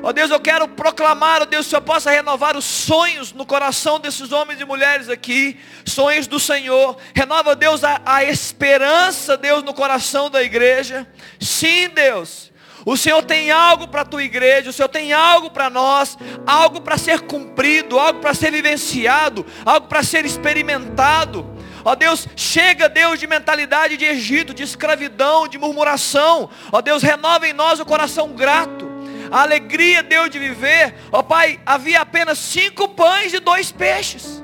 [0.03, 4.01] Ó Deus, eu quero proclamar, ó Deus, que Senhor possa renovar os sonhos no coração
[4.01, 5.57] desses homens e mulheres aqui,
[5.87, 6.97] sonhos do Senhor.
[7.15, 11.07] Renova, Deus, a, a esperança, Deus, no coração da igreja.
[11.39, 12.51] Sim, Deus.
[12.85, 16.81] O Senhor tem algo para a tua igreja, o Senhor tem algo para nós, algo
[16.81, 21.47] para ser cumprido, algo para ser vivenciado, algo para ser experimentado.
[21.85, 26.49] Ó Deus, chega, Deus, de mentalidade de Egito, de escravidão, de murmuração.
[26.71, 28.91] Ó Deus, renova em nós o coração grato.
[29.31, 30.95] A alegria, Deus, de viver.
[31.11, 34.43] Ó Pai, havia apenas cinco pães e dois peixes.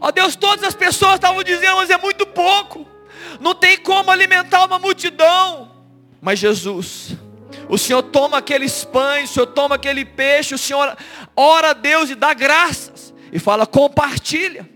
[0.00, 2.86] Ó Deus, todas as pessoas estavam dizendo, mas é muito pouco.
[3.40, 5.72] Não tem como alimentar uma multidão.
[6.20, 7.16] Mas Jesus,
[7.68, 10.96] o Senhor toma aqueles pães, o Senhor toma aquele peixe, o Senhor
[11.34, 13.14] ora a Deus e dá graças.
[13.32, 14.73] E fala, compartilha.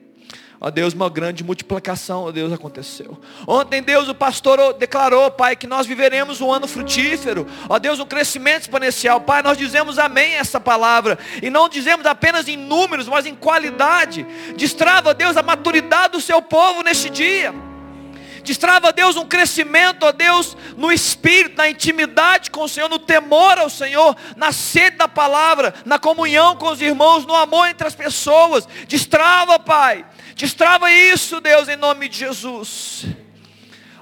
[0.60, 3.16] Ó Deus, uma grande multiplicação, ó Deus, aconteceu.
[3.47, 7.47] Ontem, Deus, o pastor declarou, Pai, que nós viveremos um ano frutífero.
[7.68, 9.20] Ó Deus, um crescimento exponencial.
[9.20, 11.16] Pai, nós dizemos amém a essa palavra.
[11.40, 14.26] E não dizemos apenas em números, mas em qualidade.
[14.56, 17.55] Destrava, Deus, a maturidade do seu povo neste dia.
[18.48, 23.58] Destrava, Deus, um crescimento, ó Deus, no espírito, na intimidade com o Senhor, no temor
[23.58, 27.94] ao Senhor, na sede da palavra, na comunhão com os irmãos, no amor entre as
[27.94, 28.68] pessoas.
[28.86, 30.04] Destrava, Pai
[30.38, 33.06] Destrava isso, Deus, em nome de Jesus.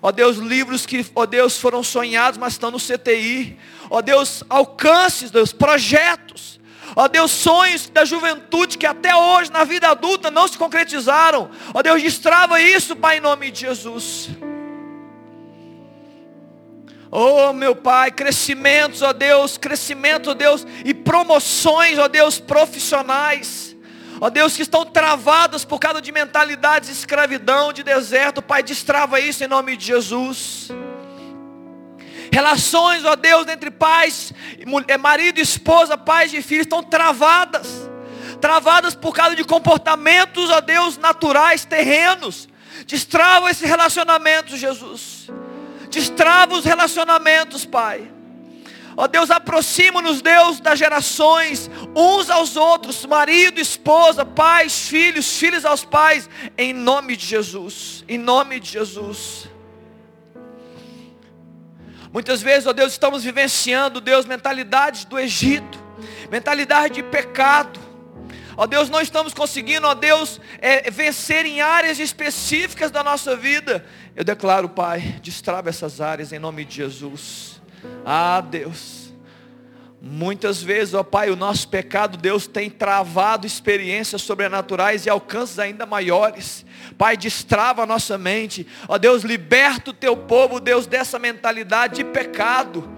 [0.03, 3.59] Ó Deus, livros que, ó Deus, foram sonhados, mas estão no CTI.
[3.89, 6.61] Ó Deus, alcances, Deus, projetos.
[6.97, 11.51] Ó Deus, sonhos da juventude que até hoje na vida adulta não se concretizaram.
[11.75, 14.31] Ó Deus, destrava isso, Pai, em nome de Jesus.
[17.11, 23.77] Oh, meu Pai, crescimentos, ó Deus, crescimento, ó Deus, e promoções, ó Deus, profissionais
[24.21, 29.21] ó Deus, que estão travadas por causa de mentalidades de escravidão, de deserto, Pai, destrava
[29.21, 30.71] isso em nome de Jesus.
[32.37, 34.31] Relações, ó Deus, entre pais,
[34.89, 37.89] é, marido esposa, pais e filhos, estão travadas.
[38.43, 42.47] Travadas por causa de comportamentos, ó Deus, naturais, terrenos.
[42.87, 45.31] Destrava esses relacionamentos, Jesus.
[45.89, 48.13] Destrava os relacionamentos, Pai.
[48.95, 55.87] Ó Deus, aproxima-nos, Deus, das gerações, uns aos outros, marido, esposa, pais, filhos, filhos aos
[55.87, 59.56] pais, em nome de Jesus, em nome de Jesus.
[62.17, 65.79] Muitas vezes, ó Deus, estamos vivenciando, Deus, mentalidades do Egito,
[66.31, 67.79] mentalidade de pecado.
[68.57, 73.85] Ó Deus, não estamos conseguindo, ó Deus, é, vencer em áreas específicas da nossa vida.
[74.15, 77.61] Eu declaro, Pai, destrava essas áreas em nome de Jesus.
[78.03, 79.13] Ah, Deus.
[80.01, 85.85] Muitas vezes, ó Pai, o nosso pecado, Deus tem travado experiências sobrenaturais e alcances ainda
[85.85, 86.65] maiores.
[86.99, 88.67] Pai, destrava a nossa mente.
[88.89, 92.89] Ó Deus, liberta o teu povo, Deus, dessa mentalidade de pecado.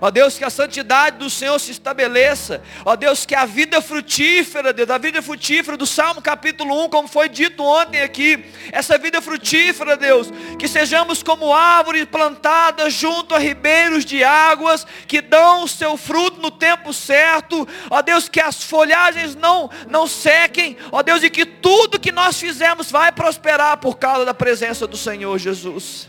[0.00, 2.62] Ó Deus, que a santidade do Senhor se estabeleça.
[2.84, 7.06] Ó Deus, que a vida frutífera, Deus, a vida frutífera do Salmo capítulo 1, como
[7.06, 13.38] foi dito ontem aqui, essa vida frutífera, Deus, que sejamos como árvores plantadas junto a
[13.38, 17.68] ribeiros de águas, que dão o seu fruto no tempo certo.
[17.90, 20.78] Ó Deus, que as folhagens não, não sequem.
[20.90, 24.96] Ó Deus, e que tudo que nós fizemos vai prosperar por causa da presença do
[24.96, 26.08] Senhor Jesus.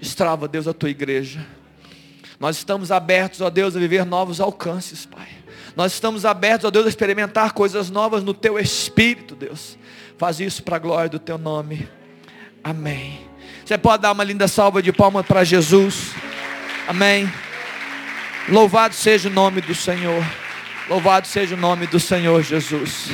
[0.00, 1.46] Destrava, Deus, a tua igreja.
[2.42, 5.28] Nós estamos abertos, ó Deus, a viver novos alcances, Pai.
[5.76, 9.78] Nós estamos abertos, ó Deus, a experimentar coisas novas no Teu Espírito, Deus.
[10.18, 11.88] Faz isso para a glória do Teu nome.
[12.64, 13.20] Amém.
[13.64, 16.10] Você pode dar uma linda salva de palmas para Jesus.
[16.88, 17.32] Amém.
[18.48, 20.24] Louvado seja o nome do Senhor.
[20.88, 23.12] Louvado seja o nome do Senhor Jesus.